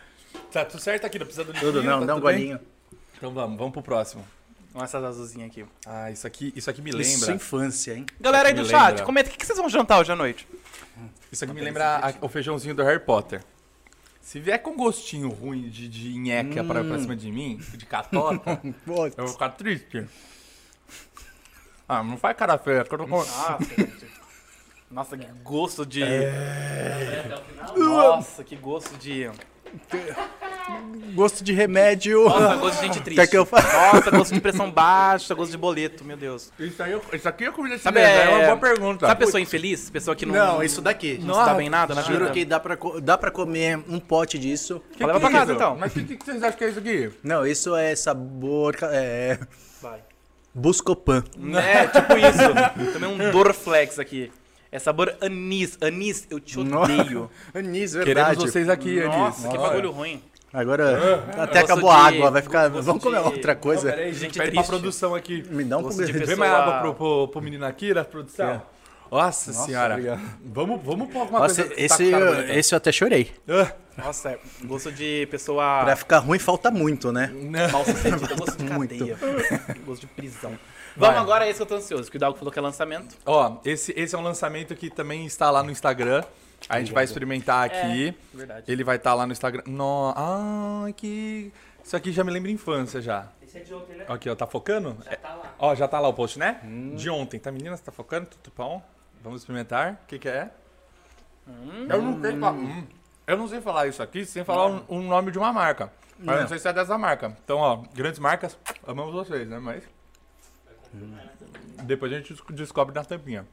[0.51, 2.59] Tá tudo certo aqui, não precisa do Tudo, não, tá dá um golinho.
[3.17, 4.23] Então vamos, vamos pro próximo.
[4.75, 5.65] Olha essas azulzinhas aqui.
[5.85, 7.35] Ah, isso aqui, isso aqui me Isso lembra.
[7.35, 8.05] infância, hein?
[8.19, 9.05] Galera aí do chat, lembra.
[9.05, 10.47] comenta o que que vocês vão jantar hoje à noite.
[11.31, 13.43] Isso aqui me lembra a- o feijãozinho do Harry Potter.
[14.21, 18.59] Se vier com gostinho ruim de, de nheca pra, pra cima de mim, de catota,
[18.63, 18.73] eu
[19.25, 20.07] vou ficar triste.
[21.87, 23.17] Ah, não faz cara feia, que eu tô com...
[23.17, 24.07] Nossa, gente.
[24.89, 26.01] Nossa, que gosto de.
[27.75, 29.29] Nossa, que gosto de.
[31.13, 32.23] Gosto de remédio.
[32.25, 33.19] Nossa, gosto de gente triste.
[33.19, 33.93] Quer que eu faça?
[33.93, 36.51] Nossa, gosto de pressão baixa, gosto de boleto, meu Deus.
[36.59, 39.07] Isso, aí, isso aqui é comida Sabe, chinesa, é uma é- boa pergunta.
[39.07, 39.89] Sabe pessoa infeliz?
[39.89, 40.33] Pessoa que não.
[40.33, 41.19] Não, isso daqui.
[41.21, 42.31] Não dá bem nada na Juro vida?
[42.31, 44.81] que dá pra, dá pra comer um pote disso.
[44.97, 45.61] Vai levar pra que é casa, isso?
[45.61, 45.77] então.
[45.77, 47.11] Mas o que, que vocês acham que é isso aqui?
[47.23, 48.75] Não, isso é sabor.
[48.83, 49.39] É.
[49.81, 49.99] Vai.
[50.53, 51.23] Buscopan.
[51.55, 52.93] É, tipo isso.
[52.93, 54.31] Também um Dorflex aqui.
[54.71, 55.77] É sabor anis.
[55.81, 57.29] Anis, eu te odeio.
[57.53, 58.35] Anis, Queremos verdade.
[58.39, 59.51] vocês aqui, Nossa, Anis.
[59.51, 60.21] que bagulho ruim.
[60.53, 62.69] Agora até acabou a água, vai ficar.
[62.69, 63.89] Vamos comer de- outra coisa.
[63.91, 65.43] Peraí, gente, Gente pede pra produção aqui.
[65.49, 68.61] Me dá um pouco de pessoa- mais água pro, pro, pro menino Akira, produção.
[69.11, 69.93] Nossa, Nossa, senhora.
[69.93, 70.21] obrigado.
[70.43, 71.75] Vamos, vamos pôr alguma Nossa, coisa.
[71.75, 72.53] tá esse, bonita.
[72.55, 73.31] esse eu até chorei.
[73.47, 75.83] Ah, Nossa, é gosto de pessoa.
[75.83, 77.31] Pra ficar ruim falta muito, né?
[77.71, 78.97] Mal sucedida, gosto de Muito.
[78.97, 79.17] cadeia.
[79.85, 80.51] gosto de prisão.
[80.95, 81.09] Vai.
[81.09, 82.09] Vamos agora, esse que eu tô ansioso.
[82.09, 83.15] Que o Dalgo falou que é lançamento.
[83.25, 86.23] Ó, esse, esse é um lançamento que também está lá no Instagram.
[86.69, 88.15] A gente vai experimentar aqui.
[88.33, 88.71] Verdade.
[88.71, 89.63] Ele vai estar lá no Instagram.
[89.67, 90.13] No...
[90.15, 91.51] Ai, que.
[91.83, 93.27] Isso aqui já me lembra infância já.
[93.41, 94.05] Esse é de ontem, né?
[94.07, 94.97] Aqui, ó, tá focando?
[95.03, 95.55] Já tá lá.
[95.59, 96.61] Ó, já tá lá o post, né?
[96.95, 97.75] De ontem, tá menina?
[97.75, 98.27] Você tá focando?
[98.27, 98.81] Tudo bom?
[99.21, 99.99] Vamos experimentar.
[100.03, 100.49] O que que é?
[101.89, 102.51] Eu não sei falar.
[102.53, 102.87] Hum.
[103.27, 105.91] Eu não sei falar isso aqui sem falar um, um nome de uma marca.
[106.17, 106.47] Mas eu não Não.
[106.47, 107.35] sei se é dessa marca.
[107.43, 108.57] Então, ó, grandes marcas,
[108.87, 109.59] amamos vocês, né?
[109.59, 109.83] Mas.
[111.83, 113.45] Depois a gente des- descobre na tampinha.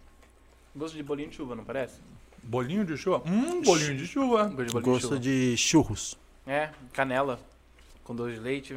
[0.75, 2.01] Gosto de bolinho de chuva, não parece?
[2.43, 3.23] Bolinho de chuva?
[3.27, 4.45] Hum, bolinho de chuva.
[4.49, 5.57] Gosto de bolinho de chuva.
[5.57, 6.19] churros.
[6.47, 7.39] É, canela.
[8.05, 8.77] Com doce de leite.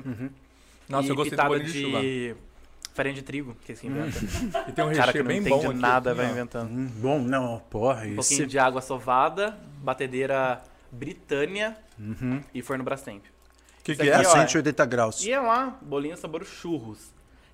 [0.87, 2.01] Nossa, e eu gostei do bolinho de, chuva.
[2.01, 2.35] de
[2.93, 4.19] farinha de trigo, que esse inventa.
[4.67, 5.79] E tem um Cara que recheio não bem bom aqui.
[5.79, 6.69] nada assim, vai inventando.
[6.69, 8.45] Hum, bom, não, porra, Um pouquinho esse.
[8.45, 10.61] de água sovada, batedeira
[10.91, 12.41] Britânia Uhum.
[12.53, 13.23] e forno Brastemp.
[13.23, 14.27] O que, que aqui, é?
[14.27, 15.23] Ó, 180 graus.
[15.23, 16.99] E é lá, bolinho sabor churros.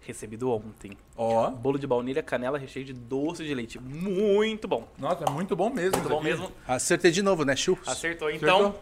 [0.10, 0.98] Recebido ontem.
[1.16, 1.52] Ó.
[1.52, 3.80] Bolo de baunilha, canela, recheio de doce de leite.
[3.80, 4.88] Muito bom.
[4.98, 5.98] Nossa, é muito bom mesmo.
[5.98, 6.52] Muito bom mesmo.
[6.68, 7.56] Acertei de novo, né?
[7.56, 7.88] Churros.
[7.88, 8.32] Acertou.
[8.32, 8.82] Então, Acertou.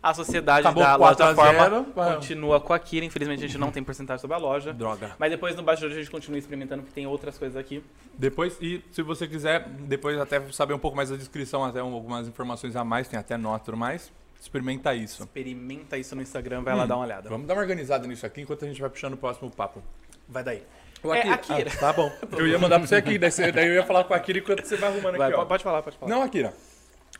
[0.00, 3.04] a sociedade Acabou da 4 a loja 0, forma continua com a Kira.
[3.04, 4.72] Infelizmente, a gente não tem porcentagem sobre a loja.
[4.72, 5.16] Droga.
[5.18, 7.82] Mas depois no bastidor a gente continua experimentando, porque tem outras coisas aqui.
[8.16, 11.92] Depois, e se você quiser, depois até saber um pouco mais da descrição, até um-
[11.92, 15.24] algumas informações a mais, tem até nota e tudo mais, experimenta isso.
[15.24, 17.28] Experimenta isso no Instagram, vai lá dar uma olhada.
[17.28, 19.82] Vamos dar uma organizada nisso aqui enquanto a gente vai puxando o próximo papo.
[20.28, 20.62] Vai daí.
[21.02, 21.34] O É, Akira.
[21.34, 21.70] Akira.
[21.74, 22.12] Ah, tá bom.
[22.36, 24.38] Eu ia mandar pra você aqui, daí, você- daí eu ia falar com a Akira
[24.38, 25.44] enquanto você vai arrumando Vai, aqui, ó.
[25.44, 26.10] pode falar, pode falar.
[26.10, 26.52] Não, Akira.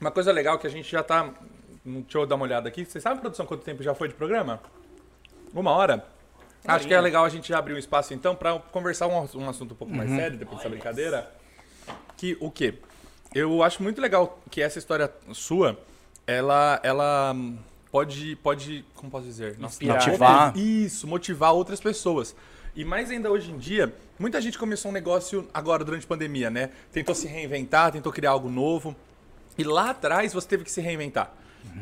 [0.01, 1.33] Uma coisa legal que a gente já tá.
[1.85, 2.85] Deixa eu dar uma olhada aqui.
[2.85, 4.61] Vocês sabem, produção, quanto tempo já foi de programa?
[5.55, 6.05] Uma hora?
[6.67, 9.73] Acho que é legal a gente abrir um espaço então pra conversar um, um assunto
[9.73, 11.31] um pouco mais sério depois dessa brincadeira.
[12.17, 12.75] Que o quê?
[13.35, 15.79] Eu acho muito legal que essa história sua,
[16.27, 17.35] ela, ela
[17.91, 19.57] pode, pode, como posso dizer?
[19.59, 19.95] Nossa, Inspirar.
[20.07, 20.57] Motivar.
[20.59, 22.35] Isso, motivar outras pessoas.
[22.79, 26.49] E mais ainda hoje em dia, muita gente começou um negócio agora durante a pandemia,
[26.49, 26.71] né?
[26.93, 28.95] Tentou se reinventar, tentou criar algo novo.
[29.59, 31.35] E lá atrás você teve que se reinventar.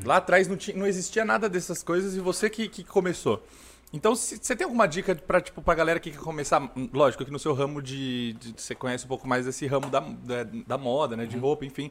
[0.06, 3.46] Lá atrás não, tinha, não existia nada dessas coisas e você que, que começou.
[3.92, 6.62] Então, você tem alguma dica pra, tipo, pra galera que quer começar?
[6.74, 9.90] Hum, Lógico que no seu ramo de, de- Você conhece um pouco mais desse ramo
[9.90, 11.26] da, da, da moda, né?
[11.26, 11.90] De roupa, enfim.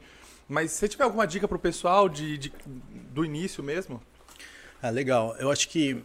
[0.50, 2.54] Mas se você tiver alguma dica pro pessoal de, de-
[3.12, 4.02] do início mesmo?
[4.82, 5.36] Ah, legal.
[5.38, 6.04] Eu acho que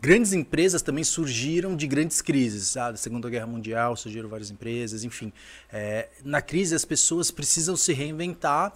[0.00, 2.98] grandes empresas também surgiram de grandes crises, sabe?
[2.98, 5.32] Segunda Guerra Mundial surgiram várias empresas, enfim.
[5.72, 8.72] É, na crise as pessoas precisam se reinventar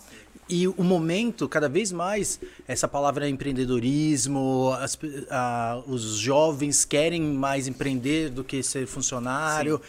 [0.49, 4.99] e o momento, cada vez mais, essa palavra empreendedorismo, as
[5.31, 9.81] ah, os jovens querem mais empreender do que ser funcionário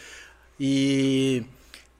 [0.60, 1.44] e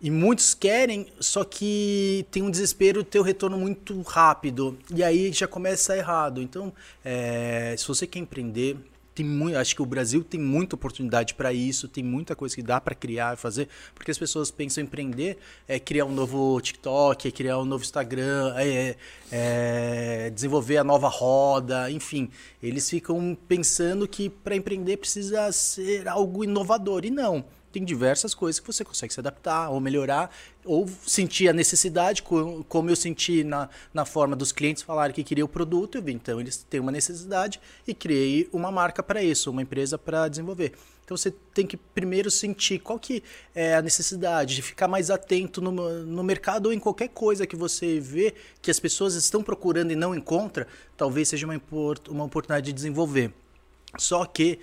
[0.01, 4.77] e muitos querem, só que tem um desespero ter o retorno muito rápido.
[4.93, 6.43] E aí já começa errado.
[6.43, 6.73] Então,
[7.05, 8.77] é, se você quer empreender,
[9.15, 12.63] tem muito, acho que o Brasil tem muita oportunidade para isso, tem muita coisa que
[12.63, 16.61] dá para criar e fazer, porque as pessoas pensam em empreender, é criar um novo
[16.61, 18.97] TikTok, é criar um novo Instagram, é,
[19.31, 22.31] é desenvolver a nova roda, enfim.
[22.63, 27.05] Eles ficam pensando que para empreender precisa ser algo inovador.
[27.05, 27.45] E não.
[27.73, 30.31] Tem diversas coisas que você consegue se adaptar ou melhorar,
[30.65, 35.25] ou sentir a necessidade, co- como eu senti na, na forma dos clientes falarem que
[35.25, 39.23] queria o produto, eu vi, então eles têm uma necessidade e criei uma marca para
[39.23, 40.73] isso, uma empresa para desenvolver.
[41.05, 43.25] Então você tem que primeiro sentir qual que
[43.55, 47.57] é a necessidade de ficar mais atento no, no mercado ou em qualquer coisa que
[47.57, 50.67] você vê que as pessoas estão procurando e não encontra,
[50.97, 51.61] talvez seja uma,
[52.09, 53.33] uma oportunidade de desenvolver.
[53.99, 54.61] Só que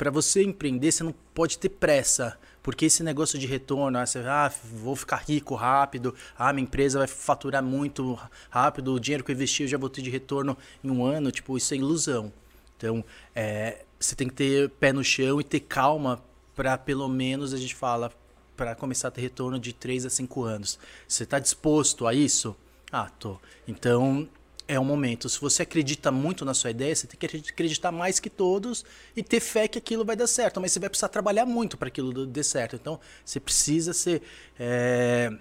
[0.00, 2.38] para você empreender, você não pode ter pressa.
[2.62, 7.00] Porque esse negócio de retorno, ah, você, ah, vou ficar rico rápido, ah, minha empresa
[7.00, 8.18] vai faturar muito
[8.48, 11.30] rápido, o dinheiro que eu investi eu já vou ter de retorno em um ano,
[11.30, 12.32] tipo, isso é ilusão.
[12.78, 13.04] Então,
[13.34, 16.22] é, você tem que ter pé no chão e ter calma
[16.56, 18.10] para, pelo menos, a gente fala,
[18.56, 20.78] para começar a ter retorno de 3 a 5 anos.
[21.06, 22.56] Você está disposto a isso?
[22.90, 23.38] Ah, tô.
[23.68, 24.26] Então,
[24.70, 25.28] é o momento.
[25.28, 28.84] Se você acredita muito na sua ideia, você tem que acreditar mais que todos
[29.16, 30.60] e ter fé que aquilo vai dar certo.
[30.60, 32.76] Mas você vai precisar trabalhar muito para aquilo dar certo.
[32.76, 34.22] Então, você precisa ser
[34.56, 35.32] é,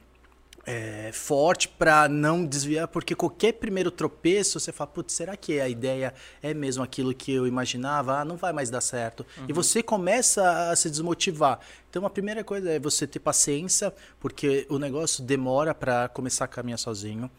[0.65, 5.69] é, forte para não desviar, porque qualquer primeiro tropeço, você fala, putz, será que a
[5.69, 6.11] ideia
[6.41, 8.21] é mesmo aquilo que eu imaginava?
[8.21, 9.23] Ah, não vai mais dar certo.
[9.47, 11.59] E você começa a se desmotivar.
[11.87, 16.47] Então, a primeira coisa é você ter paciência, porque o negócio demora para começar a
[16.47, 17.29] caminhar sozinho.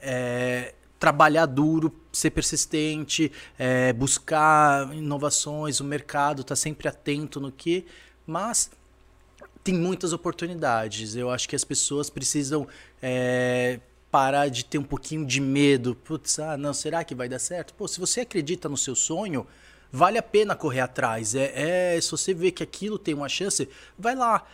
[0.00, 7.86] É, trabalhar duro, ser persistente, é, buscar inovações, o mercado está sempre atento no que,
[8.26, 8.70] mas
[9.64, 11.16] tem muitas oportunidades.
[11.16, 12.68] Eu acho que as pessoas precisam
[13.02, 15.94] é, parar de ter um pouquinho de medo.
[15.94, 17.72] Putz, ah, não, será que vai dar certo?
[17.72, 19.46] Pô, se você acredita no seu sonho,
[19.90, 21.34] vale a pena correr atrás.
[21.34, 23.66] É, é se você vê que aquilo tem uma chance,
[23.98, 24.46] vai lá.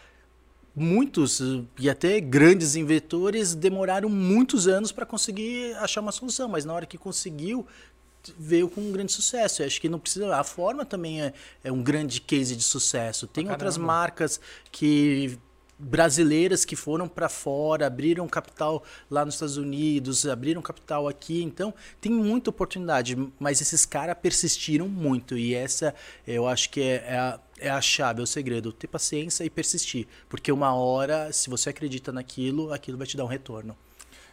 [0.79, 6.67] Muitos eh, e até grandes inventores demoraram muitos anos para conseguir achar uma solução, mas
[6.67, 7.67] na hora que conseguiu,
[8.39, 9.63] veio com um grande sucesso.
[9.63, 10.37] Eu acho que não precisa.
[10.37, 11.33] A forma também é,
[11.65, 13.27] é um grande case de sucesso.
[13.27, 14.39] Tem outras marcas
[14.71, 15.39] que
[15.79, 21.43] brasileiras que foram para fora, abriram capital lá nos Estados Unidos, abriram capital aqui.
[21.43, 25.95] Então, tem muita oportunidade, mas esses caras persistiram muito e essa
[26.27, 29.51] eu acho que é, é a, é a chave, é o segredo, ter paciência e
[29.51, 33.77] persistir, porque uma hora, se você acredita naquilo, aquilo vai te dar um retorno.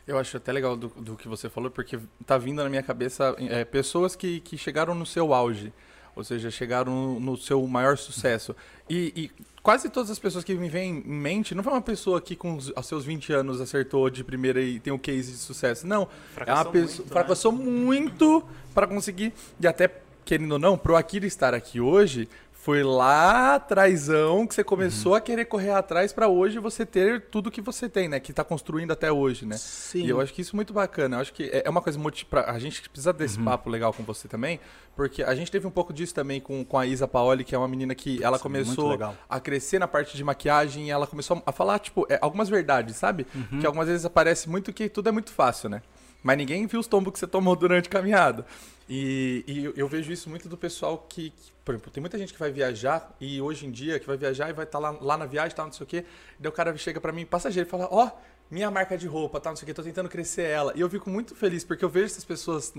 [0.05, 3.35] Eu acho até legal do, do que você falou, porque tá vindo na minha cabeça
[3.39, 5.71] é, pessoas que, que chegaram no seu auge,
[6.15, 8.55] ou seja, chegaram no, seu maior sucesso.
[8.89, 12.21] E, e quase todas as pessoas que me vêm em mente, não foi uma pessoa
[12.21, 15.37] que com os aos seus 20 anos acertou de primeira e tem um case de
[15.37, 15.87] sucesso.
[15.87, 16.03] Não,
[16.35, 17.09] é uma Fracassou pessoa muito, né?
[17.09, 18.43] fracassou muito
[18.73, 19.89] para conseguir, e até,
[20.25, 22.27] querendo ou não, pro Akira estar aqui hoje,
[22.64, 27.52] foi lá atrásão que você começou a querer correr atrás para hoje você ter tudo
[27.52, 28.22] que você tem, né?
[28.22, 29.57] Que tá construindo até hoje, né?
[29.57, 30.06] Sim.
[30.06, 31.18] E eu acho que isso é muito bacana.
[31.18, 31.99] Eu acho que é é uma coisa
[32.30, 33.44] pra A gente precisa desse Uhum.
[33.44, 34.61] papo legal com você também,
[34.95, 37.57] porque a gente teve um pouco disso também com, com a Isa Paoli, que é
[37.57, 41.06] uma menina que ela Sim, muito começou a crescer na parte de maquiagem e ela
[41.06, 43.27] começou a falar, tipo, é, algumas verdades, sabe?
[43.35, 43.60] Uhum.
[43.60, 45.81] Que algumas vezes aparece muito que tudo é muito fácil, né?
[46.23, 48.45] Mas ninguém viu os tombos que você tomou durante a caminhada.
[48.88, 52.34] E, e eu, vejo isso muito do pessoal que, que, por exemplo, tem muita gente
[52.34, 55.18] que vai viajar e hoje em dia que vai viajar e vai estar lá, lá
[55.18, 56.05] na viagem, tal, não sei o quê.
[56.38, 58.11] Daí o cara chega pra mim, passageiro, e fala: Ó,
[58.51, 60.73] minha marca de roupa, tal, não sei o quê, tô tentando crescer ela.
[60.76, 62.73] E eu fico muito feliz porque eu vejo essas pessoas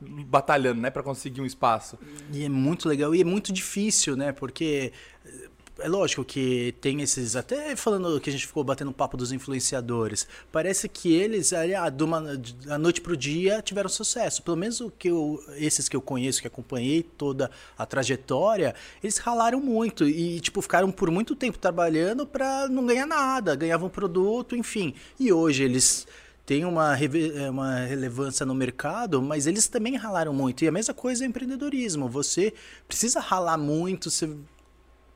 [0.00, 1.98] batalhando, né, pra conseguir um espaço.
[2.32, 4.32] E é muito legal e é muito difícil, né?
[4.32, 4.92] Porque
[5.24, 5.48] eh,
[5.78, 7.36] é lógico que tem esses.
[7.36, 10.26] Até falando que a gente ficou batendo papo dos influenciadores.
[10.50, 14.42] Parece que eles, ah, de uma, da noite dia, tiveram sucesso.
[14.42, 19.18] Pelo menos o que eu, esses que eu conheço, que acompanhei toda a trajetória, eles
[19.18, 23.54] ralaram muito e, tipo, ficaram por muito tempo trabalhando para não ganhar nada.
[23.54, 24.94] Ganhavam produto, enfim.
[25.18, 26.06] E hoje eles
[26.44, 30.64] têm uma, eh, uma relevância no mercado, mas eles também ralaram muito.
[30.64, 32.08] E a mesma coisa é empreendedorismo.
[32.08, 32.54] Você
[32.86, 34.34] precisa ralar muito, você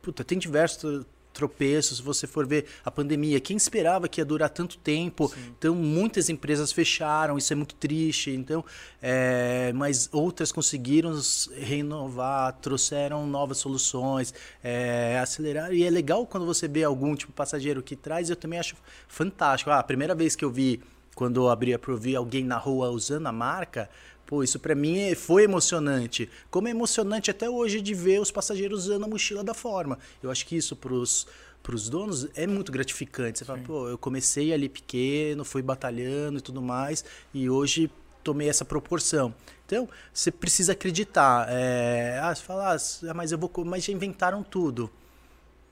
[0.03, 4.51] Puta, tem diversos tropeços, se você for ver a pandemia, quem esperava que ia durar
[4.51, 5.33] tanto tempo?
[5.57, 8.31] Então, muitas empresas fecharam, isso é muito triste.
[8.31, 8.65] Então,
[9.01, 11.19] é, mas outras conseguiram
[11.57, 15.74] renovar, trouxeram novas soluções, é, aceleraram.
[15.74, 18.77] E é legal quando você vê algum tipo passageiro que traz, eu também acho
[19.09, 19.70] fantástico.
[19.70, 20.83] Ah, a primeira vez que eu vi,
[21.15, 23.89] quando eu abri a Provi, alguém na rua usando a marca,
[24.33, 26.27] Pô, isso pra mim é- foi emocionante.
[26.51, 29.99] Como é emocionante até hoje de ver os passageiros usando a mochila da forma.
[30.23, 31.27] Eu acho que isso pros,
[31.63, 33.39] pros donos é muito gratificante.
[33.39, 37.05] Você fala, pô, eu comecei ali pequeno, fui batalhando e tudo mais,
[37.35, 37.91] e hoje
[38.25, 39.35] tomei essa proporção.
[39.67, 41.47] Então, você precisa acreditar.
[41.51, 43.53] É, ah, você fala, ah, mas eu vou.
[43.67, 44.91] Mas já inventaram tudo.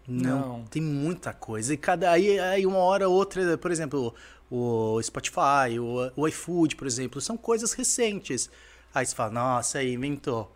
[0.07, 0.65] Não, Não.
[0.65, 1.73] tem muita coisa.
[1.73, 4.15] E cada aí, aí uma hora ou outra, por exemplo,
[4.51, 8.51] o Spotify, o, o iFood, por exemplo, são coisas recentes.
[8.93, 10.52] Aí você fala, nossa, aí inventou.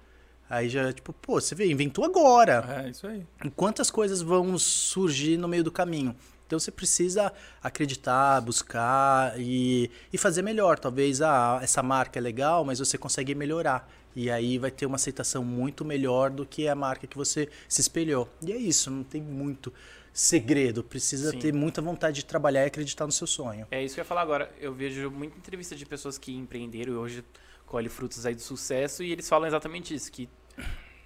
[0.50, 2.84] Aí já, tipo, pô, você vê, inventou agora.
[2.84, 3.24] É, isso aí.
[3.54, 6.14] Quantas coisas vão surgir no meio do caminho?
[6.46, 10.78] Então você precisa acreditar, buscar e, e fazer melhor.
[10.78, 13.88] Talvez ah, essa marca é legal, mas você consegue melhorar.
[14.14, 17.80] E aí vai ter uma aceitação muito melhor do que a marca que você se
[17.80, 18.28] espelhou.
[18.42, 19.72] E é isso, não tem muito
[20.14, 20.84] segredo.
[20.84, 21.38] Precisa Sim.
[21.40, 23.66] ter muita vontade de trabalhar e acreditar no seu sonho.
[23.70, 24.50] É isso que eu ia falar agora.
[24.60, 27.24] Eu vejo muita entrevista de pessoas que empreenderam e hoje
[27.66, 30.28] colhem frutos aí do sucesso e eles falam exatamente isso, que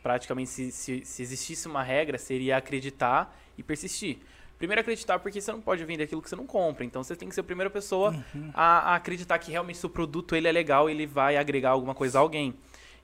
[0.03, 4.19] praticamente se, se, se existisse uma regra seria acreditar e persistir.
[4.59, 7.29] Primeiro acreditar porque você não pode vender aquilo que você não compra, então você tem
[7.29, 8.13] que ser a primeira pessoa
[8.53, 12.19] a, a acreditar que realmente seu produto ele é legal, ele vai agregar alguma coisa
[12.19, 12.55] a alguém.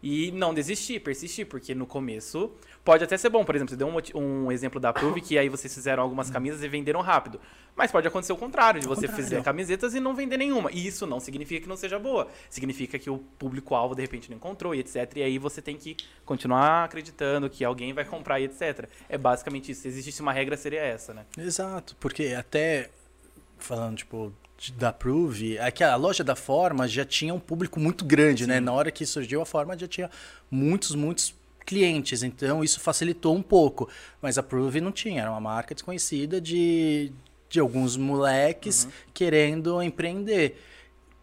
[0.06, 2.52] E não desistir, persistir, porque no começo
[2.84, 3.42] pode até ser bom.
[3.42, 6.62] Por exemplo, você deu um, um exemplo da Prove, que aí vocês fizeram algumas camisas
[6.62, 7.40] e venderam rápido.
[7.74, 9.24] Mas pode acontecer o contrário, de você contrário.
[9.24, 10.70] fazer camisetas e não vender nenhuma.
[10.70, 12.28] E isso não significa que não seja boa.
[12.50, 15.10] Significa que o público-alvo de repente não encontrou e etc.
[15.16, 18.86] E aí você tem que continuar acreditando que alguém vai comprar e etc.
[19.08, 19.80] É basicamente isso.
[19.80, 21.24] Se existisse uma regra, seria essa, né?
[21.38, 22.90] Exato, porque até
[23.56, 24.34] falando tipo
[24.76, 28.60] da Prove, é que a loja da Forma já tinha um público muito grande, né?
[28.60, 30.10] Na hora que surgiu a Forma já tinha
[30.50, 31.34] muitos, muitos
[31.66, 33.88] clientes, então isso facilitou um pouco,
[34.20, 37.12] mas a Prove não tinha, era uma marca desconhecida de
[37.54, 40.60] de alguns moleques querendo empreender.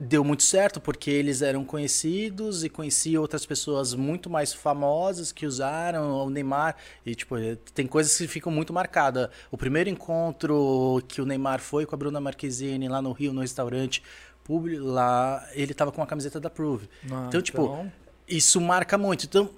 [0.04, 5.46] Deu muito certo porque eles eram conhecidos e conheciam outras pessoas muito mais famosas que
[5.46, 6.76] usaram o Neymar.
[7.06, 7.36] E, tipo,
[7.72, 9.30] tem coisas que ficam muito marcadas.
[9.52, 13.42] O primeiro encontro que o Neymar foi com a Bruna Marquezine lá no Rio, no
[13.42, 14.02] restaurante
[14.44, 16.90] público, lá ele tava com a camiseta da Prove.
[17.12, 17.92] Ah, então, tipo, então-
[18.28, 19.26] isso marca muito.
[19.26, 19.50] Então,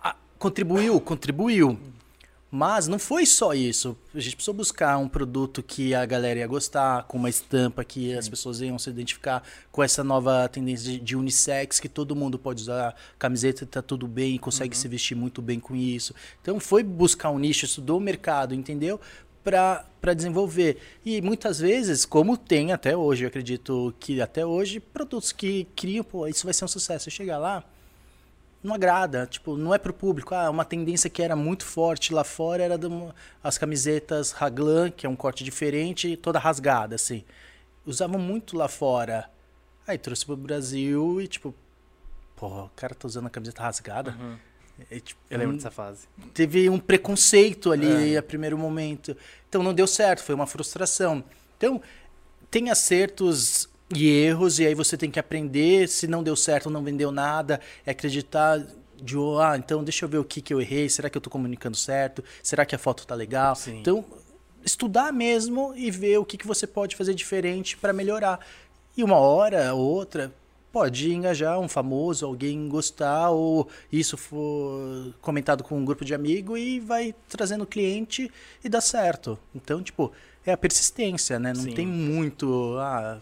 [0.00, 1.76] a- contribuiu, contribuiu.
[2.50, 3.94] Mas não foi só isso.
[4.14, 8.14] A gente precisou buscar um produto que a galera ia gostar, com uma estampa que
[8.14, 12.38] as pessoas iam se identificar com essa nova tendência de, de unissex, que todo mundo
[12.38, 16.14] pode usar camiseta, tá tudo bem, consegue se vestir muito bem com isso.
[16.40, 18.98] Então foi buscar um nicho, estudou o mercado, entendeu?
[19.44, 20.78] Para desenvolver.
[21.04, 26.02] E muitas vezes, como tem até hoje, eu acredito que até hoje, produtos que criam,
[26.02, 27.04] pô, isso vai ser um sucesso.
[27.04, 27.62] Você chegar lá,
[28.62, 30.34] não agrada, tipo, não é pro público.
[30.34, 35.06] Ah, uma tendência que era muito forte lá fora era do- as camisetas Raglan, que
[35.06, 37.24] é um corte diferente, toda rasgada, assim.
[37.86, 39.30] Usavam muito lá fora.
[39.86, 41.54] Aí trouxe pro Brasil e, tipo,
[42.36, 44.14] pô, o cara tá usando a camiseta rasgada.
[44.90, 46.06] E, tipo, Eu lembro hum, dessa fase.
[46.34, 49.16] teve um preconceito ali a primeiro momento.
[49.48, 51.24] Então não deu certo, foi uma frustração.
[51.56, 51.80] Então,
[52.50, 55.88] tem acertos e erros, e aí você tem que aprender.
[55.88, 58.64] Se não deu certo, não vendeu nada, é acreditar
[59.00, 61.22] de, oh, ah, então deixa eu ver o que, que eu errei, será que eu
[61.22, 62.22] tô comunicando certo?
[62.42, 63.54] Será que a foto tá legal?
[63.54, 63.80] Sim.
[63.80, 64.04] Então,
[64.64, 68.40] estudar mesmo e ver o que, que você pode fazer diferente para melhorar.
[68.96, 70.32] E uma hora ou outra
[70.72, 76.56] pode engajar um famoso, alguém gostar, ou isso for comentado com um grupo de amigo
[76.56, 78.30] e vai trazendo cliente
[78.62, 79.38] e dá certo.
[79.54, 80.12] Então, tipo,
[80.44, 81.52] é a persistência, né?
[81.54, 81.72] Não Sim.
[81.72, 83.18] tem muito, ah,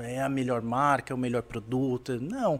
[0.00, 2.18] é a melhor marca, é o melhor produto.
[2.20, 2.56] Não.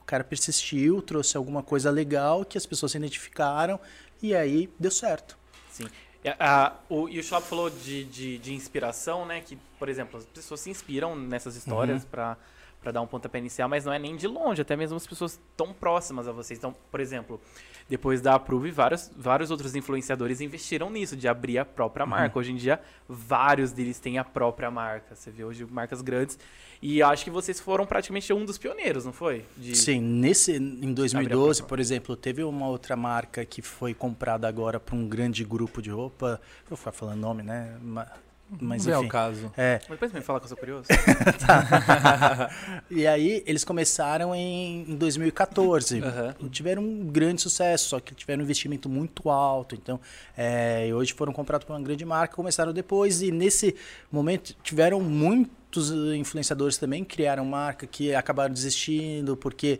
[0.00, 3.78] O cara persistiu, trouxe alguma coisa legal que as pessoas se identificaram
[4.22, 5.36] e aí deu certo.
[5.70, 5.86] Sim.
[6.24, 9.40] E, a- o, e o Schwab falou de, de, de inspiração, né?
[9.40, 12.36] Que, por exemplo, as pessoas se inspiram nessas histórias pra
[12.80, 15.38] para dar um pontapé inicial, mas não é nem de longe, até mesmo as pessoas
[15.56, 16.56] tão próximas a vocês.
[16.60, 17.40] Então, por exemplo,
[17.88, 22.38] depois da Approve, vários, vários outros influenciadores investiram nisso, de abrir a própria marca.
[22.38, 25.14] Hoje em dia, vários deles têm a própria marca.
[25.16, 26.38] Você vê hoje marcas grandes.
[26.82, 29.44] E acho que vocês foram praticamente um dos pioneiros, não foi?
[29.56, 31.68] De- Sim, nesse em Abre a 2012, própria.
[31.68, 35.90] por exemplo, teve uma outra marca que foi comprada agora por um grande grupo de
[35.90, 36.40] roupa.
[36.68, 37.74] Vou ficar falando nome, né?
[38.50, 39.52] Ma- Mas não é o caso.
[39.56, 39.80] É.
[39.88, 40.88] Depois me fala que eu sou curioso.
[42.90, 46.00] E aí eles começaram em, em 2014.
[46.02, 46.34] Aham.
[46.50, 49.74] Tiveram um grande sucesso, só que tiveram um investimento muito alto.
[49.74, 50.00] Então,
[50.36, 53.20] é, e hoje foram comprados por uma grande marca, começaram depois.
[53.22, 53.74] E nesse
[54.10, 59.78] momento tiveram muitos influenciadores também que criaram marca que acabaram desistindo porque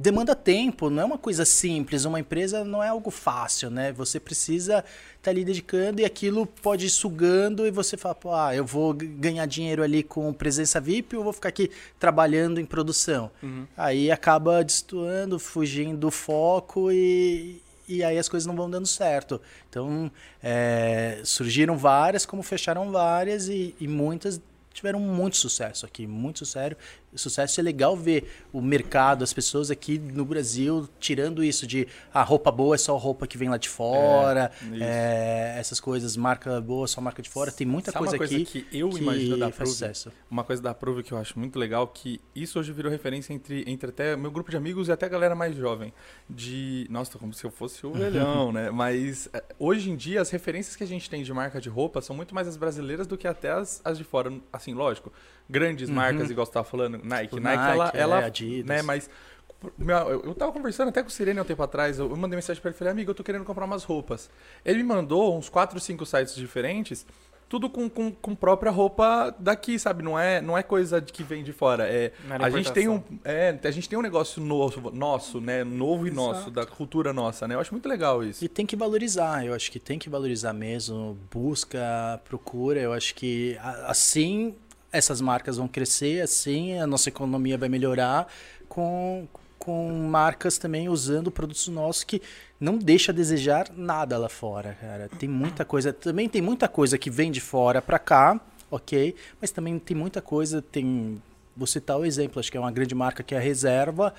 [0.00, 2.06] demanda tempo, não é uma coisa simples.
[2.06, 3.92] Uma empresa não é algo fácil, né?
[3.92, 4.82] Você precisa
[5.18, 8.94] estar ali dedicando e aquilo pode ir sugando e você fala, pô, ah, eu vou
[8.94, 13.30] ganhar dinheiro ali com presença VIP ou vou ficar aqui trabalhando em produção.
[13.76, 19.38] Aí acaba destoando, fugindo do foco e, e aí as coisas não vão dando certo.
[19.68, 20.10] Então,
[20.42, 24.40] é, surgiram várias, como fecharam várias e, e muitas
[24.72, 26.76] tiveram muito sucesso aqui, muito sucesso.
[27.14, 32.22] Sucesso é legal ver o mercado, as pessoas aqui no Brasil tirando isso de a
[32.22, 34.82] roupa boa é só roupa que vem lá de fora, isso.
[34.82, 37.50] é, essas coisas, marca boa só marca de fora.
[37.50, 39.70] Tem muita Sabe coisa, uma coisa aqui que eu imagino da Prove?
[39.70, 40.12] sucesso.
[40.30, 43.64] Uma coisa da Prove que eu acho muito legal, que isso hoje virou referência entre,
[43.66, 45.92] entre até meu grupo de amigos e até a galera mais jovem.
[46.28, 46.86] De.
[46.90, 48.70] Nossa, como se eu fosse o velhão, né?
[48.70, 52.00] Mas eh, hoje em dia as referências que a gente tem de marca de roupa
[52.00, 54.32] são muito mais as brasileiras do que até as, as de fora.
[54.52, 55.12] Assim, lógico.
[55.50, 57.34] Grandes marcas, igual você tava falando, Nike.
[57.34, 57.84] Tipo, Nike, ela.
[57.84, 58.66] Nike, é, ela Adidas.
[58.66, 59.10] né, mas.
[60.24, 61.98] Eu tava conversando até com o Sirene há um tempo atrás.
[61.98, 64.30] Eu mandei mensagem pra ele falei, amigo, eu tô querendo comprar umas roupas.
[64.64, 67.04] Ele me mandou uns 4, 5 sites diferentes
[67.50, 70.04] tudo com, com, com própria roupa daqui, sabe?
[70.04, 71.84] Não é, não é coisa de que vem de fora.
[71.84, 75.64] É, era a gente tem um, é, a gente tem um negócio novo, nosso, né?
[75.64, 77.56] Novo e nosso, da cultura nossa, né?
[77.56, 78.44] Eu acho muito legal isso.
[78.44, 83.16] E tem que valorizar, eu acho que tem que valorizar mesmo, busca, procura, eu acho
[83.16, 84.54] que assim
[84.92, 88.26] essas marcas vão crescer, assim a nossa economia vai melhorar
[88.68, 89.26] com,
[89.58, 92.20] com marcas também usando produtos nossos que
[92.58, 95.08] não deixa a desejar nada lá fora, cara.
[95.18, 98.40] Tem muita coisa, também tem muita coisa que vem de fora para cá,
[98.70, 101.20] ok, mas também tem muita coisa, tem,
[101.56, 104.14] vou citar o exemplo, acho que é uma grande marca que é a Reserva,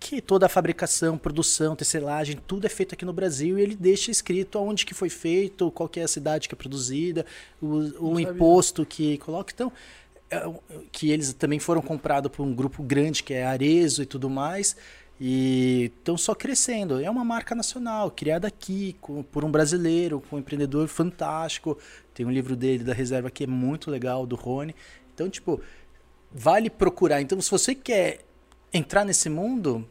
[0.00, 4.10] que toda a fabricação, produção, tecelagem, tudo é feito aqui no Brasil e ele deixa
[4.10, 7.26] escrito aonde que foi feito, qual que é a cidade que é produzida,
[7.60, 9.52] o, o imposto que coloca.
[9.52, 9.70] Então,
[10.92, 14.76] que eles também foram comprados por um grupo grande que é Arezo e tudo mais.
[15.20, 16.98] E estão só crescendo.
[17.00, 21.76] É uma marca nacional, criada aqui, com- por um brasileiro, com um empreendedor fantástico.
[22.14, 24.74] Tem um livro dele da reserva que é muito legal, do Rony.
[25.14, 25.60] Então, tipo,
[26.32, 27.20] vale procurar.
[27.20, 28.20] Então, se você quer
[28.72, 29.86] entrar nesse mundo,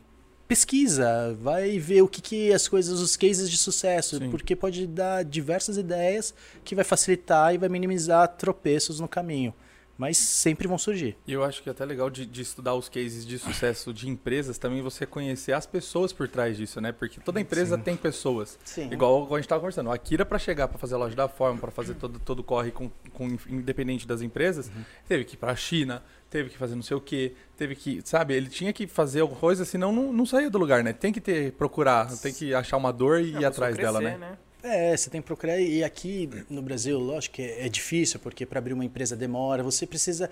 [0.47, 4.31] pesquisa, vai ver o que, que as coisas, os cases de sucesso, Sim.
[4.31, 6.33] porque pode dar diversas ideias
[6.63, 9.53] que vai facilitar e vai minimizar tropeços no caminho.
[9.99, 11.17] Mas sempre vão surgir.
[11.27, 14.07] E eu acho que é até legal de, de estudar os cases de sucesso de
[14.07, 16.93] empresas, também você conhecer as pessoas por trás disso, né?
[16.93, 18.57] Porque toda empresa tem pessoas.
[18.63, 18.89] Sim.
[18.93, 19.91] Igual a gente tava conversando.
[19.91, 22.43] A Akira, para chegar, para fazer a loja da forma, para fazer todo, todo o
[22.45, 24.71] corre com, com, independente das empresas,
[25.05, 28.01] teve que ir para a China, teve que fazer não sei o quê, teve que,
[28.05, 30.93] sabe, ele tinha que fazer alguma coisa, senão não, não saía do lugar, né?
[30.93, 34.37] Tem que ter, procurar, tem que achar uma dor e ir atrás dela, né?
[34.61, 35.59] É, você tem que procurar.
[35.59, 39.63] E aqui no Brasil, lógico que é é difícil, porque para abrir uma empresa demora.
[39.63, 40.29] Você precisa.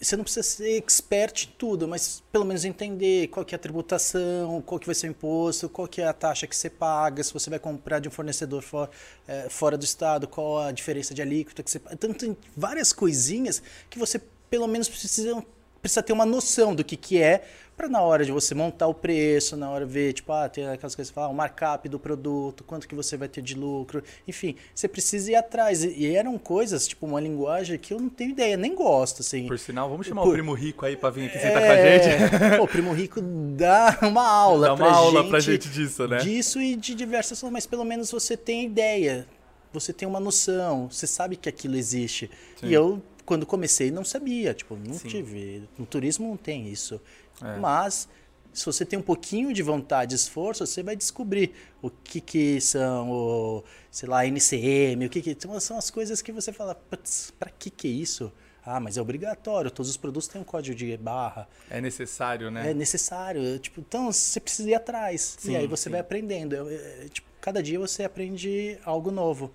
[0.00, 3.58] Você não precisa ser expert em tudo, mas pelo menos entender qual que é a
[3.58, 7.22] tributação, qual que vai ser o imposto, qual que é a taxa que você paga,
[7.22, 8.88] se você vai comprar de um fornecedor for,
[9.28, 11.94] eh, fora do estado, qual a diferença de alíquota que você paga.
[11.94, 15.44] Então tem várias coisinhas que você pelo menos precisa,
[15.82, 17.44] precisa ter uma noção do que, que é
[17.80, 20.68] para na hora de você montar o preço, na hora de ver, tipo, ah, tem
[20.68, 24.04] aquelas coisas que fala, o markup do produto, quanto que você vai ter de lucro,
[24.28, 25.82] enfim, você precisa ir atrás.
[25.82, 29.46] E, eram coisas, tipo, uma linguagem que eu não tenho ideia, nem gosto, assim.
[29.46, 31.76] Por sinal, vamos chamar Por- o primo rico aí para vir aqui sentar com a
[31.76, 32.44] gente.
[32.44, 35.68] É, Pô, o Primo Rico dá uma aula Dá uma pra aula gente pra gente
[35.70, 36.18] disso, né?
[36.18, 39.26] Disso e de diversas coisas, mas pelo menos você tem ideia,
[39.72, 42.30] você tem uma noção, você sabe que aquilo existe.
[42.60, 42.66] Sim.
[42.66, 45.08] E eu, quando comecei, não sabia, tipo, não Sim.
[45.08, 45.62] tive.
[45.78, 47.00] No turismo não tem isso.
[47.42, 47.56] É.
[47.58, 48.08] Mas
[48.52, 52.60] se você tem um pouquinho de vontade e esforço, você vai descobrir o que que
[52.60, 56.74] são, o, sei lá, NCM, o que que então, são as coisas que você fala,
[56.74, 58.32] "Putz, pra que que é isso?
[58.62, 62.70] Ah, mas é obrigatório, todos os produtos têm um código de barra, É necessário, né?
[62.70, 65.36] é necessário, tipo, então você precisa ir atrás.
[65.38, 65.90] Sim, e aí você sim.
[65.90, 66.68] vai aprendendo.
[66.68, 69.50] É, é, tipo, cada dia você aprende algo novo.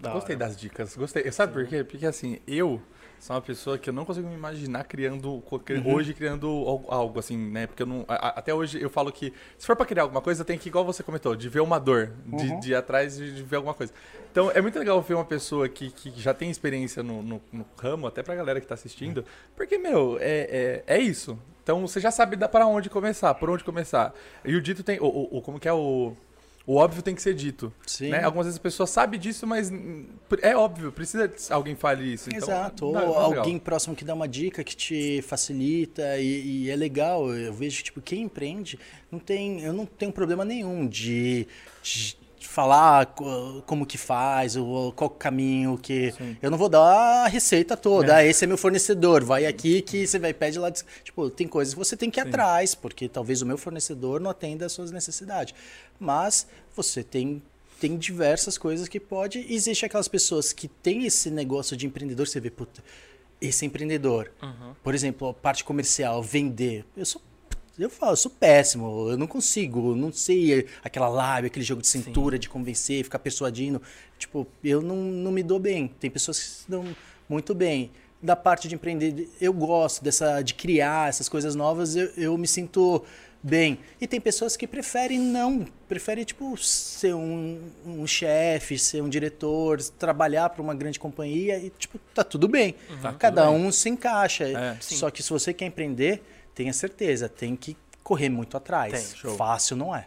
[0.00, 0.46] Da gostei hora.
[0.46, 1.30] das dicas, gostei.
[1.32, 1.84] Sabe por quê?
[1.84, 2.82] Porque assim, eu
[3.24, 5.94] sou uma pessoa que eu não consigo me imaginar criando, Uhum.
[5.94, 7.68] hoje criando al- algo assim, né?
[7.68, 10.44] Porque eu não, a- até hoje eu falo que se for pra criar alguma coisa,
[10.44, 12.58] tem que, igual você comentou, de ver uma dor, de, Uhum.
[12.60, 13.92] de ir atrás de, de ver alguma coisa.
[14.32, 17.64] Então é muito legal ver uma pessoa que, que já tem experiência no, no, no
[17.78, 19.24] ramo, até pra galera que tá assistindo,
[19.54, 21.38] porque, meu, é, é, é isso.
[21.62, 24.12] Então você já sabe pra onde começar, por onde começar.
[24.44, 24.98] E o dito tem.
[24.98, 26.16] O, o- o- como que é o.
[26.66, 27.72] O óbvio tem que ser dito.
[27.86, 28.10] Sim.
[28.10, 28.22] Né?
[28.22, 29.70] Algumas vezes a pessoa sabe disso, mas
[30.40, 32.28] é óbvio, precisa que alguém fale isso.
[32.28, 32.86] Então, Exato.
[32.86, 37.34] Ou alguém próximo que dá uma dica que te facilita e, e é legal.
[37.34, 38.78] Eu vejo que tipo, quem empreende
[39.10, 39.62] não tem.
[39.62, 41.46] Eu não tenho problema nenhum de,
[41.82, 42.16] de
[42.48, 46.12] falar co- como que faz, ou qual caminho que.
[46.42, 48.16] Eu não vou dar a receita toda.
[48.16, 49.24] Ah, esse é meu fornecedor.
[49.24, 50.70] Vai aqui que você vai pede lá.
[50.70, 54.20] de- Tipo, tem coisas que você tem que ir atrás, porque talvez o meu fornecedor
[54.20, 55.54] não atenda às suas necessidades.
[55.98, 57.42] Mas você tem
[57.80, 59.44] tem diversas coisas que pode.
[59.52, 62.80] Existe aquelas pessoas que têm esse negócio de empreendedor, você vê, puta,
[63.40, 64.30] esse empreendedor.
[64.84, 66.84] Por exemplo, a parte comercial, vender.
[66.96, 67.20] Eu sou.
[67.78, 71.88] Eu falo, eu sou péssimo, eu não consigo, não sei aquela lábia, aquele jogo de
[71.88, 73.80] cintura, de convencer, ficar persuadindo.
[74.18, 75.88] Tipo, eu não, não me dou bem.
[75.98, 76.84] Tem pessoas que se dão
[77.28, 77.90] muito bem.
[78.22, 82.46] da parte de empreender, eu gosto dessa de criar essas coisas novas, eu, eu me
[82.46, 83.02] sinto
[83.42, 83.78] bem.
[84.00, 89.82] E tem pessoas que preferem não, preferem tipo ser um, um chefe, ser um diretor,
[89.98, 92.76] trabalhar para uma grande companhia e tipo tá tudo bem.
[93.00, 94.44] Tá Cada um se encaixa.
[94.44, 94.76] É.
[94.80, 96.22] Só que se você quer empreender,
[96.54, 99.14] tenha certeza, tem que correr muito atrás.
[99.20, 99.36] Tem.
[99.36, 100.06] Fácil não é.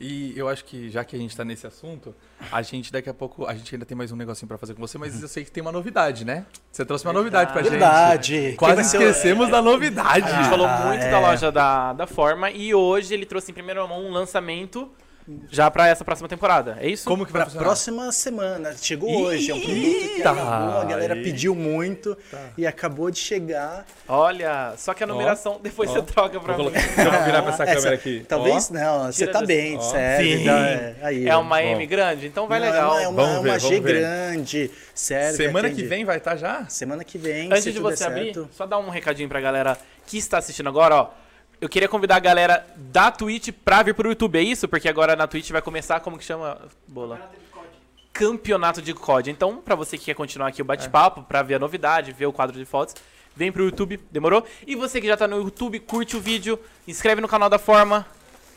[0.00, 2.12] E eu acho que, já que a gente tá nesse assunto,
[2.50, 4.80] a gente daqui a pouco, a gente ainda tem mais um negocinho pra fazer com
[4.80, 6.44] você, mas eu sei que tem uma novidade, né?
[6.70, 7.70] Você trouxe uma novidade pra gente.
[7.70, 8.54] Verdade.
[8.58, 10.26] Quase o- esquecemos da novidade.
[10.28, 11.10] A gente falou Ah, muito é.
[11.10, 14.90] da loja da, da Forma e hoje ele trouxe em primeira mão um lançamento
[15.50, 16.76] já pra essa próxima temporada.
[16.80, 17.04] É isso?
[17.08, 17.64] Como que vai Pra funcionar?
[17.66, 18.74] próxima semana.
[18.76, 19.50] Chegou hoje.
[19.50, 19.86] É um produto que
[20.16, 20.30] Eita!
[20.30, 21.22] acabou, a galera Aí.
[21.22, 22.16] pediu muito
[22.58, 23.86] e acabou de chegar.
[24.06, 25.94] Olha, só que a numeração depois ó.
[25.94, 26.76] você troca pra Vou mim.
[26.76, 28.24] eu virar pra essa Essa- câmera aqui.
[28.28, 28.74] Talvez Ó.
[28.74, 30.38] não, você Tira tá desse- bem, serve.
[30.38, 30.44] Sim.
[30.44, 32.98] dá- é, aí, É uma M grande, então vai Não, legal.
[32.98, 33.94] É uma, é uma, ver, uma G ver.
[34.00, 35.36] grande, serve.
[35.38, 35.82] Semana atende.
[35.82, 36.66] que vem vai estar já?
[36.68, 38.48] Semana que vem, Antes se de você abrir, certo.
[38.52, 41.23] só dar um recadinho pra galera que está assistindo agora, ó.
[41.64, 44.68] Eu queria convidar a galera da Twitch pra vir pro YouTube, é isso?
[44.68, 46.60] Porque agora na Twitch vai começar, como que chama?
[46.86, 47.18] Bola.
[48.12, 49.30] Campeonato de COD.
[49.30, 52.34] Então, pra você que quer continuar aqui o bate-papo, pra ver a novidade, ver o
[52.34, 52.94] quadro de fotos,
[53.34, 54.44] vem pro YouTube, demorou?
[54.66, 58.06] E você que já tá no YouTube, curte o vídeo, inscreve no canal da Forma.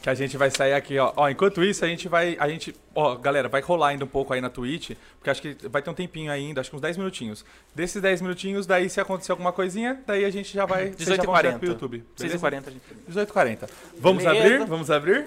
[0.02, 1.12] Que a gente vai sair aqui, ó.
[1.16, 2.38] Ó, enquanto isso, a gente vai.
[2.40, 2.74] A gente.
[2.96, 4.92] Ó, galera, vai rolar ainda um pouco aí na Twitch.
[5.18, 7.44] Porque acho que vai ter um tempinho ainda, acho que uns 10 minutinhos.
[7.76, 10.92] Desses 10 minutinhos, daí se acontecer alguma coisinha, daí a gente já vai.
[10.92, 11.60] vocês já vão direto 18h40.
[11.60, 12.04] pro YouTube.
[12.18, 12.38] beleza?
[12.40, 13.70] 6h40 a gente 18h40.
[14.00, 14.46] Vamos Beleza.
[14.46, 14.66] abrir?
[14.66, 15.26] Vamos abrir?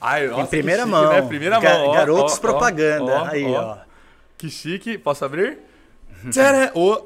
[0.00, 1.08] Ai, nossa, Em que primeira chique, mão.
[1.12, 1.22] Né?
[1.22, 1.86] Primeira Ga- mão.
[1.88, 3.12] ó, Garotos ó, propaganda.
[3.12, 3.76] ó, aí, ó.
[4.38, 4.98] Que chique.
[4.98, 5.58] Posso abrir?
[6.30, 6.70] Tcharam!
[6.74, 7.02] Ô!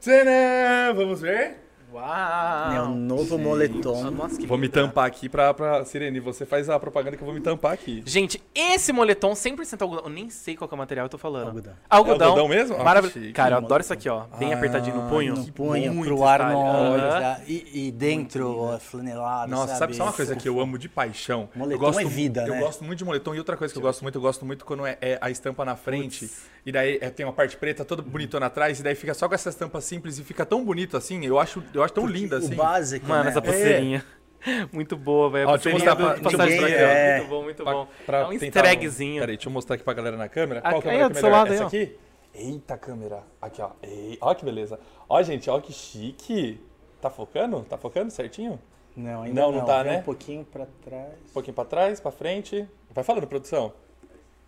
[0.00, 0.94] Tcharam!
[0.94, 1.56] Vamos ver?
[1.92, 2.72] Uau!
[2.72, 4.12] É um novo moletom.
[4.46, 5.84] Vou me tampar aqui pra, pra.
[5.84, 8.02] Sirene, você faz a propaganda que eu vou me tampar aqui.
[8.06, 10.04] Gente, esse moletom 100% algodão.
[10.04, 11.48] Eu nem sei qual que é o material que eu tô falando.
[11.48, 11.72] Algodão.
[11.88, 12.26] Algodão.
[12.26, 12.76] É algodão mesmo?
[12.78, 13.32] Ah, Maravilhoso.
[13.32, 14.24] Cara, eu adoro isso aqui, ó.
[14.38, 15.34] Bem Ah, apertadinho no punho.
[15.34, 17.02] No punho, Muito pro ar no olho.
[17.46, 19.96] E, e dentro, ó, flanelado, Nossa, sabe, sabe?
[19.96, 21.48] só uma coisa que eu amo de paixão?
[21.54, 22.60] Moletom eu gosto, é vida, Eu né?
[22.60, 23.34] gosto muito de moletom.
[23.34, 25.64] E outra coisa que eu gosto muito, eu gosto muito quando é, é a estampa
[25.64, 26.30] na frente.
[26.64, 28.78] E daí é, tem uma parte preta toda bonitona atrás.
[28.78, 31.24] E daí fica só com essa estampa simples e fica tão bonito assim.
[31.24, 32.54] Eu acho, eu acho tão linda assim.
[32.54, 33.30] O básico, Mano, né?
[33.30, 34.04] essa pulseirinha.
[34.72, 35.48] Muito boa, velho.
[35.50, 36.78] Deixa eu mostrar pra- passagem avião.
[36.78, 37.18] é.
[37.18, 37.88] Muito bom, muito Pra- bom.
[38.06, 39.20] pra é um tentar easter eggzinho.
[39.20, 40.60] Peraí, deixa eu mostrar aqui pra galera na câmera.
[40.60, 41.38] Aqui- Qual aí, câmera que do é seu melhor?
[41.44, 41.96] lado Essa aqui?
[42.34, 43.22] Eita, câmera.
[43.42, 43.70] Aqui, ó.
[43.82, 44.80] Ei, ó que beleza.
[45.08, 46.58] Ó, gente, ó que chique.
[47.02, 47.60] Tá focando?
[47.68, 48.58] Tá focando certinho?
[48.96, 49.58] Não, ainda Não, não.
[49.58, 49.98] não tá, Vem né?
[49.98, 51.08] Um pouquinho pra trás.
[51.28, 52.66] Um pouquinho pra trás, pra frente.
[52.94, 53.72] Vai falando, produção.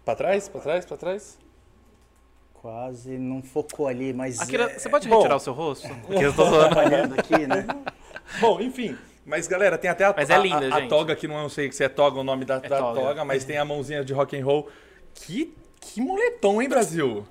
[0.05, 1.39] Pra trás, pra trás, pra trás.
[2.63, 4.41] Quase não focou ali, mas.
[4.41, 5.17] Akira, é, você pode bom.
[5.17, 5.89] retirar o seu rosto?
[6.07, 6.69] Porque eu tô zoando.
[6.71, 7.67] trabalhando aqui, né?
[8.41, 8.97] Bom, enfim.
[9.27, 10.89] Mas, galera, tem até a, Mas é a- linda, a, a gente.
[10.89, 13.01] toga, que não sei se é toga o nome da, É da toga.
[13.01, 13.25] toga.
[13.25, 14.69] mas tem a mãozinha de rock and roll.
[15.15, 17.27] Que, que moletom, hein, Brasil?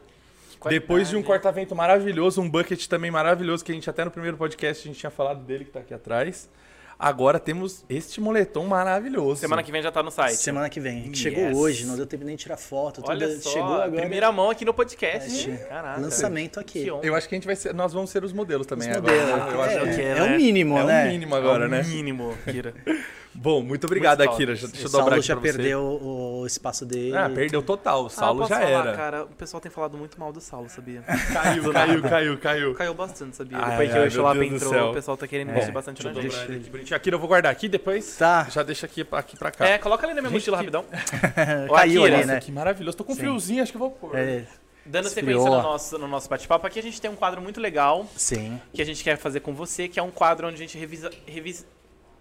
[0.59, 0.81] Qualidade.
[0.81, 4.37] Depois de um corta-vento maravilhoso, um bucket também maravilhoso, que a gente até no primeiro
[4.37, 6.49] podcast a gente tinha falado dele, que tá aqui atrás.
[7.03, 9.41] Agora temos este moletom maravilhoso.
[9.41, 10.35] Semana que vem já tá no site.
[10.37, 11.07] Semana que vem.
[11.07, 11.17] Yes.
[11.17, 13.01] Chegou hoje, não deu tempo nem de tirar foto.
[13.07, 13.91] Olha tudo, só, chegou agora.
[14.01, 15.49] primeira mão aqui no podcast.
[15.49, 15.99] É, Caraca.
[15.99, 16.85] Lançamento aqui.
[16.85, 19.15] Eu acho que a gente vai ser, nós vamos ser os modelos também Os agora.
[19.17, 19.45] modelos.
[19.47, 19.53] né?
[19.53, 20.21] Eu acho é, que- que é, é né?
[20.21, 21.05] o mínimo, é né?
[21.05, 21.81] o mínimo agora, É o né?
[21.83, 22.73] mínimo, Kira.
[23.33, 24.53] Bom, muito obrigado, Muito Akira.
[24.53, 25.57] Deixa O eu dobrar Saulo aqui já pra você.
[25.57, 27.15] perdeu o espaço dele.
[27.15, 28.05] Ah, perdeu total.
[28.05, 28.93] O Saulo ah, já falar, era.
[28.93, 31.01] cara, o pessoal tem falado muito mal do Saulo, sabia?
[31.33, 32.73] Caiu, caiu, caiu, caiu.
[32.75, 33.57] Caiu bastante, sabia?
[33.57, 34.89] Ai, Depois que o meu Xolapa Deus do entrou, céu.
[34.89, 35.51] o pessoal tá querendo É.
[35.51, 36.93] investir bastante na gente.
[36.93, 38.17] Akira, eu vou guardar aqui depois.
[38.17, 38.47] Tá.
[38.49, 39.65] Já deixa aqui, aqui pra cá.
[39.65, 40.85] É, coloca ali na minha Gente, mochila que- rapidão.
[41.73, 42.39] Caiu Akira, ali, né?
[42.39, 42.97] Que maravilhoso.
[42.97, 44.15] Tô com friozinho, acho que vou pôr.
[44.17, 44.45] É,
[44.85, 45.41] Dando Esfriou.
[45.43, 48.59] sequência no nosso, no nosso bate-papo, aqui a gente tem um quadro muito legal sim.
[48.73, 51.11] que a gente quer fazer com você, que é um quadro onde a gente revisa.
[51.25, 51.65] revisa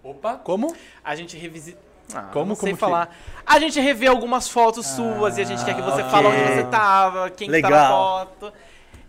[0.03, 0.75] Opa, como?
[1.03, 1.79] a gente revisita.
[2.13, 3.15] Ah, Como- não sei como que- falar.
[3.45, 6.11] A gente revê algumas fotos suas e a gente quer que você ok.
[6.11, 8.19] fale onde você tava, quem que tá na Legal.
[8.25, 8.53] foto.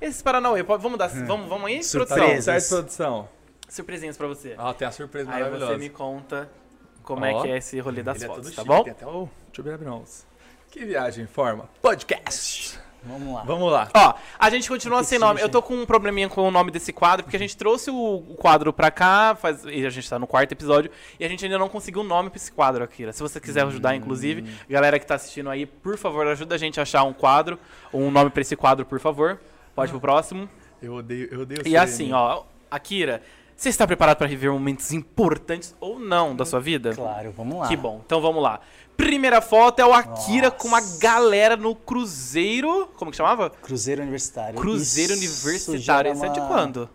[0.00, 1.08] Esses Paranauê, vamos dar.
[1.08, 2.14] Vamos, vamos aí, Surpresa.
[2.14, 2.36] produção?
[2.36, 3.28] Tá certo, produção.
[3.68, 4.54] Surpresinhas pra você.
[4.58, 5.72] Ah, tem a surpresa Aí maravilhosa.
[5.72, 6.48] você me conta
[7.02, 7.42] como é Ó.
[7.42, 8.84] que é esse rolê das Ele é fotos, todo tá chique, bom?
[8.84, 9.28] tem até o...
[9.84, 10.26] Mãos.
[10.70, 11.68] Que viagem em forma.
[11.80, 12.78] Podcast.
[13.04, 13.42] Vamos lá.
[13.42, 13.88] Vamos lá.
[13.94, 15.34] Ó, a gente continua Que sem que nome.
[15.40, 15.46] seja?
[15.46, 18.12] Eu tô com um probleminha com o nome desse quadro, porque a gente trouxe o
[18.28, 21.44] o quadro pra cá, faz, e a gente tá no quarto episódio, e a gente
[21.44, 23.12] ainda não conseguiu um nome pra esse quadro, Akira.
[23.12, 26.78] Se você quiser ajudar, inclusive, galera que tá assistindo aí, por favor, ajuda a gente
[26.78, 27.58] a achar um quadro,
[27.92, 29.40] um nome pra esse quadro, por favor.
[29.74, 30.48] Pode pro próximo.
[30.80, 33.22] Eu odeio, eu odeio E assim, ó, Akira,
[33.56, 36.92] você está preparado pra rever momentos importantes ou não da sua vida?
[36.94, 37.68] Claro, vamos lá.
[37.68, 38.00] Que bom.
[38.04, 38.60] Então vamos lá.
[38.96, 40.56] Primeira foto é o Akira Nossa.
[40.56, 42.88] com uma galera no cruzeiro.
[42.96, 43.50] Como que chamava?
[43.50, 44.58] Cruzeiro Universitário.
[44.58, 45.20] Cruzeiro Isso
[45.72, 45.78] Universitário.
[45.78, 46.88] já Esse é de quando?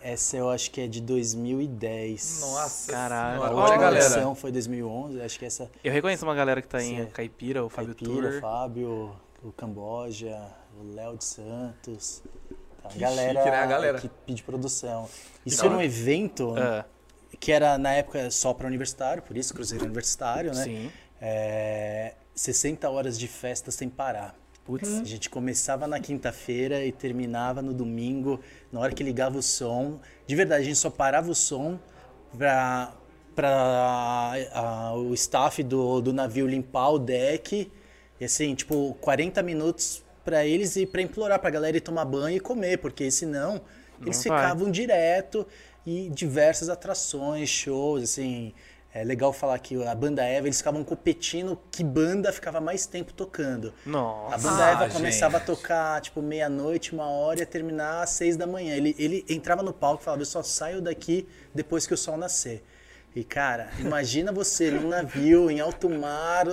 [0.00, 2.40] Essa eu acho que é de 2010.
[2.40, 3.40] Nossa Caralho.
[3.40, 3.48] senhora.
[3.48, 4.04] A Olha, Olha, última galera.
[4.04, 5.20] edição foi 2011.
[5.22, 5.70] Acho que essa.
[5.82, 7.06] Eu reconheço uma galera que tá em Sim.
[7.06, 8.38] Caipira, o Fábio Caipira, Tour.
[8.38, 10.38] o Fábio, o Camboja,
[10.78, 12.22] o Léo de Santos.
[12.84, 13.62] A Que galera, chique, né?
[13.62, 13.98] A galera.
[13.98, 15.08] equipe de produção.
[15.46, 16.84] Isso Da era um evento Ah,
[17.40, 20.64] que era na época só para universitário, por isso Cruzeiro Universitário, né?
[20.64, 20.92] Sim.
[21.26, 24.36] É, 60 horas de festa sem parar.
[24.62, 28.40] Putz, a gente começava na quinta-feira e terminava no domingo,
[28.70, 30.00] na hora que ligava o som.
[30.26, 31.78] De verdade, a gente só parava o som
[32.36, 32.92] para
[34.96, 37.70] o staff do, do navio limpar o deck.
[38.20, 42.36] E assim, tipo, 40 minutos para eles e para implorar pra galera ir tomar banho
[42.36, 43.62] e comer, porque senão
[44.00, 44.40] eles vai.
[44.40, 45.46] ficavam direto
[45.86, 48.52] e diversas atrações, shows, assim.
[48.96, 53.12] É legal falar que a banda Eva, eles ficavam competindo que banda ficava mais tempo
[53.12, 53.74] tocando.
[53.84, 54.38] A Nossa.
[54.38, 54.92] banda Ah, Eva gente.
[54.98, 58.76] começava a tocar, tipo, meia-noite, uma hora, e ia terminar às seis da manhã.
[58.76, 62.16] Ele, ele entrava no palco e falava, eu só saio daqui depois que o sol
[62.16, 62.62] nascer.
[63.16, 66.46] E, cara, imagina você num navio, em alto mar,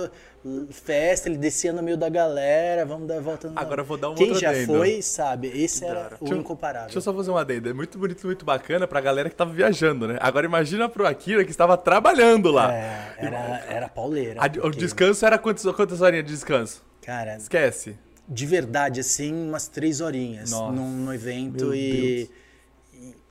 [0.70, 4.10] festa, ele descia no meio da galera, vamos dar a volta no Agora vou dar
[4.10, 4.74] um Quem já adendo.
[4.78, 6.86] foi, sabe, esse era o Deixa eu- incomparável.
[6.86, 7.70] Deixa eu só fazer uma adenda.
[7.70, 10.18] É muito bonito, muito bacana pra galera que tava viajando, né?
[10.20, 12.72] Agora imagina pro Akira que estava trabalhando lá.
[12.72, 14.40] É, era, era pauleira.
[14.40, 16.82] A- o descanso era quantas, quantas horinhas de descanso?
[17.02, 17.96] Cara, Esquece.
[18.28, 20.72] de verdade, assim, umas três horinhas Nossa.
[20.72, 22.30] num, no evento e.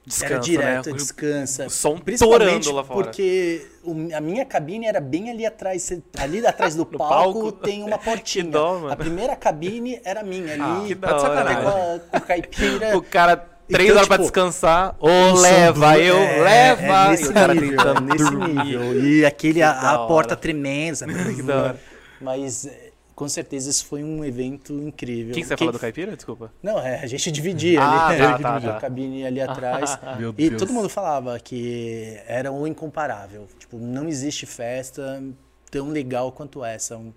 [0.05, 0.95] Descansa, era direto, né?
[0.95, 1.65] descansa.
[1.67, 3.03] O som Principalmente torando lá fora.
[3.03, 5.91] porque o- a minha cabine era bem ali atrás.
[6.19, 7.51] Ali atrás do palco, palco?
[7.51, 8.45] tem uma portinha.
[8.45, 8.87] Que dó.
[8.89, 10.87] A primeira cabine era minha ali.
[10.87, 11.55] que da tá de hora.
[11.55, 12.97] Com, a- com o caipira.
[12.97, 13.37] O cara,
[13.69, 16.83] três Então, horas pra tipo, descansar, ou som leva, eu, é, leva.
[16.83, 18.99] é nesse e cara nível, nesse nível.
[19.03, 21.05] E aquele, a, a porta tremenda.
[21.05, 21.79] Que.
[22.19, 22.90] Mas é,
[23.21, 25.31] com certeza isso foi um evento incrível.
[25.31, 26.15] Quem que você Quem falou do caipira?
[26.15, 26.51] Desculpa.
[26.63, 28.79] Não, é, a gente dividia Ah, ali, tá, a tá, tá.
[28.79, 29.99] cabine ali atrás.
[30.17, 30.59] Meu e Deus.
[30.59, 33.47] todo mundo falava que era o incomparável.
[33.59, 35.21] Tipo, não existe festa
[35.69, 36.97] tão legal quanto essa.
[36.97, 37.13] Um-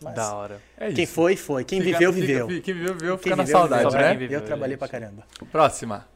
[0.00, 0.62] Mas Da hora.
[0.78, 0.96] É isso.
[0.96, 1.62] quem foi, foi.
[1.62, 2.48] Quem Fica- viveu, viveu.
[2.48, 4.00] fica- Quem viveu, viveu, Quem fica na viveu, saudade, viveu.
[4.00, 4.14] Né?
[4.14, 4.78] viveu, Eu trabalhei gente.
[4.78, 5.26] pra caramba.
[5.52, 6.08] Próxima.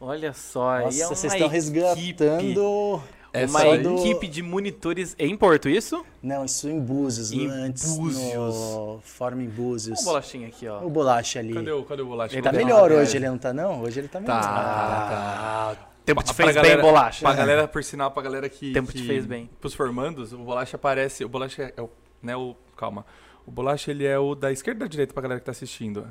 [0.00, 3.00] Olha só, aí Nossa, é vocês estão resgatando.
[3.32, 6.04] Essa Uma do- equipe de monitores em Porto, isso?
[6.22, 7.96] Não, isso em Búzios, Em antes.
[7.96, 8.34] Búzios.
[8.34, 9.98] No Fórum em Búzios.
[10.00, 10.84] Uma bolachinha aqui, ó.
[10.84, 11.54] O bolacha ali.
[11.54, 12.34] Cadê o, cadê o bolacha?
[12.34, 13.80] Ele Tá Tá melhor hoje, ele não tá não?
[13.80, 14.38] Hoje ele tá melhor.
[14.38, 15.88] Tá, Ah, tá.
[16.04, 17.24] tempo te fez galera- bem, bolacha.
[17.24, 18.70] Pra galera, por sinal, pra galera que.
[18.72, 19.48] Tempo te que- fez bem.
[19.60, 21.24] Pros formandos, o bolacha aparece.
[21.24, 21.88] O bolacha é o.
[22.22, 23.06] Né, o calma.
[23.46, 26.06] O bolacha ele é o da esquerda ou da direita pra galera que tá assistindo?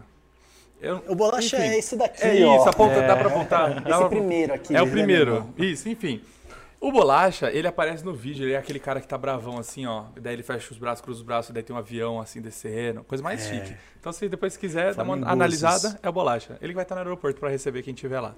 [0.81, 1.68] Eu- O bolacha enfim.
[1.68, 2.57] é esse daqui, É ó.
[2.57, 3.07] isso, aponta, É.
[3.07, 3.76] dá pra apontar.
[3.81, 4.76] dá Esse pra- primeiro aqui.
[4.76, 5.48] É o né, primeiro.
[5.56, 6.19] Isso, enfim.
[6.82, 10.06] O Bolacha, ele aparece no vídeo, ele é aquele cara que tá bravão assim, ó.
[10.20, 13.03] Daí ele fecha os braços, cruza os braços, daí tem um avião assim descendo.
[13.03, 13.53] Coisa mais É.
[13.53, 13.78] chique.
[13.99, 16.58] Então, se depois quiser dar uma analisada, é o Bolacha.
[16.60, 18.34] Ele vai estar no aeroporto pra receber quem tiver lá.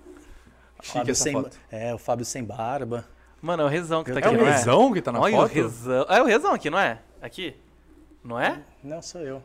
[0.81, 1.57] Chique Fábio essa sem, foto.
[1.71, 3.05] é, o Fábio sem barba.
[3.41, 4.51] Mano, é o Rezão que tá É aqui, É o não é?
[4.51, 5.51] Rezão que tá na Olha foto?
[5.51, 6.05] o Rezão.
[6.09, 6.99] É o Rezão aqui, não é?
[7.21, 7.55] Aqui?
[8.21, 8.61] Não é?
[8.83, 9.41] Não, sou eu.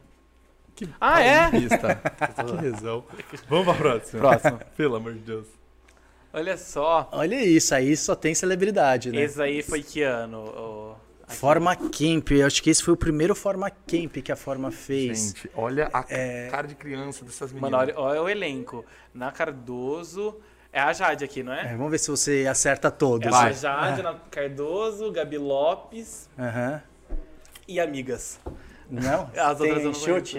[0.75, 1.51] Que Ah, é?
[1.51, 1.59] que
[2.61, 3.05] Rezão.
[3.49, 4.21] Vamos pra próxima.
[4.21, 4.61] Próximo.
[4.77, 5.47] Pelo amor de Deus.
[6.33, 7.09] Olha só.
[7.13, 9.21] Olha isso, aí só tem celebridade, né?
[9.23, 10.39] Esse aí foi que ano?
[10.45, 10.95] ô?
[11.27, 15.29] Forma Camp, eu acho que esse foi o primeiro Forma Camp que a Forma fez.
[15.29, 16.49] Gente, olha a É.
[16.51, 17.71] cara de criança dessas meninas.
[17.71, 18.85] Mano, olha, olha o elenco.
[19.13, 20.37] Na Cardoso.
[20.73, 21.77] É a Jade aqui, não É, é?
[21.77, 23.27] vamos ver se você acerta todos.
[23.27, 26.83] É a Jade, Ana Cardoso, Gabi Lopes Aham.
[27.67, 28.39] e amigas.
[28.91, 29.31] Não?
[29.37, 30.37] As outras eu tem não chute.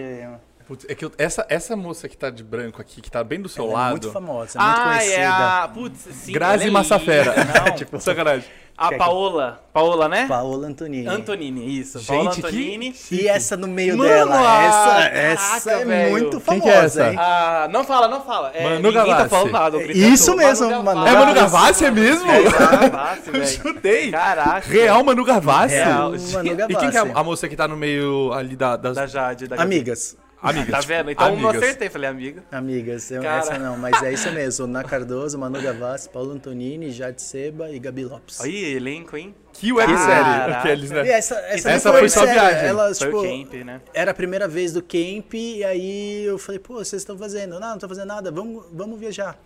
[0.70, 3.42] Putz, é que eu- essa, essa moça que tá de branco aqui, que tá bem
[3.42, 3.92] do seu Ela é lado.
[3.94, 5.16] muito famosa, é muito ah, conhecida.
[5.16, 5.70] é a.
[5.74, 6.32] Putz, sim.
[6.32, 7.34] Grazi ela é Massafera.
[7.66, 8.48] Não, tipo, sacanagem.
[8.78, 9.64] a Paola.
[9.74, 10.28] Paola, né?
[10.28, 11.08] Paola Antonini.
[11.08, 11.98] Antonini, isso.
[11.98, 12.96] Gente, Paola que- Antonini.
[13.12, 16.12] E essa no meio Mano, dela, ah, essa, caraca, essa é velho.
[16.12, 17.10] muito Quem famosa, que é essa?
[17.14, 17.18] hein?
[17.20, 18.52] Ah, não fala, não fala.
[18.54, 19.30] É, Manu ninguém tá Gavassi.
[19.32, 19.78] falando nada.
[19.80, 21.42] gritei Isso mesmo, Manu Manu É Manu Gavassi.
[21.58, 22.30] Gavassi, é mesmo?
[22.30, 22.52] É, Manu
[22.92, 23.48] Gavassi, velho.
[23.48, 24.12] Chutei.
[24.12, 24.70] Caraca.
[24.70, 25.74] Real Manu Gavassi.
[25.74, 26.12] Real.
[26.12, 26.92] Manu E quem Gavassi.
[26.92, 29.56] que é a, moça que tá no meio ali da, das Da Jade, da.
[29.62, 30.16] Amigas.
[30.42, 30.72] Amigas?
[30.72, 31.12] Tá tipo, vendo?
[31.12, 31.64] Então não amigas.
[31.64, 32.44] acertei, falei amiga.
[32.52, 33.40] Amigas, eu, Cara.
[33.40, 34.68] essa não, mas é isso mesmo.
[34.68, 38.40] Na Cardoso, Manu Gavassi, Paulo Antonini, Jade Seba e Gabi Lopes.
[38.42, 39.36] Aí, elenco, hein?
[39.54, 40.54] Que websérie.
[40.54, 41.10] Aqueles, E né?
[41.10, 42.68] essa, essa, Essa não foi só séria, viagem.
[42.70, 43.82] Ela, Foi tipo, o Camp, né?
[43.94, 47.60] era a primeira vez do camp, e aí eu falei, pô, vocês estão fazendo?
[47.60, 49.38] Não, não tô fazendo nada, vamos, vamos viajar.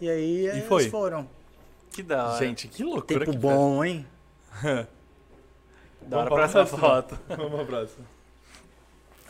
[0.00, 0.88] E aí eles foi?
[0.88, 1.28] foram.
[1.92, 2.38] Que da hora.
[2.38, 4.06] Gente, que loucura Tempo que bom, hein?
[4.62, 4.86] da hora
[6.08, 6.78] Vamos pra essa próxima.
[6.78, 7.18] foto.
[7.28, 8.11] Vamos pra próxima.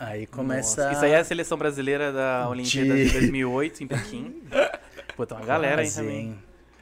[0.04, 0.82] Aí começa.
[0.84, 4.42] Nossa, Isso aí é a seleção brasileira da Olimpíada de De- 2008 em Pequim.
[5.16, 6.18] Pô, tem uma galera aí Quase, também.
[6.20, 6.38] hein?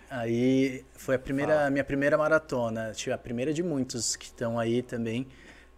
[0.08, 4.82] Aí foi a primeira, minha primeira maratona, Tipo, a primeira de muitos que estão aí
[4.82, 5.26] também.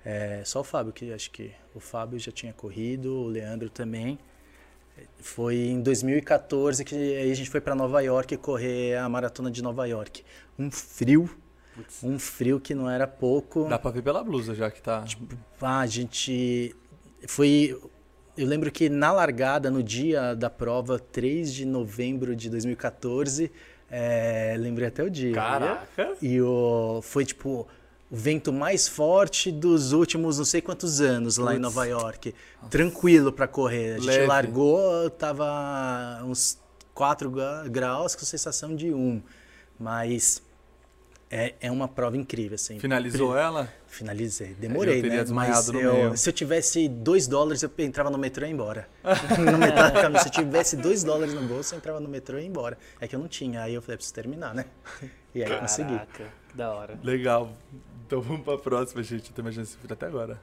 [0.05, 4.19] É, só o Fábio, que acho que o Fábio já tinha corrido, o Leandro também.
[5.19, 9.63] Foi em 2014 que aí a gente foi para Nova York correr a maratona de
[9.63, 10.23] Nova York.
[10.59, 11.29] Um frio,
[12.03, 13.67] um frio que não era pouco.
[13.69, 15.05] Dá pra ver pela blusa já que tá.
[15.61, 16.75] Ah, a gente
[17.27, 17.79] foi
[18.37, 23.53] eu lembro que na largada, no dia da prova, 3 de novembro de 2014,
[23.91, 25.35] é, lembrei até o dia.
[25.35, 26.15] Caraca!
[26.23, 27.69] E o, foi tipo
[28.11, 31.59] o vento mais forte dos últimos não sei quantos anos lá em.
[31.59, 32.35] Nova York.
[32.71, 33.95] Tranquilo pra correr.
[33.95, 34.27] A gente Leve.
[34.27, 36.59] largou, tava uns
[36.95, 39.23] 4 gra- graus com sensação de 1.
[39.79, 40.43] Mas
[41.33, 42.79] é, é uma prova incrível, assim.
[42.79, 43.69] Finalizou ela?
[43.87, 44.55] Finalizei.
[44.55, 45.23] Demorei, Eu teria né?
[45.23, 46.17] desmaiado Mas no eu- meio.
[46.17, 48.87] se eu tivesse 2 dólares, eu entrava no metrô e ia embora.
[49.03, 52.47] no metrô, se eu tivesse 2 dólares no bolso, eu entrava no metrô e ia
[52.47, 52.77] embora.
[53.01, 53.63] É que eu não tinha.
[53.63, 54.67] Aí eu falei, preciso terminar, né?
[55.35, 55.93] E aí eu consegui.
[55.95, 56.99] Caraca, da hora.
[57.03, 57.51] Legal.
[58.07, 59.31] Então vamos pra próxima, gente.
[59.31, 60.39] Eu tô imaginando esse vídeo até agora.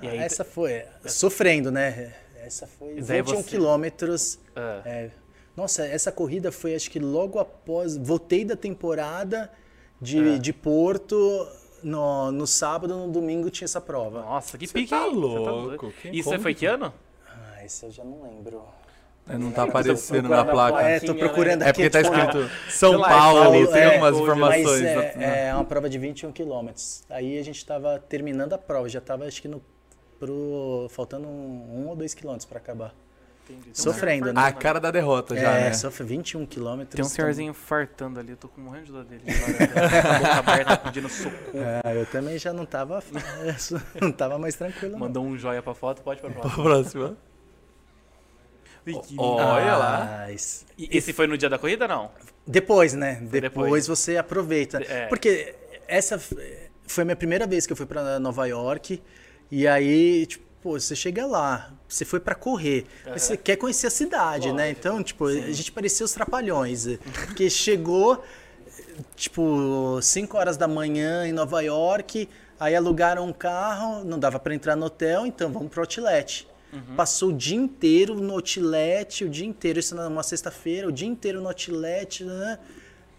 [0.00, 0.84] E aí, Essa foi.
[1.06, 2.14] Sofrendo, né?
[2.36, 4.38] Essa foi Isso aí 21 você- quilômetros.
[4.56, 5.10] ah, É,
[5.56, 7.96] nossa, essa corrida foi acho que logo após.
[7.96, 9.50] Voltei da temporada
[10.00, 10.38] de, É.
[10.38, 11.46] de Porto.
[11.82, 14.20] No, no sábado, no domingo tinha essa prova.
[14.22, 15.04] nossa, que Você pique, tá?
[15.04, 15.94] Você louco, doido.
[16.02, 16.92] quem- Isso foi que- ano?
[17.28, 18.60] Ah, esse eu já não lembro.
[19.28, 20.80] É, não tá aparecendo na placa.
[20.82, 21.82] É, tô procurando É aqui.
[21.82, 24.80] porque tá tipo, escrito São Paulo, tem é, umas hoje, informações.
[24.82, 27.04] Na- é, é uma prova de 21 quilômetros.
[27.10, 29.62] Aí a gente tava terminando a prova, já tava acho que no,
[30.18, 32.92] pro, faltando um, um ou dois quilômetros pra acabar.
[33.48, 33.70] Entendi.
[33.70, 34.40] Um Sofrendo, né?
[34.40, 35.72] A cara da derrota já, é, né?
[35.72, 36.94] sofre 21 quilômetros.
[36.94, 39.22] Tem um senhorzinho fartando ali, eu tô com morrendo de dor dele.
[39.24, 41.36] Com a boca aberta, pedindo socorro.
[41.84, 43.02] Ah, eu também já não tava,
[44.00, 44.92] não tava mais tranquilo.
[44.92, 44.98] não.
[44.98, 46.62] Mandou um joia pra foto, pode pra próxima.
[46.62, 47.16] Próxima.
[49.18, 50.24] Olha lá.
[50.26, 52.10] Ah, E esse foi no dia da corrida, não?
[52.46, 53.18] Depois, né?
[53.22, 53.86] Depois, depois.
[53.86, 54.82] você aproveita.
[54.82, 55.06] É.
[55.06, 55.54] Porque
[55.86, 56.18] essa
[56.86, 59.02] foi a minha primeira vez que eu fui pra Nova York.
[59.50, 63.86] E aí, tipo, pô, você chega lá, você foi pra correr, mas você quer conhecer
[63.86, 64.70] a cidade, né?
[64.70, 66.86] Então, tipo, a gente parecia os trapalhões.
[67.26, 68.22] Porque chegou,
[69.14, 72.28] tipo, 5 horas da manhã em Nova York,
[72.58, 76.46] aí alugaram um carro, não dava pra entrar no hotel, então vamos pro outlet.
[76.96, 81.40] Passou o dia inteiro no outlet, o dia inteiro, isso numa sexta-feira, o dia inteiro
[81.40, 82.58] no outlet, né?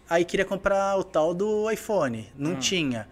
[0.08, 3.08] Aí queria comprar o tal do iPhone, não tinha.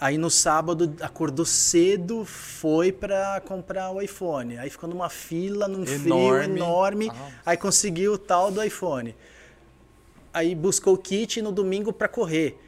[0.00, 4.56] Aí no sábado acordou cedo, foi pra comprar o iPhone.
[4.56, 6.56] Aí ficou numa fila, num frio Enorme.
[6.56, 7.28] enorme, Ah.
[7.44, 9.14] aí conseguiu o tal do iPhone.
[10.32, 12.58] Aí buscou o kit no domingo pra correr.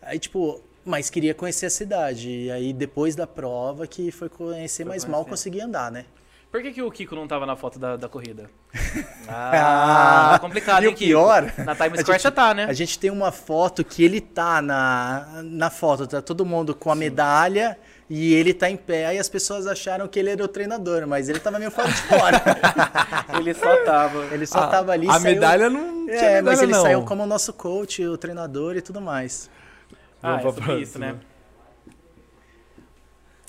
[0.00, 2.30] Aí tipo, mas queria conhecer a cidade.
[2.30, 5.30] E aí depois da prova que foi conhecer, mas mal conhecer.
[5.30, 6.04] conseguia andar, né?
[6.50, 8.48] Por que, que o Kiko não tava na foto da, da corrida?
[9.28, 11.08] Ah, tá complicado, E hein, o Kiko?
[11.08, 12.64] pior, Na Times Square gente- você tá, né?
[12.68, 16.90] A gente tem uma foto que ele tá na, na foto, tá todo mundo com
[16.90, 17.76] a medalha
[18.08, 19.06] e ele tá em pé.
[19.06, 22.02] Aí as pessoas acharam que ele era o treinador, mas ele tava meio fora de
[22.02, 22.40] fora.
[23.40, 24.24] Ele só tava.
[24.32, 25.08] Ele só A- tava ali.
[25.08, 26.82] A saiu- medalha não tinha É, mas medalha, ele não.
[26.82, 29.50] saiu como o nosso coach, o treinador e tudo mais.
[30.22, 31.16] Ah, Vamos é sobre isso, né?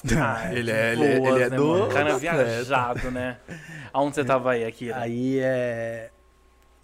[0.17, 1.87] Ah, Ele que é- ele é- boas, ele é né, do-?
[1.87, 2.43] Cara atleta.
[2.43, 3.37] viajado, né?
[3.93, 4.91] Aonde você tava aí, aqui?
[4.91, 6.09] Aí é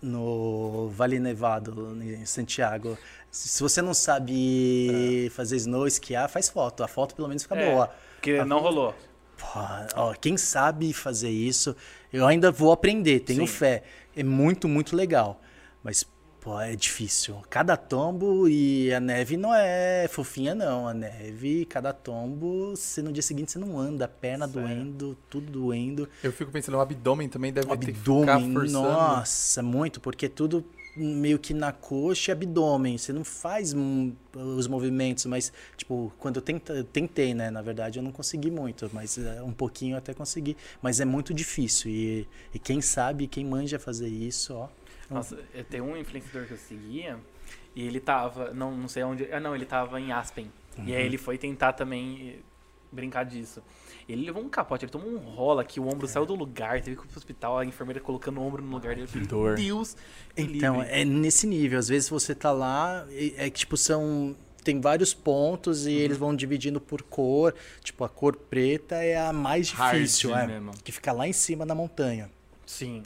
[0.02, 2.98] no Vale Nevado, em Santiago.
[3.32, 6.84] Se você não sabe fazer snow, esquiar, faz foto.
[6.84, 7.72] A foto pelo menos fica É.
[7.72, 7.90] boa.
[8.16, 8.94] Porque não rolou.
[9.38, 9.60] Pô,
[9.96, 11.76] ó, quem sabe fazer isso,
[12.12, 13.54] eu ainda vou aprender, tenho Sim.
[13.54, 13.84] fé.
[14.16, 15.42] É muito, muito legal.
[15.82, 16.06] Mas,
[16.44, 17.42] pô, é difícil.
[17.50, 20.88] Cada tombo e a neve não é fofinha, não.
[20.88, 24.62] A neve, cada tombo, se no dia seguinte você não anda, a perna Sério?
[24.68, 26.10] doendo, tudo doendo.
[26.22, 28.82] Eu fico pensando, o abdômen também deve O ter que ficar abdômen, forçando.
[28.84, 30.66] nossa, muito, porque é tudo
[30.98, 32.98] meio que na coxa e abdômen.
[32.98, 33.74] Você não faz
[34.36, 37.50] os movimentos, mas, tipo, quando eu tenta, tentei, né?
[37.50, 40.58] Na verdade, eu não consegui muito, mas é, um pouquinho eu até consegui.
[40.82, 41.90] Mas é muito difícil.
[41.90, 44.68] E, e quem sabe, quem manja fazer isso, ó.
[45.14, 47.18] Nossa, eu tenho um influenciador que eu seguia
[47.76, 50.52] e ele tava, não, não sei onde, ah não, ele tava em Aspen.
[50.86, 52.40] E aí ele foi tentar também eh,
[52.92, 53.62] brincar disso.
[54.10, 56.96] Ele levou um capote, ele tomou um rola que o ombro saiu do lugar, teve
[56.98, 59.04] que ir pro hospital, a enfermeira colocando o ombro no lugar dele.
[59.04, 59.56] Eu falei, dor.
[59.56, 59.96] Deus!
[60.36, 61.78] que Então, livre." é nesse nível.
[61.80, 63.06] Às vezes você tá lá,
[63.38, 64.36] é que, tipo, são.
[64.64, 67.54] Tem vários pontos e eles vão dividindo por cor.
[67.84, 70.72] Tipo, a cor preta é a mais Hard difícil, é, mesmo.
[70.84, 72.32] que fica lá em cima na montanha.
[72.66, 73.04] Sim.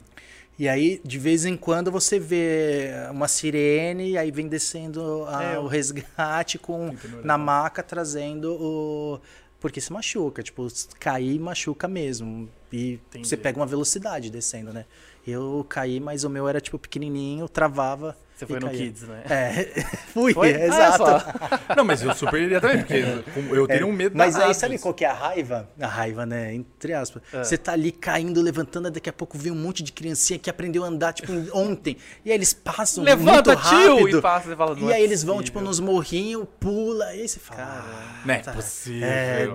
[0.58, 5.58] E aí, de vez em quando, você vê uma sirene, aí vem descendo a- É,
[5.58, 6.90] o resgate com
[7.22, 9.20] na maca trazendo o.
[9.60, 10.66] Porque se machuca, tipo,
[10.98, 12.48] cair machuca mesmo.
[12.72, 13.26] E Entendi.
[13.28, 14.84] você pega uma velocidade descendo, né?
[15.26, 18.16] Eu caí, mas o meu era tipo pequenininho, travava.
[18.38, 18.78] Você e foi no caía.
[18.78, 19.22] Kids, né?
[19.28, 19.82] É,
[20.14, 20.50] fui, Foi?
[20.50, 20.96] é, Ah, exato.
[20.98, 21.74] só.
[21.76, 23.04] Não, mas eu super iria também, porque
[23.50, 25.68] eu teria um medo Mas aí, sabe qual que é a raiva?
[25.80, 26.54] A raiva, né?
[26.54, 27.20] Entre aspas.
[27.32, 27.42] É.
[27.42, 30.84] Você tá ali caindo, levantando, daqui a pouco vem um monte de criancinha que aprendeu
[30.84, 31.96] a andar, tipo, ontem.
[32.24, 33.96] E aí eles passam Levanta, muito tio!
[33.96, 34.18] rápido.
[34.18, 37.12] E passa, fala, E é aí eles vão, tipo, nos morrinhos, pula.
[37.16, 38.52] E aí você fala, Cara, ah, Não é tá.
[38.52, 39.08] possível.
[39.08, 39.48] É,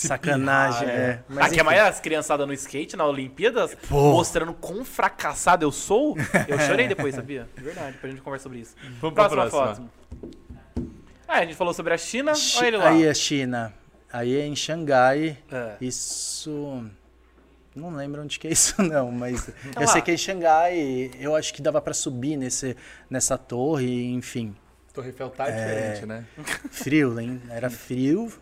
[0.00, 1.22] Se Sacanagem, pirrar, é.
[1.28, 1.64] Mas Aqui é enfim.
[1.64, 4.12] mais as criançadas no skate, na Olimpíadas, Pô.
[4.12, 6.16] mostrando quão fracassado eu sou.
[6.48, 7.46] Eu chorei depois, sabia?
[7.54, 8.74] Verdade, depois a gente conversa sobre isso.
[9.00, 9.90] Vamos pra Próxima próxima.
[10.20, 10.30] foto.
[11.28, 12.34] Ah, a gente falou sobre a China.
[12.34, 12.88] Chi- Olha ele lá.
[12.90, 13.74] Aí é China.
[14.12, 15.38] Aí é em Xangai.
[15.52, 15.74] É.
[15.82, 16.84] Isso.
[17.76, 19.86] Não lembro onde que é isso, não, mas eu lá.
[19.86, 21.10] sei que é em Xangai.
[21.20, 22.74] Eu acho que dava pra subir nesse,
[23.08, 24.56] nessa torre, enfim.
[24.94, 26.24] Torre Eiffel tá diferente, né?
[26.70, 27.40] Frio, hein?
[27.50, 28.32] Era frio.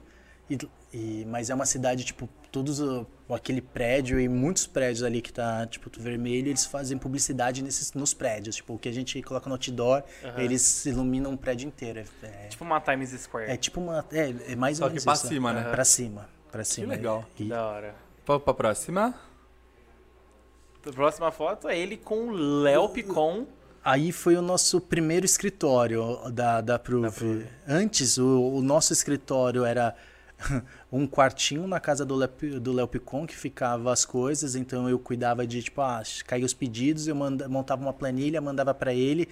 [0.49, 0.57] E,
[0.93, 5.33] e- mas é uma cidade, tipo, todos o- aquele prédio e muitos prédios ali que
[5.33, 8.57] tá, tipo, vermelho, eles fazem publicidade nesses, nos prédios.
[8.57, 10.41] Tipo, o que a gente coloca no outdoor, Aham.
[10.41, 12.01] eles iluminam um prédio inteiro.
[12.23, 13.51] É, é- Tipo uma Times Square.
[13.51, 14.05] é tipo uma.
[14.11, 15.27] É, é mais Só ou que menos pra isso.
[15.29, 15.71] cima, né?
[15.71, 16.29] Pra cima.
[16.51, 16.89] Pra cima.
[16.95, 17.25] legal.
[17.39, 17.95] E- Da hora.
[18.27, 19.15] Vamos pra próxima.
[20.87, 23.47] A próxima foto é ele com o Léo Picon.
[23.85, 27.23] Aí foi o nosso primeiro escritório da, da Proof.
[27.67, 29.95] Antes, o, o nosso escritório era
[30.93, 34.55] um quartinho na casa do Léo, do Léo Picon, que ficava as coisas.
[34.55, 38.75] Então eu cuidava de, tipo, ah, caía os pedidos, eu manda, montava uma planilha, mandava
[38.75, 39.29] para ele.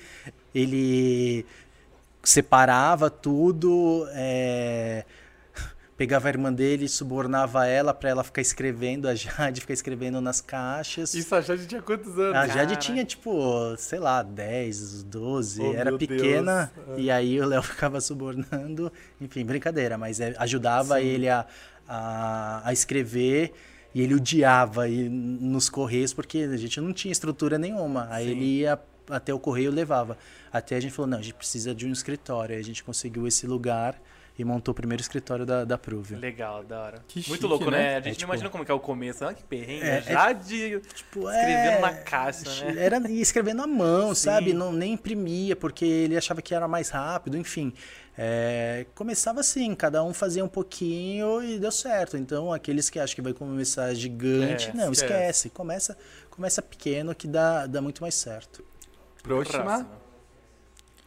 [0.54, 1.44] Ele
[2.22, 5.04] separava tudo, é,
[5.96, 10.40] pegava a irmã dele, subornava ela para ela ficar escrevendo, a Jade ficar escrevendo nas
[10.40, 11.14] caixas.
[11.14, 12.36] Isso a Jade tinha quantos anos?
[12.36, 12.76] A Jade Cara.
[12.76, 16.98] tinha, tipo, sei lá, 10, 12, Oh, era pequena, Deus.
[16.98, 21.46] e aí o Léo ficava subornando, enfim, brincadeira, mas é, ajudava ele a,
[21.88, 23.52] a, a escrever,
[23.94, 28.30] e ele odiava ir nos correios, porque a gente não tinha estrutura nenhuma, aí Sim.
[28.32, 28.78] ele ia
[29.08, 30.18] até o correio e levava.
[30.52, 33.26] Até a gente falou, não, a gente precisa de um escritório, aí a gente conseguiu
[33.26, 33.98] esse lugar
[34.38, 36.14] e montou o primeiro escritório da, da Prove.
[36.16, 37.04] Legal, da hora.
[37.08, 37.78] Que Muito chique, louco, né?
[37.78, 37.96] né?
[37.96, 39.24] A gente É, não tipo- imagina como que é o começo.
[39.24, 39.84] Ah, que perrengue.
[39.84, 40.80] É, é já de...
[40.80, 42.84] Tipo, Escrevendo é, na caixa, né?
[42.84, 44.22] Era escrevendo à mão, Sim.
[44.24, 44.52] sabe?
[44.52, 47.72] Não, nem imprimia, porque ele achava que era mais rápido, enfim.
[48.18, 52.16] É, começava assim, cada um fazia um pouquinho e deu certo.
[52.16, 55.12] Então, aqueles que acham que vai começar gigante, É, não, esquece.
[55.14, 55.50] esquece.
[55.50, 55.96] Começa,
[56.30, 58.64] começa pequeno que dá, dá muito mais certo.
[59.22, 59.86] Próxima.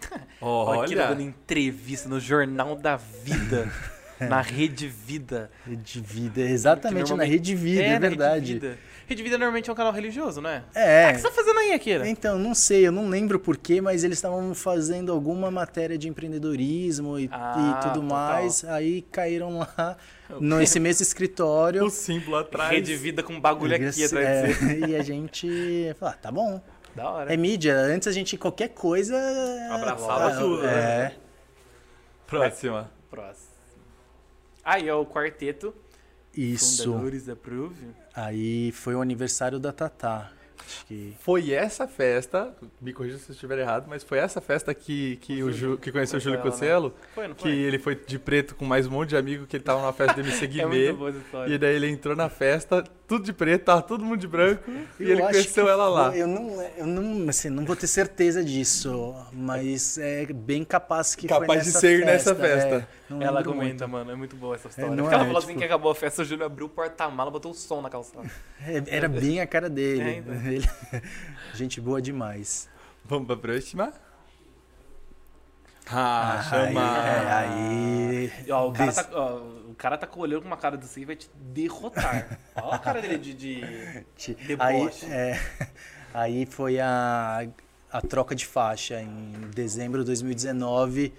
[0.41, 1.23] Olha aqui ele dando Olha.
[1.23, 3.69] entrevista no Jornal da Vida.
[4.19, 5.49] na Rede Vida.
[5.65, 8.53] Rede Vida, exatamente, na Rede Vida, é, na verdade.
[8.53, 8.77] Rede Vida.
[9.07, 10.63] Rede Vida normalmente é um canal religioso, né?
[10.75, 11.13] O É.
[11.13, 12.07] que você tá fazendo aí, Akira?
[12.07, 17.17] Então, não sei, eu não lembro porquê, mas eles estavam fazendo alguma matéria de empreendedorismo
[17.17, 18.03] e, e Ah, tudo total.
[18.03, 18.63] mais.
[18.65, 19.97] Aí caíram lá
[20.39, 21.85] nesse mesmo escritório.
[21.85, 22.71] O símbolo atrás.
[22.71, 24.61] Rede Vida com bagulho aqui atrás.
[24.61, 25.47] É, e a gente
[25.97, 26.61] falou, ah, tá bom.
[26.99, 27.33] Da hora.
[27.33, 29.15] É mídia, antes a gente qualquer coisa.
[29.71, 30.97] Abraçava ah, tudo, É.
[31.07, 31.15] né?
[32.27, 32.91] Próxima.
[33.09, 33.47] Próximo.
[34.65, 35.73] Aí é o quarteto.
[36.35, 36.83] Isso.
[36.83, 37.87] Fundadores da Prove.
[38.13, 40.29] Aí foi o aniversário da Tatá.
[40.65, 41.13] Acho que.
[41.19, 45.41] Foi essa festa, me corrija se eu estiver errado, mas foi essa festa que, que,
[45.43, 46.57] o Ju, que conheceu o Júlio Foi ela, né?
[46.59, 49.55] Cosselo, Foi, não que ele foi de preto com mais um monte de amigo que
[49.57, 50.91] ele tava numa festa do MC É Guimê.
[51.11, 51.53] história.
[51.53, 54.63] E daí ele entrou na festa, tudo de preto, tava todo mundo de branco,
[54.99, 56.15] e ele conheceu ela lá.
[56.15, 61.27] Eu não, eu não, assim, não vou ter certeza disso, mas é bem capaz que
[61.27, 62.87] Capaz foi de nessa ser festa, nessa festa.
[63.19, 63.89] é, Ela comenta, muito.
[63.89, 64.91] mano, é muito boa essa história.
[64.91, 66.69] não Porque ela é, falou assim tipo- que acabou a festa, o Júlio abriu o
[66.69, 68.29] porta-mala, botou o som na calçada.
[68.67, 70.01] É, Era bem a cara dele.
[70.01, 70.33] É, então.
[70.53, 70.69] Ele-
[71.53, 72.69] gente boa demais.
[73.05, 73.93] Vamos pra próxima?
[75.91, 76.97] Ah, Aí, chama!
[77.07, 80.77] é, aí ó, o, cara Des- tá, ó, o cara tá olhando com uma cara
[80.77, 82.37] desse aí e vai te derrotar.
[82.55, 85.05] Olha a cara dele de, de deboche.
[85.05, 85.39] Aí, é,
[86.13, 87.47] aí foi a,
[87.91, 91.11] a troca de faixa em dezembro de 2019.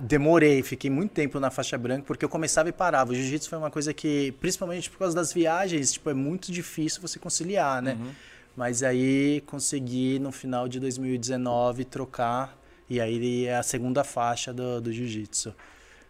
[0.00, 3.12] Demorei, fiquei muito tempo na faixa branca porque eu começava e parava.
[3.12, 7.02] O jiu-jitsu foi uma coisa que, principalmente por causa das viagens, tipo, é muito difícil
[7.02, 7.98] você conciliar, né?
[8.56, 12.58] Mas aí consegui no final de 2019 trocar
[12.88, 15.54] e aí é a segunda faixa do, do jiu-jitsu.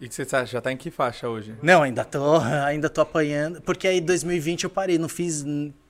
[0.00, 0.46] E que você acha?
[0.46, 1.54] Já tá em que faixa hoje?
[1.60, 3.60] Não, ainda tô, ainda tô apanhando.
[3.60, 5.44] Porque aí 2020 eu parei, não fiz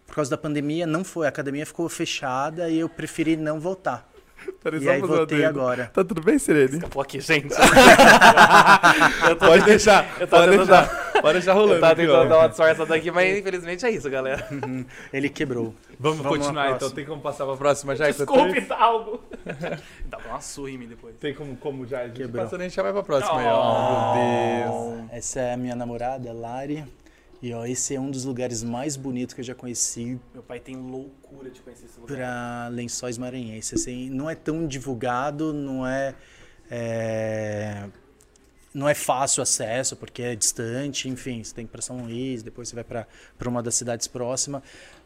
[0.06, 1.26] por causa da pandemia, não foi.
[1.26, 4.09] A academia ficou fechada e eu preferi não voltar.
[4.62, 5.90] Peraí, E só aí voltei agora.
[5.92, 6.76] Tá tudo bem, Serene?
[6.76, 7.54] Escapou aqui, gente.
[9.28, 11.12] eu tô Pode deixar, eu tô pode deixar.
[11.20, 11.74] Pode deixar rolando.
[11.74, 12.12] Eu tava aqui, ó.
[12.12, 14.46] tentando dar uma disfarçada daqui, mas infelizmente é isso, galera.
[15.12, 15.74] Ele quebrou.
[15.98, 16.90] Vamos, Vamos continuar então.
[16.90, 18.06] Tem como passar pra próxima já?
[18.06, 19.20] Desculpe, algo.
[20.06, 21.14] Dá uma surra em mim depois.
[21.16, 22.00] Tem como, como já?
[22.00, 22.44] A gente Quebrou.
[22.44, 24.14] passando, a gente já vai pra próxima aí, ó.
[24.14, 25.10] Meu Deus.
[25.12, 26.84] Essa é a minha namorada, Lari.
[27.42, 30.60] E ó, esse é um dos lugares mais bonitos que eu já conheci Meu pai
[30.60, 32.16] tem loucura de conhecer esse lugar.
[32.16, 33.80] para lençóis maranhenses.
[33.80, 36.14] Assim, não é tão divulgado, não é,
[36.70, 37.88] é,
[38.74, 42.42] não é fácil acesso porque é distante, enfim, você tem que ir para São Luís,
[42.42, 43.06] depois você vai para
[43.48, 44.62] uma das cidades próximas,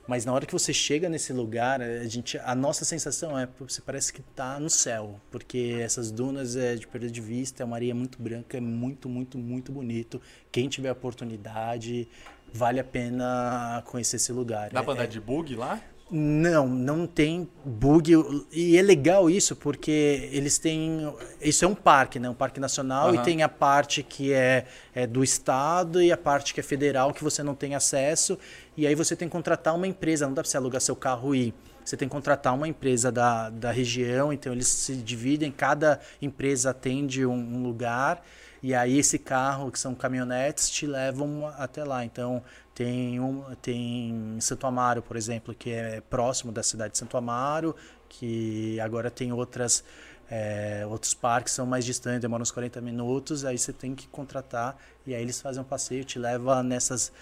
[0.06, 3.80] Mas na hora que você chega nesse lugar, a, gente, a nossa sensação é você
[3.80, 7.76] parece que está no céu, porque essas dunas é de perda de vista, é uma
[7.76, 10.20] areia muito branca, é muito, muito, muito bonito.
[10.52, 12.06] Quem tiver a oportunidade,
[12.52, 14.70] vale a pena conhecer esse lugar.
[14.70, 15.80] Dá É- pra andar é- de bug lá?
[16.10, 18.12] não, não tem bug.
[18.52, 21.12] E é legal isso, porque eles têm.
[21.40, 22.28] Isso é um parque, né?
[22.28, 23.16] Um parque nacional, Aham.
[23.16, 27.12] e tem a parte que é, é do estado e a parte que é federal,
[27.12, 28.38] que você não tem acesso.
[28.76, 31.34] E aí você tem que contratar uma empresa, não dá pra você alugar seu carro
[31.34, 31.54] e ir.
[31.84, 36.70] Você tem que contratar uma empresa da, da região, então eles se dividem, cada empresa
[36.70, 38.24] atende um, um lugar.
[38.62, 42.02] E aí esse carro, que são caminhonetes, te levam até lá.
[42.04, 42.42] Então
[42.74, 47.76] tem um tem Santo Amaro, por exemplo, que é próximo da cidade de Santo Amaro,
[48.08, 49.84] que agora tem outras
[50.30, 54.08] é, outros parques que são mais distantes, demoram uns 40 minutos, aí você tem que
[54.08, 54.76] contratar
[55.06, 57.12] e aí eles fazem um passeio, te leva nessas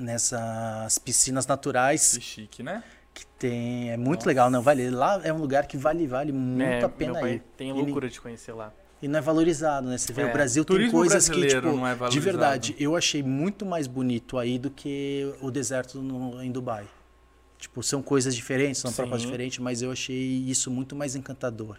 [0.00, 2.82] nessas piscinas naturais Que chique, né?
[3.12, 6.62] que tem, é muito legal, não vale, lá é um lugar que vale vale muito
[6.62, 7.42] É, a pena ir.
[7.56, 8.72] tem loucura de conhecer lá.
[9.02, 9.96] e não é valorizado, né?
[9.98, 10.26] Você vê, É.
[10.26, 14.38] o Brasil tem coisas que, tipo, não é de verdade, eu achei muito mais bonito
[14.38, 16.86] aí do que o deserto no- em Dubai.
[17.58, 19.16] Tipo, são coisas diferentes, são Sim.
[19.16, 21.78] diferentes, mas eu achei isso muito mais encantador.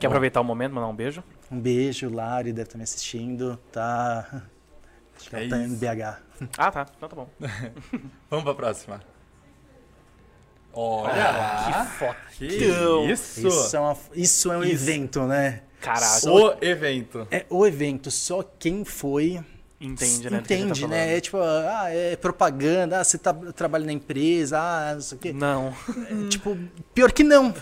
[0.00, 1.22] Quer aproveitar o momento, mandar um beijo?
[1.50, 4.42] Um beijo, Lari, deve estar me assistindo, tá?
[5.18, 5.76] Acho que É ela tá em isso.
[5.76, 6.18] BH.
[6.58, 6.86] Ah, tá.
[6.96, 7.28] Então tá bom.
[8.30, 9.00] Vamos pra próxima.
[10.72, 11.64] Olha!
[11.66, 12.16] Que foda.
[12.36, 13.48] que Então, isso!
[13.48, 14.72] Isso é, uma- isso é um Isso.
[14.90, 15.62] evento, né?
[15.80, 16.30] Caraca.
[16.30, 17.26] O evento.
[17.30, 19.40] É o evento, só quem foi
[19.80, 20.38] Entende, né?
[20.38, 21.16] gente entende, tá né?
[21.16, 25.20] É tipo, ah, é propaganda, ah, você tá, trabalha na empresa, ah, não sei o
[25.20, 25.32] quê.
[25.32, 25.68] Não.
[25.88, 26.56] É, Tipo,
[26.94, 27.54] pior que não.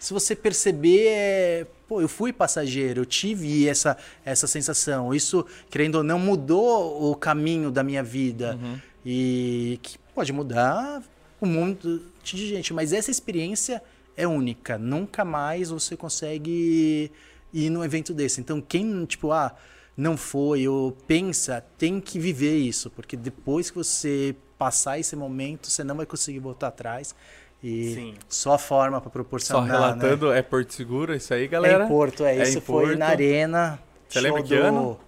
[0.00, 5.14] Se você perceber, é, pô, eu fui passageiro, eu tive essa, essa sensação.
[5.14, 8.58] Isso, querendo ou não, mudou o caminho da minha vida.
[9.04, 11.02] E que pode mudar
[11.40, 12.72] um monte de gente.
[12.72, 13.82] Mas essa experiência
[14.16, 14.78] é única.
[14.78, 17.12] Nunca mais você consegue
[17.52, 18.40] ir num evento desse.
[18.40, 19.54] Então, quem, tipo, ah,
[19.94, 22.88] não foi ou pensa, tem que viver isso.
[22.88, 27.14] Porque depois que você passar esse momento, você não vai conseguir voltar atrás.
[27.62, 28.14] E Sim.
[28.28, 29.66] só a forma para Só proporcionar.
[29.66, 29.72] né?
[29.74, 31.84] relatando, é Porto Seguro, isso aí, É galera.
[31.84, 32.38] em Porto, é.
[32.38, 32.98] É Isso em foi Porto.
[32.98, 33.78] na Arena.
[34.08, 35.00] Você lembra show que do- ano?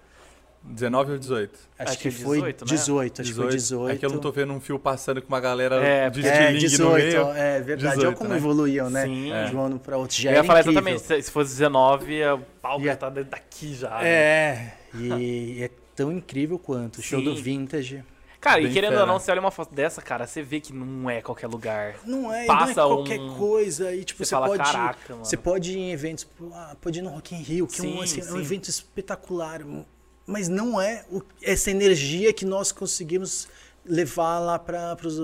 [0.65, 1.59] 19 ou 18?
[1.77, 2.69] Acho, Acho que, que é foi 18, né?
[2.71, 3.91] 18, acho que foi 18.
[3.93, 6.31] É que eu não tô vendo um fio passando com uma galera É, de É,
[6.31, 7.27] estilingue 18, no meio.
[7.37, 7.95] é verdade.
[7.95, 8.37] 18, Olha como né?
[8.37, 9.03] evoluíam, né?
[9.03, 9.33] Sim.
[9.33, 9.45] É.
[9.45, 10.15] De um ano para outro.
[10.15, 10.79] Já Eu ia falar incrível.
[10.79, 13.89] exatamente, se se fosse 19, o palco Ia- já tá dentro daqui já.
[13.89, 14.07] né?
[14.07, 16.99] É, e é tão incrível quanto.
[16.99, 17.41] O show do Sim.
[17.41, 18.03] Vintage.
[18.43, 19.01] Cara, e Bem querendo fera.
[19.03, 21.95] ou não, você olha uma foto dessa, cara, você vê que não é qualquer lugar.
[22.05, 23.95] Não é, Passa não é qualquer um- coisa.
[23.95, 24.63] E, tipo, Você você, fala, pode.
[24.63, 26.27] "Caraca, mano." Você pode ir em eventos.
[26.51, 28.39] ah, pode ir no Rock in Rio, que é, um, Sim, assim, é um sim.
[28.41, 29.61] evento espetacular.
[30.27, 33.47] Mas não é o- essa energia que nós conseguimos
[33.85, 35.17] levar lá pra, pros,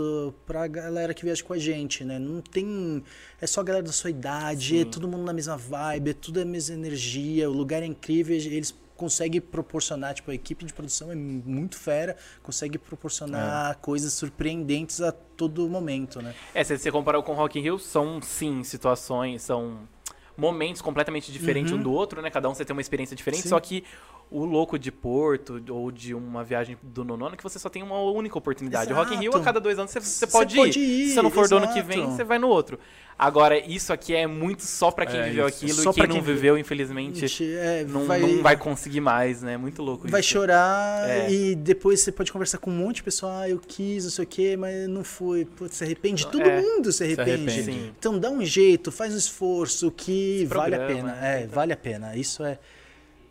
[0.46, 2.20] pra galera que viaja com a gente, né?
[2.20, 3.04] Não tem...
[3.42, 6.42] É só a galera da sua idade, é todo mundo na mesma vibe, é tudo
[6.42, 11.10] a mesma energia, o lugar é incrível, eles conseguem proporcionar, tipo, a equipe de produção
[11.10, 16.36] é muito fera, consegue proporcionar coisas surpreendentes a todo momento, né?
[16.54, 19.88] É, se você comparar com Rock in Rio, são sim situações, são
[20.36, 22.30] momentos completamente diferentes um do outro, né?
[22.30, 23.44] Cada um você tem uma experiência diferente, Uhum.
[23.44, 23.50] Sim.
[23.50, 23.86] só que
[24.32, 27.82] o louco de Porto ou de uma viagem do nonono é que você só tem
[27.82, 28.94] uma única oportunidade.
[28.94, 29.44] O Rock in Rio, a Exato.
[29.46, 30.84] cada dois anos, você, você Você pode, pode ir.
[30.84, 31.88] ir, Se você não for do ano que exato.
[31.88, 32.78] vem, você vai no outro.
[33.18, 35.66] Agora, isso aqui é muito só pra quem É, viveu isso.
[35.66, 38.20] aquilo Só e quem não quem vi- viveu, infelizmente, Gente, é, não vai...
[38.22, 39.58] não vai conseguir mais, né?
[39.58, 40.30] Muito louco vai isso.
[40.30, 41.30] chorar É.
[41.30, 44.24] e depois você pode conversar com um monte de pessoa, ah, eu quis, não sei
[44.24, 45.44] o quê, mas não foi.
[45.44, 46.26] Putz, se arrepende.
[46.28, 46.62] Todo É.
[46.62, 47.32] mundo se arrepende.
[47.32, 47.64] arrepende.
[47.64, 47.92] Sim.
[48.00, 51.18] Então dá um jeito, faz um esforço que Se vale a pena.
[51.22, 52.16] É, vale a pena.
[52.16, 52.58] Isso é.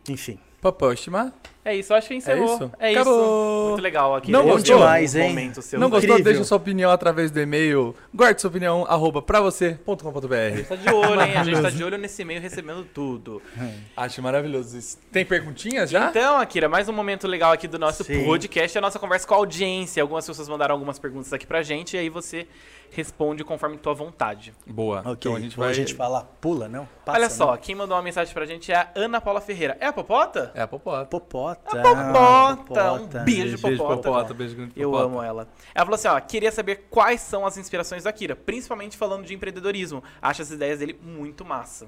[0.07, 0.37] Enfim.
[0.61, 1.33] Próxima.
[1.69, 2.55] É isso, acho que encerrou.
[2.55, 2.71] isso?
[2.79, 3.01] É isso.
[3.01, 3.69] Acabou.
[3.69, 4.31] Muito legal aqui.
[4.31, 4.77] Não gostou?
[4.79, 5.29] demais, hein?
[5.29, 5.79] Momento seu.
[5.79, 6.09] Não gostou?
[6.15, 6.33] Incrível.
[6.33, 7.95] Deixa sua opinião através do e-mail.
[8.13, 10.33] Guarde sua opinião, arroba pra você.com.br.
[10.35, 11.37] A gente tá de olho, hein?
[11.37, 13.39] A gente tá de olho nesse e-mail recebendo tudo.
[13.95, 14.97] Acho maravilhoso isso.
[15.11, 16.09] Tem perguntinhas já?
[16.09, 18.25] Então, Akira, mais um momento legal aqui do nosso Sim.
[18.25, 20.01] podcast, a nossa conversa com a audiência.
[20.01, 22.47] Algumas pessoas mandaram algumas perguntas aqui pra gente e aí você
[22.91, 24.51] responde conforme tua vontade.
[24.65, 25.01] Boa.
[25.01, 25.13] Ok.
[25.19, 25.71] Então a gente Ou vai.
[25.71, 26.87] a gente fala, pula, não?
[27.05, 27.57] Passa, Olha só, Não?
[27.57, 29.77] quem mandou uma mensagem pra gente é a Ana Paula Ferreira.
[29.79, 30.51] É a Popota?
[30.55, 31.05] É a Popota.
[31.05, 31.58] Popota.
[31.63, 34.01] Popota, um beijo, Beijo, Popota.
[34.01, 34.33] Popota.
[34.33, 35.05] Beijo, grande Eu Popota.
[35.05, 35.47] amo ela.
[35.73, 39.33] Ela falou assim, ó, queria saber quais são as inspirações da Akira, principalmente falando de
[39.33, 40.03] empreendedorismo.
[40.21, 41.87] Acho as ideias dele muito massa.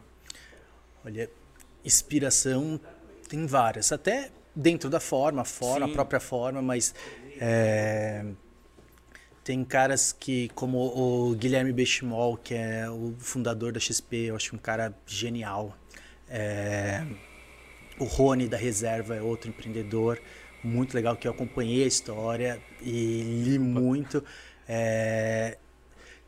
[1.03, 1.29] Olha,
[1.83, 2.79] inspiração
[3.27, 5.91] tem várias, até dentro da forma, fora Sim.
[5.91, 6.93] a própria forma, mas
[7.39, 8.25] é,
[9.43, 14.55] tem caras que, como o Guilherme Benchimol, que é o fundador da XP, eu acho
[14.55, 15.75] um cara genial.
[16.29, 17.03] É,
[18.01, 20.19] o Rony da Reserva é outro empreendedor
[20.63, 24.23] muito legal que eu acompanhei a história e li muito.
[24.67, 25.57] É,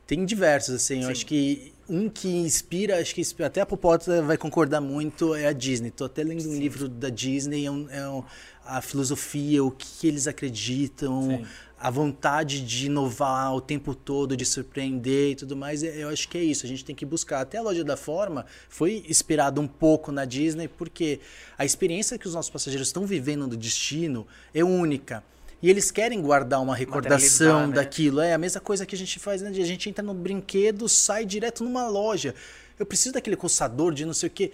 [0.07, 0.97] tem diversos, assim.
[0.97, 1.11] Eu Sim.
[1.11, 5.47] acho que um que inspira, acho que inspira- até a Popota vai concordar muito, é
[5.47, 5.91] a Disney.
[5.91, 8.23] Tô até lendo um livro da Disney, é, um- é um-
[8.65, 11.45] a filosofia, o que eles acreditam, Sim.
[11.83, 15.83] A vontade de inovar o tempo todo, de surpreender e tudo mais.
[15.83, 16.65] Eu acho que é isso.
[16.65, 17.41] A gente tem que buscar.
[17.41, 21.19] Até a loja da forma foi inspirado um pouco na Disney, porque
[21.57, 25.21] a experiência que os nossos passageiros estão vivendo no destino é única.
[25.61, 27.73] E eles querem guardar uma recordação né?
[27.73, 28.21] daquilo.
[28.21, 29.49] É a mesma coisa que a gente faz, né?
[29.49, 32.33] A gente entra no brinquedo, sai direto numa loja.
[32.79, 34.53] Eu preciso daquele coçador de não sei o quê.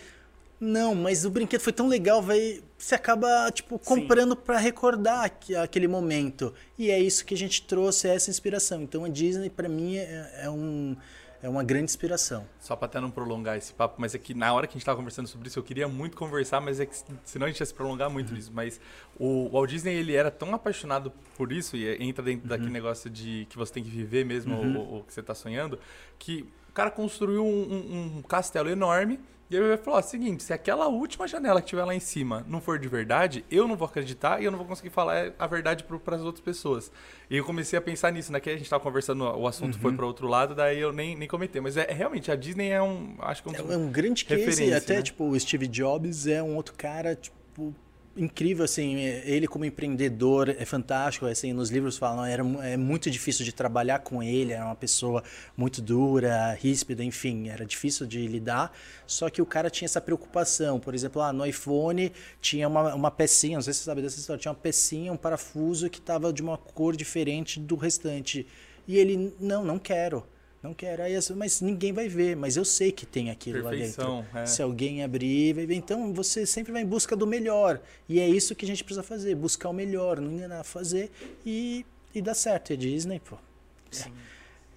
[0.60, 5.56] Não, mas o brinquedo foi tão legal, vai, você acaba tipo comprando para recordar aque-
[5.56, 6.54] aquele momento.
[6.78, 8.82] E é isso que a gente trouxe é essa inspiração.
[8.82, 10.96] Então a Disney para mim é, é um
[11.42, 12.46] é uma grande inspiração.
[12.60, 14.84] Só pra até não prolongar esse papo, mas é que na hora que a gente
[14.86, 17.66] tava conversando sobre isso, eu queria muito conversar, mas é que senão a gente ia
[17.66, 18.52] se prolongar muito nisso.
[18.54, 18.78] Mas
[19.18, 23.48] o Walt Disney, ele era tão apaixonado por isso, e entra dentro daquele negócio de
[23.50, 25.80] que você tem que viver mesmo o, o que você tá sonhando,
[26.18, 29.18] que o cara construiu um, um- um castelo enorme,
[29.50, 32.62] e ele falou, ó, seguinte, se aquela última janela que tiver lá em cima não
[32.62, 35.84] for de verdade, eu não vou acreditar e eu não vou conseguir falar a verdade
[35.84, 36.92] para as outras pessoas.
[37.30, 38.40] E eu comecei a pensar nisso, né?
[38.40, 41.28] Que a gente tava conversando, o assunto foi para outro lado, daí eu nem, nem
[41.28, 41.60] comentei.
[41.60, 44.24] Mas é, é realmente, a Disney é um, acho que um dos É um grande
[44.24, 45.02] case, até né?
[45.02, 47.74] tipo o Steve Jobs é um outro cara tipo
[48.18, 53.46] incrível assim, ele como empreendedor é fantástico, assim, nos livros falam, era é muito difícil
[53.46, 55.24] de trabalhar com ele, era uma pessoa
[55.56, 58.72] muito dura, ríspida, enfim, era difícil de lidar,
[59.08, 62.12] só que o cara tinha essa preocupação, por exemplo, lá no iPhone
[62.42, 65.18] tinha uma, uma pecinha, não sei se você sabe dessa história, tinha uma pecinha, um
[65.18, 68.46] parafuso que estava de uma cor diferente do restante,
[68.88, 70.26] e ele, não, não quero,
[70.62, 73.96] não quero, aí, mas ninguém vai ver, mas eu sei que tem aquilo lá dentro.
[73.96, 74.46] Perfeição, é.
[74.46, 75.76] Se alguém abrir, vai ver.
[75.76, 77.80] Então você sempre vai em busca do melhor.
[78.10, 81.12] E é isso que a gente precisa fazer: buscar o melhor, não enganar, fazer
[81.46, 82.72] e, e dar certo.
[82.72, 83.38] E a Disney, pô.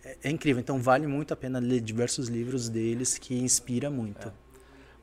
[0.05, 0.61] É, é incrível.
[0.61, 4.33] Então vale muito a pena ler diversos livros deles que inspira muito.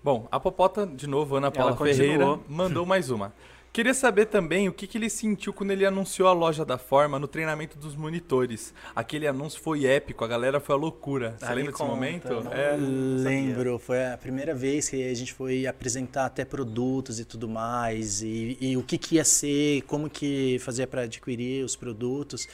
[0.01, 1.76] Bom, a Popota, de novo, Ana Paula.
[1.76, 3.34] Ferreira, mandou mais uma.
[3.72, 7.20] Queria saber também o que, que ele sentiu quando ele anunciou a loja da Forma
[7.20, 8.74] no treinamento dos monitores.
[8.96, 11.36] Aquele anúncio foi épico, a galera foi a loucura.
[11.38, 12.44] Você Ah, lembra desse conta, momento?
[12.44, 12.52] não.
[12.52, 12.76] É.
[12.76, 18.24] Lembro, foi a primeira vez que a gente foi apresentar até produtos e tudo mais,
[18.24, 22.48] e, e o que, que ia ser, como que fazia para adquirir os produtos.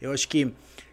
[0.00, 0.52] Eu acho que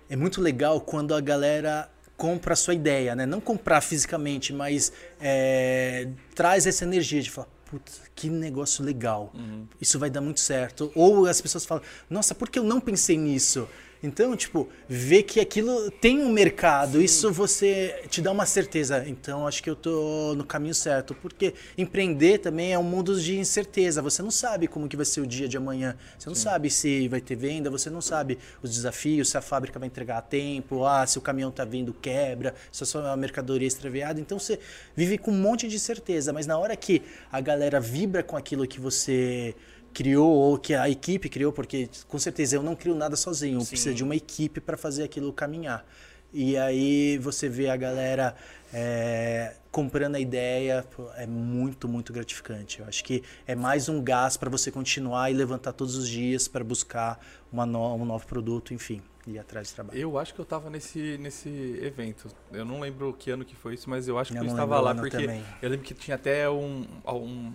[0.10, 1.88] é muito legal quando a galera
[2.18, 3.28] compra a sua ideia, né?
[3.28, 4.92] Não comprar fisicamente, mas
[5.22, 9.32] é, traz essa energia de falar, putz, que negócio legal,
[9.80, 10.92] isso vai dar muito certo.
[10.96, 13.68] Ou as pessoas falam, nossa, por que eu não pensei nisso?
[14.02, 19.04] Então, tipo, ver que aquilo tem um mercado, isso você te dá uma certeza.
[19.08, 23.38] Então, acho que eu tô no caminho certo, porque empreender também é um mundo de
[23.38, 24.02] incerteza.
[24.02, 25.98] Você não sabe como que vai ser o dia de amanhã.
[26.18, 29.80] Você não sabe se vai ter venda, você não sabe os desafios, se a fábrica
[29.80, 33.66] vai entregar a tempo, ah, se o caminhão tá vindo quebra, se a sua mercadoria
[33.66, 34.20] é extraviada.
[34.20, 34.60] Então, você
[34.96, 37.02] vive com um monte de incerteza, mas na hora que
[37.32, 39.56] a galera vibra com aquilo que você
[39.94, 43.94] criou ou que a equipe criou, porque com certeza eu não crio nada sozinho, precisa
[43.94, 45.86] de uma equipe para fazer aquilo caminhar.
[46.34, 48.36] E aí você vê a galera
[48.74, 50.86] é, comprando a ideia,
[51.16, 52.80] é muito, muito gratificante.
[52.82, 56.48] Eu acho que é mais um gás para você continuar e levantar todos os dias
[56.48, 57.20] para buscar
[57.52, 59.98] uma no- um novo produto, enfim, ir atrás de trabalho.
[59.98, 61.50] Eu acho que eu tava nesse, nesse
[61.82, 62.28] evento.
[62.52, 64.80] Eu não lembro que ano que foi isso, mas eu acho que Eu eu, estava
[64.82, 65.42] lá, porque também.
[65.62, 67.54] eu lembro que tinha até um, um, um,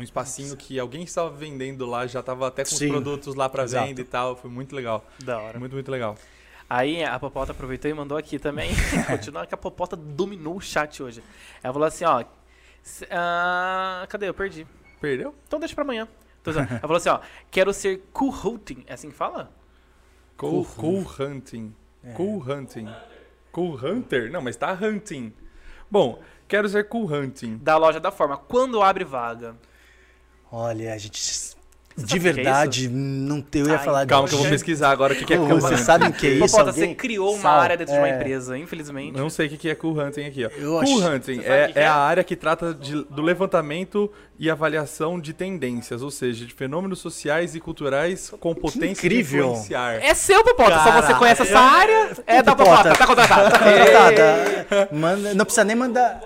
[0.00, 3.48] um espacinho que alguém estava vendendo lá, já tava até com Sim, os produtos lá
[3.48, 4.34] para venda e tal.
[4.36, 5.04] Foi muito legal.
[5.22, 5.58] Da hora.
[5.58, 6.16] Muito, muito legal.
[6.68, 8.70] Aí a Popota aproveitou e mandou aqui também.
[9.06, 11.22] Continua que a Popota dominou o chat hoje.
[11.62, 12.24] Ela falou assim, ó.
[13.10, 14.28] ah, cadê?
[14.28, 14.66] Eu perdi.
[15.00, 15.34] Perdeu?
[15.46, 16.08] Então deixa pra amanhã.
[16.46, 17.20] Ela falou assim, ó.
[17.50, 18.84] Quero ser cool hunting.
[18.86, 19.50] É assim que fala?
[20.36, 21.74] Cool, cool Hunting.
[22.02, 22.12] É.
[22.12, 22.88] Cool Hunting.
[23.52, 24.32] Cool Hunter?
[24.32, 25.34] Não, mas tá Hunting.
[25.90, 27.58] Bom, quero ser Cool Hunting.
[27.58, 28.38] Da loja da forma.
[28.38, 29.54] Quando abre vaga?
[30.52, 31.20] Olha, a gente.
[31.96, 34.40] Você de sabe é verdade, não te, eu ia Ai, falar Calma de que eu
[34.42, 35.84] vou pesquisar agora o que, que é Pô, Cool Vocês Hunting.
[35.84, 36.46] sabem o que é isso?
[36.46, 36.88] Popota, Alguém?
[36.88, 38.14] você criou uma Sal, área dentro de uma é.
[38.16, 39.18] empresa, infelizmente.
[39.18, 40.48] Não sei o que que é Cool Hunting aqui, ó.
[40.56, 41.86] Eu cool acho- Hunting sabe é, o que é é?
[41.86, 47.00] a área que trata de- do levantamento e avaliação de tendências, ou seja, de fenômenos
[47.00, 49.46] sociais e culturais com potência incrível.
[49.48, 49.94] de influenciar.
[50.02, 50.78] É seu, Popota.
[50.82, 52.12] Só você conhece essa área.
[52.26, 52.76] É da Popota.
[52.76, 52.96] Popota.
[52.98, 53.50] Tá contratado.
[53.58, 54.88] Contratada.
[54.92, 56.20] Manda, não precisa nem mandar.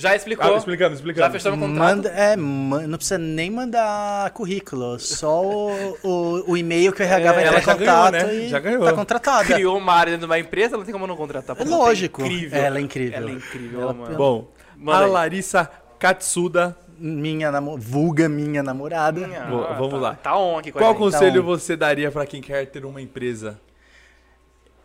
[0.00, 0.54] Já explicou.
[0.54, 1.32] Ah, explicamos, Já explicamos.
[1.32, 1.96] fechamos o contrato.
[1.96, 7.32] Manda, é, não precisa nem mandar currículo, só o, o, o e-mail que o RH
[7.32, 8.34] vai É, ela entrar em já ganhou, contato né?
[8.34, 8.84] e Já ganhou.
[8.84, 9.44] tá contratada.
[9.54, 11.56] Criou uma área dentro de uma empresa, não tem como não contratar.
[11.56, 11.76] É Popota.
[11.76, 12.22] lógico.
[12.22, 12.58] incrível.
[12.62, 13.16] Ela é incrível.
[13.18, 14.16] Ela é incrível, Ela- mano.
[14.16, 15.10] Bom, Manda a aí.
[15.10, 15.68] Larissa
[15.98, 17.76] Katsuda, Minha namo...
[17.76, 19.20] vulga minha namorada.
[19.50, 20.14] Bom, vamos tá, lá.
[20.14, 21.02] Tá on aqui com qual a gente.
[21.02, 23.60] conselho Então- você daria pra quem quer ter uma empresa?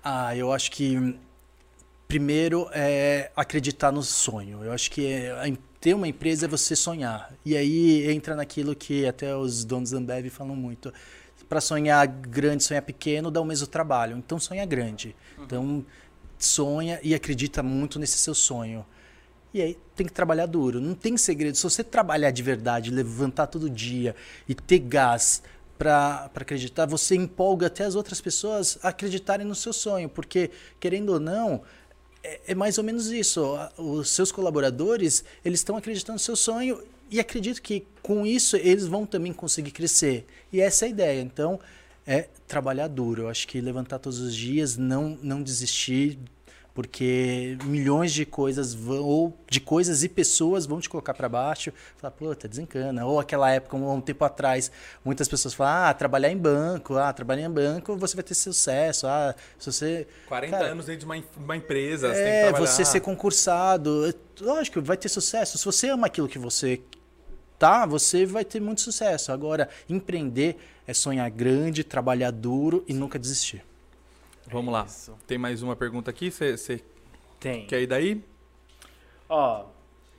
[0.03, 1.15] Ah, eu acho que
[2.13, 4.63] primeiro é acreditar no sonho.
[4.63, 7.33] Eu acho que é, ter uma empresa é você sonhar.
[7.43, 10.93] E aí entra naquilo que até os donos da Ambev falam muito.
[11.49, 14.15] Para sonhar grande, sonhar pequeno, dá o mesmo trabalho.
[14.15, 15.15] Então sonha grande.
[15.39, 15.83] Então
[16.37, 18.85] sonha e acredita muito nesse seu sonho.
[19.51, 20.79] E aí tem que trabalhar duro.
[20.79, 21.57] Não tem segredo.
[21.57, 24.15] Se você trabalhar de verdade, levantar todo dia
[24.47, 25.41] e ter gás
[25.79, 30.07] para acreditar, você empolga até as outras pessoas a acreditarem no seu sonho.
[30.07, 31.63] Porque, querendo ou não,
[32.23, 33.43] é, é mais ou menos isso.
[33.77, 36.81] Os seus colaboradores, eles estão acreditando no seu sonho
[37.11, 40.25] e acredito que com isso eles vão também conseguir crescer.
[40.51, 41.21] E essa é a ideia.
[41.21, 41.59] Então,
[42.05, 43.23] é trabalhar duro.
[43.23, 46.17] Eu acho que levantar todos os dias, não, não desistir,
[46.73, 51.71] porque milhões de coisas vão, ou de coisas e pessoas vão te colocar para baixo,
[51.97, 53.05] falar, puta, desencana.
[53.05, 54.71] Ou aquela época, um, um tempo atrás,
[55.05, 59.05] muitas pessoas falam, ah, trabalhar em banco, ah, trabalhar em banco, você vai ter sucesso,
[59.05, 63.01] ah, se você 40 Cara, anos dentro de uma, uma empresa, você é, você ser
[63.01, 64.13] concursado.
[64.41, 65.57] Lógico, vai ter sucesso.
[65.57, 66.81] Se você ama aquilo que você
[67.59, 69.31] tá, você vai ter muito sucesso.
[69.31, 73.63] Agora, empreender é sonhar grande, trabalhar duro e nunca desistir.
[74.47, 74.85] Vamos lá.
[74.85, 75.17] Isso.
[75.25, 76.83] Tem mais uma pergunta aqui, você
[77.39, 77.65] Tem.
[77.65, 78.23] quer ir daí?
[79.29, 79.65] Ó,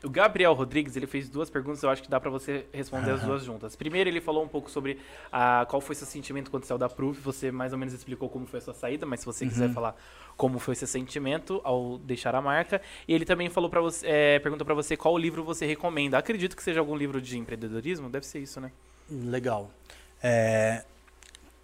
[0.04, 3.22] o Gabriel Rodrigues, ele fez duas perguntas, eu acho que dá pra você responder as
[3.22, 3.74] duas juntas.
[3.74, 4.98] Primeiro, ele falou um pouco sobre
[5.32, 8.46] a, qual foi seu sentimento quando saiu da Proof, você mais ou menos explicou como
[8.46, 9.96] foi a sua saída, mas se você quiser falar
[10.36, 12.82] como foi seu sentimento ao deixar a marca.
[13.08, 16.18] E ele também falou para você, é, perguntou pra você qual livro você recomenda.
[16.18, 18.70] Acredito que seja algum livro de empreendedorismo, deve ser isso, né?
[19.10, 19.70] Legal.
[20.22, 20.84] É,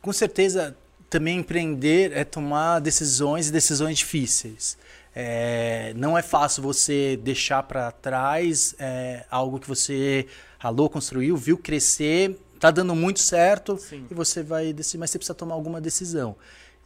[0.01, 0.77] com certeza,
[1.11, 4.78] também empreender é tomar decisões e decisões difíceis.
[5.15, 11.59] É, não é fácil você deixar para trás é, algo que você ralou, construiu, viu
[11.59, 14.07] crescer, tá dando muito certo Sim.
[14.09, 16.37] e você vai decidir, mas você precisa tomar alguma decisão.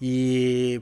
[0.01, 0.81] E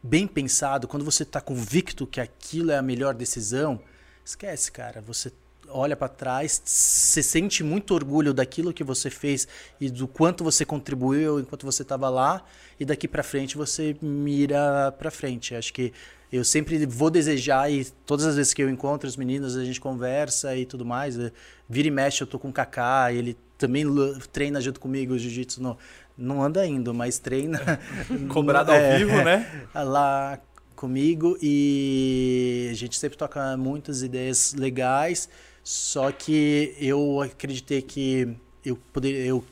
[0.00, 3.80] bem pensado, quando você está convicto que aquilo é a melhor decisão,
[4.24, 5.00] esquece, cara.
[5.00, 5.32] Você
[5.72, 9.48] olha para trás, você sente muito orgulho daquilo que você fez
[9.80, 12.44] e do quanto você contribuiu enquanto você estava lá,
[12.78, 15.54] e daqui para frente você mira para frente.
[15.54, 15.92] Acho que
[16.32, 19.80] eu sempre vou desejar e todas as vezes que eu encontro os meninos, a gente
[19.80, 21.18] conversa e tudo mais.
[21.18, 21.30] eh,
[21.68, 23.84] Vira e mexe, eu tô com o Kaká, ele também
[24.32, 25.78] treina junto comigo jiu-jitsu no
[26.16, 27.58] não anda indo, mas treina
[28.28, 29.46] Cobrado ao É, vivo, né?
[29.74, 30.38] lá
[30.76, 35.28] comigo e a gente sempre toca muitas ideias legais,
[35.64, 38.28] só que eu acreditei que
[38.64, 39.44] eu poder, eu,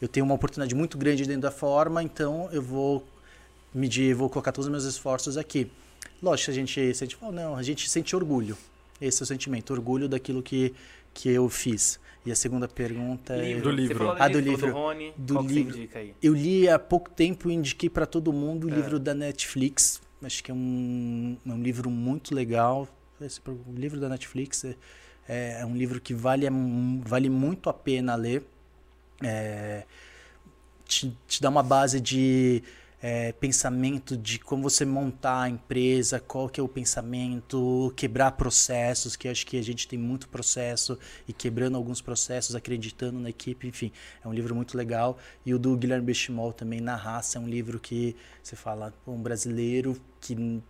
[0.00, 3.04] eu tenho uma oportunidade muito grande dentro da forma, então eu vou
[3.74, 5.70] medir, vou colocar todos os meus esforços aqui.
[6.22, 8.56] Lógico, a gente sente, oh, não, a gente sente orgulho.
[9.00, 10.74] Esse é o sentimento, orgulho daquilo que,
[11.14, 12.00] que eu fiz.
[12.26, 13.94] E a segunda pergunta é Do livro.
[13.94, 14.66] Você falou Ah, do livro, livro.
[14.66, 15.72] do Rony, Do livro.
[15.74, 16.14] você indica aí?
[16.22, 18.74] eu li há pouco tempo e indiquei para todo mundo o É.
[18.74, 20.00] livro da Netflix.
[20.22, 22.88] Acho que é um, é um livro muito legal.
[23.20, 23.40] Esse,
[23.72, 24.74] livro da Netflix é,
[25.28, 28.44] é um livro que vale, mu- vale muito a pena ler.
[29.22, 29.84] É,
[30.86, 32.62] te, te dá uma base de
[33.00, 39.14] é, pensamento de como você montar a empresa, qual que é o pensamento, quebrar processos,
[39.16, 43.68] que acho que a gente tem muito processo e quebrando alguns processos, acreditando na equipe,
[43.68, 43.92] enfim,
[44.24, 45.18] é um livro muito legal.
[45.44, 49.22] E o do Guilherme Benchimol também, Na Raça, é um livro que você fala, um
[49.22, 50.60] brasileiro que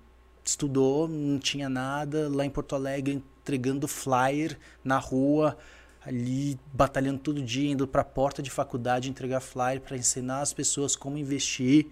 [0.44, 5.56] estudou, não tinha nada, lá em Porto Alegre entregando flyer na rua,
[6.04, 10.52] ali batalhando todo dia, indo para a porta de faculdade entregar flyer para ensinar as
[10.52, 11.86] pessoas como investir.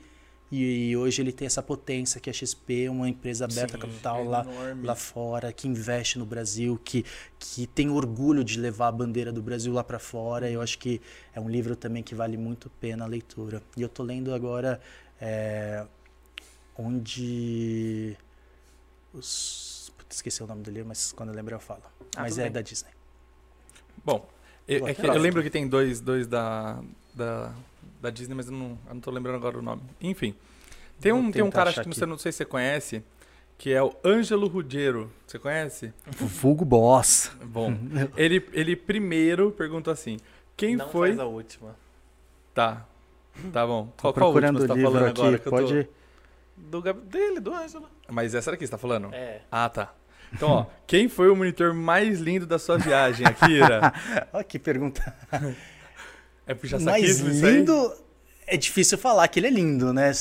[0.52, 4.22] E, hoje ele tem essa potência que é a XP, uma empresa aberta a capital
[4.22, 4.86] lá, enorme.
[4.86, 7.04] lá fora, que investe no Brasil, que,
[7.36, 10.48] que tem orgulho de levar a bandeira do Brasil lá para fora.
[10.48, 11.00] Eu acho que
[11.34, 13.60] é um livro também que vale muito a pena a leitura.
[13.76, 14.80] E eu tô lendo agora
[15.20, 15.84] é,
[16.78, 18.16] onde
[19.12, 19.65] os
[20.10, 21.82] esqueci o nome do livro, mas quando eu lembrar eu falo.
[22.16, 22.52] Ah, mas é bem.
[22.52, 22.90] da Disney.
[24.04, 24.28] Bom,
[24.68, 26.80] eu, é que eu lembro que tem dois, dois da,
[27.14, 27.52] da,
[28.00, 29.82] da Disney, mas eu não, eu não tô lembrando agora o nome.
[30.00, 30.34] Enfim.
[31.00, 33.02] Tem um, tem um cara, acho que você não sei se você conhece,
[33.58, 35.10] que é o Ângelo Ruggero.
[35.26, 35.92] Você conhece?
[36.10, 37.30] Vulgo Boss.
[37.44, 37.76] Bom,
[38.16, 40.16] ele, ele primeiro perguntou assim:
[40.56, 41.08] quem Não foi.
[41.08, 41.76] faz a última.
[42.54, 42.86] Tá.
[43.52, 43.86] Tá bom.
[43.96, 45.20] Tô Qual, qual última procurando você o tá livro falando aqui.
[45.20, 45.38] agora?
[45.38, 45.88] que eu tô- Pode.
[46.56, 47.00] Do Gab...
[47.02, 47.88] Dele, do Ângelo.
[48.08, 49.12] Mas essa daqui você tá falando?
[49.12, 49.40] É.
[49.50, 49.92] Ah, tá.
[50.32, 53.92] Então, ó, quem foi o monitor mais lindo da sua viagem, Akira?
[54.32, 55.14] Olha que pergunta.
[56.46, 57.52] É puxar Mais saquismo isso aí?
[57.58, 57.92] lindo.
[58.48, 60.12] É difícil falar que ele é lindo, né?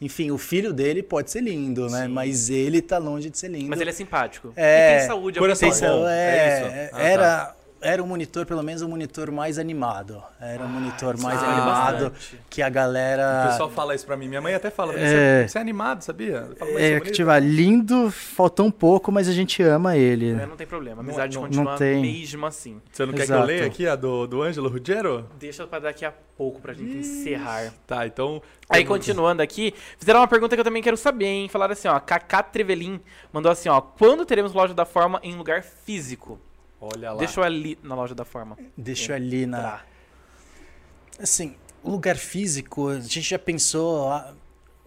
[0.00, 2.02] Enfim, o filho dele pode ser lindo, né?
[2.06, 2.08] Sim.
[2.08, 3.68] Mas ele tá longe de ser lindo.
[3.68, 4.52] Mas ele é simpático.
[4.54, 6.94] É, e tem saúde, coração Tem sa- é é, isso?
[6.96, 10.22] Ah, era era um monitor, pelo menos um monitor mais animado.
[10.40, 12.40] Era um monitor isso mais animado bastante.
[12.50, 13.46] que a O galera.
[13.50, 14.28] pessoal fala isso pra mim.
[14.28, 15.46] Minha mãe até fala, pra mim, É.
[15.48, 16.48] você, é animado, sabia?
[16.58, 19.96] Falo, "Mas É, isso que bonito." tipo, lindo, faltou um pouco, mas a gente ama
[19.96, 20.30] ele.
[20.30, 21.00] É, não tem problema.
[21.00, 22.02] A Não- amizade não- continua não tem.
[22.02, 22.80] mesmo assim.
[22.92, 23.40] Você não quer que Exato.
[23.42, 25.26] eu leia aqui a do, do Ângelo Ruggiero?
[25.38, 27.72] Deixa pra daqui a pouco pra gente encerrar.
[27.86, 28.42] Tá, então...
[28.70, 31.48] Aí, continuando aqui, fizeram uma pergunta que eu também quero saber, hein?
[31.48, 33.00] Falaram assim, ó, Kaká Trevelin
[33.32, 36.38] mandou assim, ó, quando teremos loja da forma em lugar físico?
[36.80, 37.18] Olha lá.
[37.18, 38.56] Deixa eu ali na loja da forma.
[38.76, 39.62] Deixa eu ali na.
[39.62, 39.86] Tá.
[41.20, 44.08] Assim, o lugar físico, a gente já pensou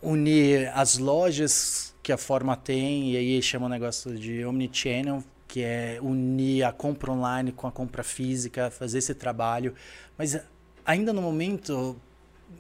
[0.02, 5.62] unir as lojas que a forma tem, e aí chama o negócio de omnichannel, que
[5.62, 9.76] é unir a compra online com a compra física, fazer esse trabalho.
[10.18, 10.40] Mas
[10.86, 12.00] ainda no momento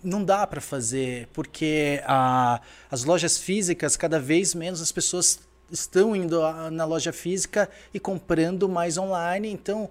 [0.03, 5.39] não dá para fazer, porque a, as lojas físicas, cada vez menos as pessoas
[5.71, 6.39] estão indo
[6.71, 9.89] na loja física e comprando mais online, então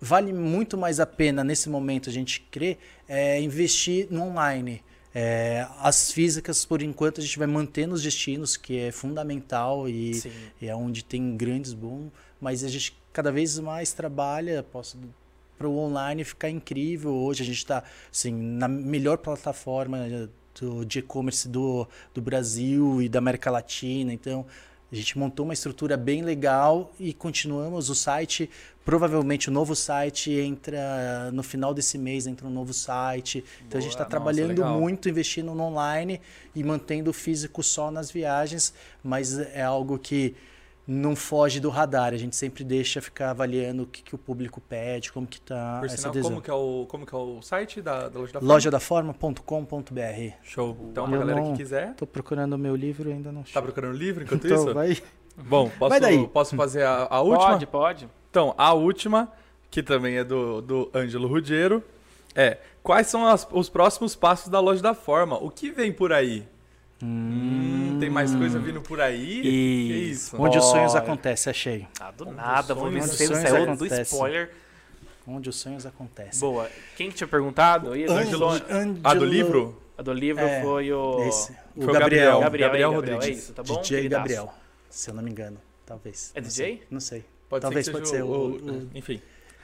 [0.00, 2.76] vale muito mais a pena nesse momento a gente crê
[3.08, 4.82] é, investir no online.
[5.14, 10.14] É, as físicas, por enquanto, a gente vai manter nos destinos, que é fundamental e,
[10.14, 10.32] Sim.
[10.60, 14.64] e é onde tem grandes boom, mas a gente cada vez mais trabalha
[15.58, 17.12] para o online ficar incrível.
[17.12, 19.98] Hoje a gente está assim, na melhor plataforma
[20.58, 24.12] do, de e-commerce do, do Brasil e da América Latina.
[24.12, 24.46] Então,
[24.92, 28.50] a gente montou uma estrutura bem legal e continuamos o site.
[28.84, 33.42] Provavelmente o novo site entra no final desse mês, entra um novo site.
[33.66, 34.78] Então a gente está Boa, trabalhando legal.
[34.78, 36.20] muito, investindo no online
[36.54, 40.34] e mantendo o físico só nas viagens, mas é algo que
[40.92, 42.12] não foge do radar.
[42.12, 45.78] A gente sempre deixa ficar avaliando o que, que o público pede, como que está
[45.80, 46.30] Por essa sinal, adesão.
[46.30, 50.34] como que, é o, como que é o site da, da loja da Lojadaforma.com.br.
[50.42, 50.76] Show.
[50.90, 51.94] Então, Eu pra galera não- que quiser...
[51.94, 54.74] Tô procurando o meu livro e ainda não Tá procurando livro enquanto Então, isso?
[54.74, 54.96] vai.
[55.36, 56.26] Bom, posso, Vai daí.
[56.28, 57.50] posso fazer a, a última?
[57.52, 58.08] Pode, pode.
[58.30, 59.32] Então, a última,
[59.70, 61.82] que também é do, do Ângelo Ruggiero,
[62.34, 65.36] é quais são as- os próximos passos da loja da forma?
[65.42, 66.46] O que vem por aí?
[67.02, 69.40] Hum, tem mais coisa vindo por aí?
[69.40, 70.36] E- Que isso?
[70.40, 71.86] Onde os sonhos acontecem, achei.
[72.00, 74.50] Ah, do nada, vamos sonhos- vencer, sonhos saiu do spoiler.
[75.26, 76.40] Onde os sonhos acontecem.
[76.40, 76.68] Boa.
[76.96, 77.92] Quem que tinha perguntado?
[77.92, 79.80] Aí, Ângelo- sonho- A do livro?
[79.98, 81.22] A do livro É, foi o...
[81.28, 81.52] Esse.
[81.76, 82.00] O Foi o Gabriel.
[82.00, 82.40] Gabriel.
[82.40, 83.26] Gabriel, Gabriel aí, Rodrigues.
[83.26, 83.80] É isso, tá bom?
[83.80, 84.20] DJ queridaço?
[84.22, 84.54] Gabriel.
[84.90, 85.58] Se eu não me engano.
[85.86, 86.32] Talvez.
[86.34, 86.66] É Não DJ?
[86.66, 86.82] sei.
[86.90, 87.24] Não sei.
[87.48, 89.20] Pode Talvez ser pode ser o, o- o- Enfim.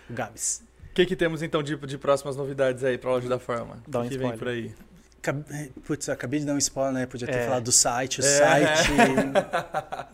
[0.08, 0.62] O Gabs.
[0.90, 3.78] O que, que temos então de, de próximas novidades aí pra loja da forma?
[3.86, 4.38] Dá um que, que vem spoiler.
[4.38, 4.74] por aí?
[5.20, 5.44] Acab-
[5.84, 7.06] Putz, acabei de dar um spoiler, né?
[7.06, 7.44] Podia ter É.
[7.44, 8.20] falado do site.
[8.20, 8.38] O É.
[8.38, 8.88] site.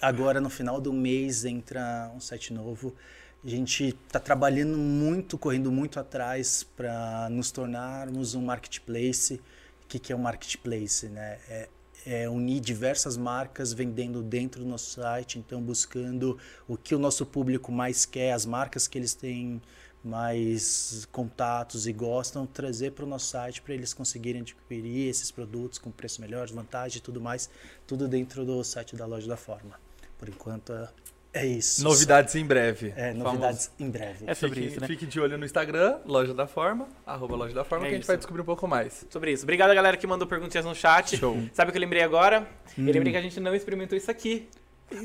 [0.00, 2.94] Agora, no final do mês, entra um site novo.
[3.44, 9.34] A gente está trabalhando muito, correndo muito atrás para nos tornarmos um marketplace.
[9.84, 11.06] O que, que é um marketplace?
[11.08, 11.38] Né?
[11.48, 11.68] É,
[12.06, 16.36] é unir diversas marcas vendendo dentro do nosso site, então buscando
[16.66, 19.60] o que o nosso público mais quer, as marcas que eles têm
[20.04, 25.78] mais contatos e gostam, trazer para o nosso site para eles conseguirem adquirir esses produtos
[25.78, 27.48] com preço melhor, vantagem e tudo mais,
[27.86, 29.78] tudo dentro do site da loja da Forma.
[30.18, 30.88] Por enquanto é-
[31.34, 31.82] é isso.
[31.82, 32.92] Novidades em breve.
[32.94, 34.24] É, novidades em breve.
[34.26, 34.86] É sobre fique, isso, né?
[34.86, 37.96] fique de olho no Instagram, Loja da Forma, arroba Loja da Forma, É que a
[37.96, 38.08] gente isso.
[38.08, 39.06] vai descobrir um pouco mais.
[39.08, 39.44] Sobre isso.
[39.44, 41.16] Obrigado, galera, que mandou perguntinhas no chat.
[41.16, 41.36] Show.
[41.54, 42.40] Sabe o que eu lembrei agora?
[42.78, 42.86] Hum.
[42.86, 44.46] Eu lembrei que a gente não experimentou isso aqui.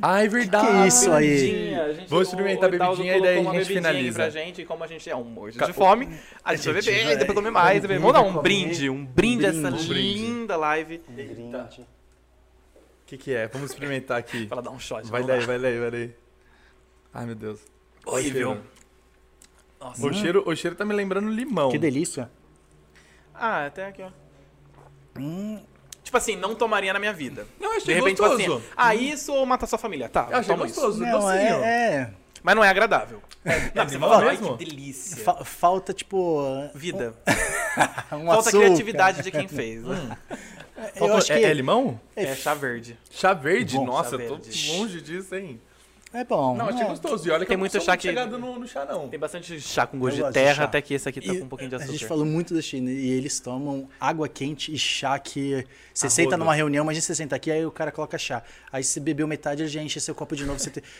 [0.01, 0.67] Ah, é verdade.
[0.67, 1.71] Que é isso aí?
[2.07, 4.15] Vamos experimentar a bebidinha e daí a gente finaliza.
[4.19, 6.05] Pra gente, e como a gente é um morto Ca- de fome,
[6.43, 7.81] a gente vai gente beber, vai- depois comer mais.
[7.81, 8.41] vamos Vamos dar um comer.
[8.43, 9.93] brinde, um brinde a essa brinde.
[9.93, 11.01] linda live.
[11.17, 11.69] Eita.
[11.83, 13.47] O que, que é?
[13.47, 14.45] Vamos experimentar aqui.
[14.47, 15.07] Pra ela dar um shot.
[15.07, 16.15] Vai daí, vai daí, vai daí.
[17.13, 17.59] Ai, meu Deus.
[18.05, 18.57] Horrível.
[19.79, 20.05] Nossa.
[20.05, 21.69] O cheiro, o cheiro tá me lembrando limão.
[21.69, 22.29] Que delícia.
[23.33, 24.09] Ah, até aqui, ó.
[25.19, 25.59] Hum,
[26.07, 27.45] Tipo assim, não tomaria na minha vida.
[27.59, 28.41] Não, eu De achei repente, gostoso.
[28.41, 30.07] tipo assim, ah, isso ou matar sua família?
[30.07, 30.75] Tá, eu achei toma isso.
[30.75, 31.33] gostoso, não, docinho.
[31.63, 32.09] é, é.
[32.41, 33.21] Mas não é agradável.
[33.43, 34.57] É Você limão fala, ai, mesmo?
[34.57, 35.17] que delícia.
[35.23, 36.43] Fa- falta, tipo.
[36.73, 37.13] Vida.
[38.11, 38.65] Um Falta açúcar.
[38.65, 39.83] criatividade de quem fez.
[39.83, 40.17] né?
[40.77, 41.99] Eu Faltou- acho que é, é limão?
[42.15, 42.97] É chá verde.
[43.11, 43.75] Chá verde?
[43.75, 44.71] Bom, Nossa, chá eu tô verde.
[44.71, 45.61] longe disso, hein?
[46.13, 46.55] É bom.
[46.55, 46.85] Não, achei é.
[46.87, 47.27] gostoso.
[47.27, 49.07] E olha que Tem muito chá que- chegado no, no chá, não.
[49.09, 50.63] Tem bastante chá com gosto de de terra, chá.
[50.63, 51.91] até que esse aqui tá E com um pouquinho de A açúcar.
[51.93, 56.37] gente falou muito da China e eles tomam água quente e chá que você senta
[56.37, 58.41] numa reunião, imagina você senta aqui, aí o cara coloca chá.
[58.71, 60.83] Aí você bebeu metade, ele já enche seu copo de novo, você tem...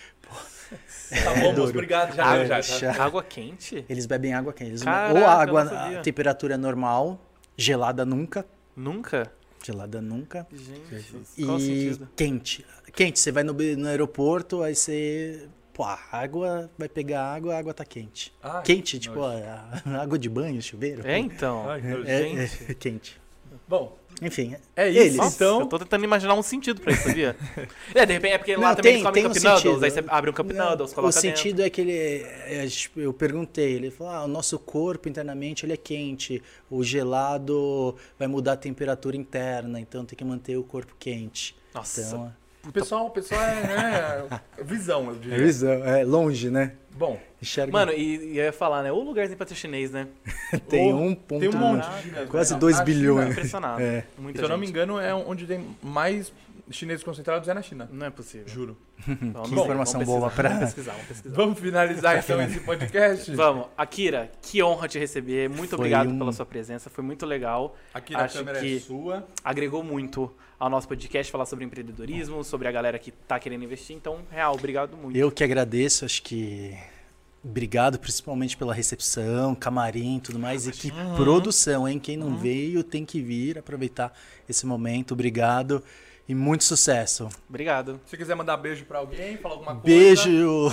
[1.23, 2.13] Tá bom, moço, obrigado.
[2.13, 3.03] Já, Ah, já, já.
[3.03, 3.85] Água quente?
[3.87, 4.71] Eles bebem água quente.
[4.71, 7.17] Eles- Caraca, ou água a temperatura normal,
[7.55, 9.31] gelada nunca, Nunca?
[9.63, 10.45] gelada nunca.
[10.51, 12.09] Gente, E qual o sentido?
[12.15, 12.65] quente.
[12.97, 15.47] Quente, você vai no, no aeroporto, aí você...
[15.71, 18.33] Pô, a água, vai pegar água, a água tá quente.
[18.41, 21.07] Ai, quente, que tipo, a, a água de banho, chuveiro.
[21.07, 21.69] É, então.
[21.69, 21.79] Ai.
[22.07, 22.71] É, gente.
[22.71, 23.21] é quente.
[23.67, 24.99] Bom, Enfim, é isso.
[24.99, 25.15] Eles.
[25.17, 27.35] Nossa, Então, eu tô tentando imaginar um sentido pra isso, sabia?
[27.93, 29.91] é, de repente é porque lá Não, também tem- eles comem um Cup Noodles, aí
[29.91, 31.37] você abre um Cup Não, Noodles, o coloca dentro.
[31.37, 35.63] sentido é que ele, é, tipo, eu perguntei, ele falou, ah, o nosso corpo internamente
[35.63, 36.41] ele é quente,
[36.71, 41.55] o gelado vai mudar a temperatura interna, então tem que manter o corpo quente.
[41.71, 42.33] Nossa, Então,
[42.67, 44.27] o pessoal, o pessoal é,
[44.59, 45.37] é visão, eu é, diria.
[45.37, 46.73] visão, é longe, né?
[46.95, 47.71] Bom, Enxerga.
[47.71, 48.91] Mano, e, e eu ia falar, né?
[48.91, 50.07] O lugarzinho pra ter chinês, né?
[50.67, 52.59] tem um ponto, tem um monte de chinês, quase né?
[52.59, 53.19] 2 Na bilhões.
[53.21, 53.81] China, Impressionado.
[53.81, 54.03] É.
[54.35, 56.33] Se eu não me engano, é onde tem mais
[56.71, 57.87] chineses concentrados é na China.
[57.93, 58.47] Não é possível.
[58.47, 58.75] Juro.
[59.05, 61.35] Vamos, Que vamos informação boa pra- Vamos pesquisar, vamos pesquisar.
[61.35, 63.35] Vamos finalizar então esse podcast?
[63.35, 63.67] Vamos.
[63.77, 65.47] Akira, que honra te receber.
[65.47, 66.89] Muito Foi obrigado um- é pela sua presença.
[66.89, 67.77] Foi muito legal.
[67.93, 69.27] Aqui na Acho câmera que- é sua.
[69.43, 73.95] Agregou muito ao nosso podcast, falar sobre empreendedorismo, sobre a galera que tá querendo investir.
[73.95, 75.15] Então, real, obrigado muito.
[75.15, 76.75] Eu que agradeço, acho que
[77.43, 81.99] obrigado principalmente pela recepção, camarim, tudo mais e que produção, hein?
[81.99, 84.11] Quem não veio tem que vir, aproveitar
[84.49, 85.13] esse momento.
[85.13, 85.83] Obrigado
[86.27, 87.29] e muito sucesso.
[87.47, 88.01] Obrigado.
[88.05, 89.85] Se quiser mandar beijo pra alguém, falar alguma coisa.
[89.85, 90.69] Beijo,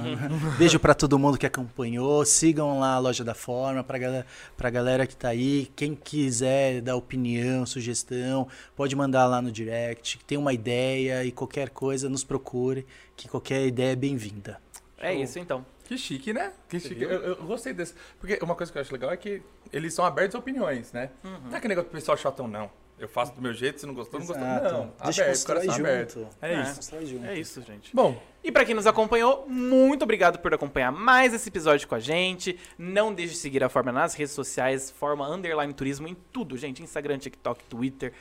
[0.58, 2.24] beijo para todo mundo que acompanhou.
[2.26, 4.26] Sigam lá a loja da Forma para galera,
[4.56, 5.70] pra galera que tá aí.
[5.74, 10.18] Quem quiser dar opinião, sugestão, pode mandar lá no direct.
[10.26, 12.86] Tem uma ideia e qualquer coisa nos procure,
[13.16, 14.60] que qualquer ideia é bem-vinda.
[14.98, 15.22] É Show.
[15.22, 15.64] isso então.
[15.84, 16.52] Que chique, né?
[16.68, 17.02] Que chique.
[17.02, 17.94] Eu, eu gostei desse.
[18.20, 19.40] Porque uma coisa que eu acho legal é que
[19.72, 21.08] eles são abertos a opiniões, né?
[21.22, 22.70] Não é que negócio do pessoal chatão, não.
[22.98, 24.44] Eu faço do meu jeito, se não gostou, não gostou.
[24.44, 26.14] Não, Deixa aberto, constrói coração aberto.
[26.20, 26.36] junto.
[26.42, 26.62] É É.
[26.62, 27.06] isso.
[27.06, 27.24] Junto.
[27.26, 27.94] É isso, gente.
[27.94, 32.00] Bom, E pra quem nos acompanhou, muito obrigado por acompanhar mais esse episódio com a
[32.00, 32.58] gente.
[32.78, 36.82] Não deixe de seguir a Forma nas redes sociais, Forma Underline Turismo em tudo, gente.
[36.82, 38.12] Instagram, TikTok, Twitter.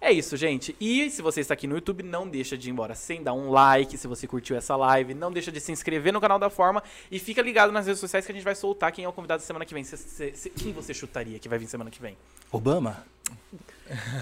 [0.00, 0.74] É isso, gente.
[0.80, 3.50] E se você está aqui no YouTube, não deixa de ir embora sem dar um
[3.50, 5.14] like se você curtiu essa live.
[5.14, 6.82] Não deixa de se inscrever no canal da Forma.
[7.10, 9.40] E fica ligado nas redes sociais que a gente vai soltar quem é o convidado
[9.42, 9.84] da semana que vem.
[9.84, 12.16] Se- se- se- quem você chutaria que vai vir semana que vem?
[12.50, 13.04] Obama?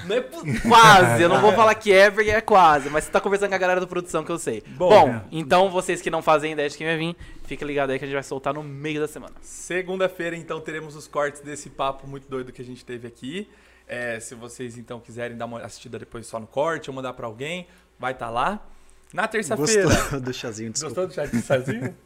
[0.07, 0.21] Não é
[0.69, 3.55] quase, eu não vou falar que é porque é quase, mas você tá conversando com
[3.55, 4.63] a galera da produção que eu sei.
[4.67, 4.89] Bom.
[4.91, 8.05] Bom, então vocês que não fazem ideia de quem vai vir, fica ligado aí que
[8.05, 9.35] a gente vai soltar no meio da semana.
[9.43, 13.49] segunda-feira, então, teremos os cortes desse papo muito doido que a gente teve aqui.
[13.87, 17.27] É, se vocês, então, quiserem dar uma assistida depois só no corte ou mandar pra
[17.27, 17.67] alguém,
[17.99, 18.65] vai estar lá.
[19.13, 19.83] Na terça-feira.
[19.89, 21.07] Gostou do chazinho, desculpa.
[21.07, 21.97] Gostou do sozinho?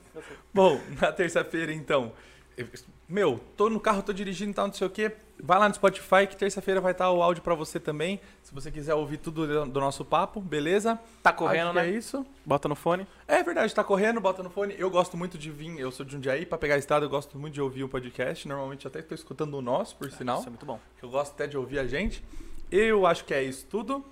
[0.53, 2.13] Bom, na terça-feira, então.
[2.57, 2.67] eu-
[3.07, 5.13] Meu, tô no carro, tô dirigindo e tal, não sei o quê.
[5.43, 8.21] Vai lá no Spotify que terça-feira vai estar o áudio pra você também.
[8.43, 10.99] Se você quiser ouvir tudo do nosso papo, beleza?
[11.23, 11.89] Tá correndo, Acho que né?
[11.89, 12.27] É isso.
[12.45, 13.07] Bota no fone.
[13.27, 14.75] É verdade, tá correndo, bota no fone.
[14.79, 17.39] Eu gosto muito de vir, eu sou de Jundiaí, pra pegar a estrada eu gosto
[17.39, 18.47] muito de ouvir um podcast.
[18.47, 20.39] Normalmente até tô escutando o nosso, por sinal.
[20.39, 20.79] Isso é muito bom.
[21.03, 22.25] eu gosto até de ouvir a gente.
[22.71, 24.05] Eu acho que é isso tudo.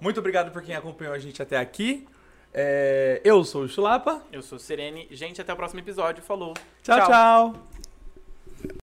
[0.00, 2.06] Muito obrigado por quem acompanhou a gente até aqui.
[2.52, 4.22] É, eu sou o Chulapa.
[4.32, 5.06] Eu sou o Serene.
[5.10, 6.22] Gente, até o próximo episódio.
[6.22, 6.54] Falou.
[6.82, 7.06] tchau.
[7.06, 7.68] tchau.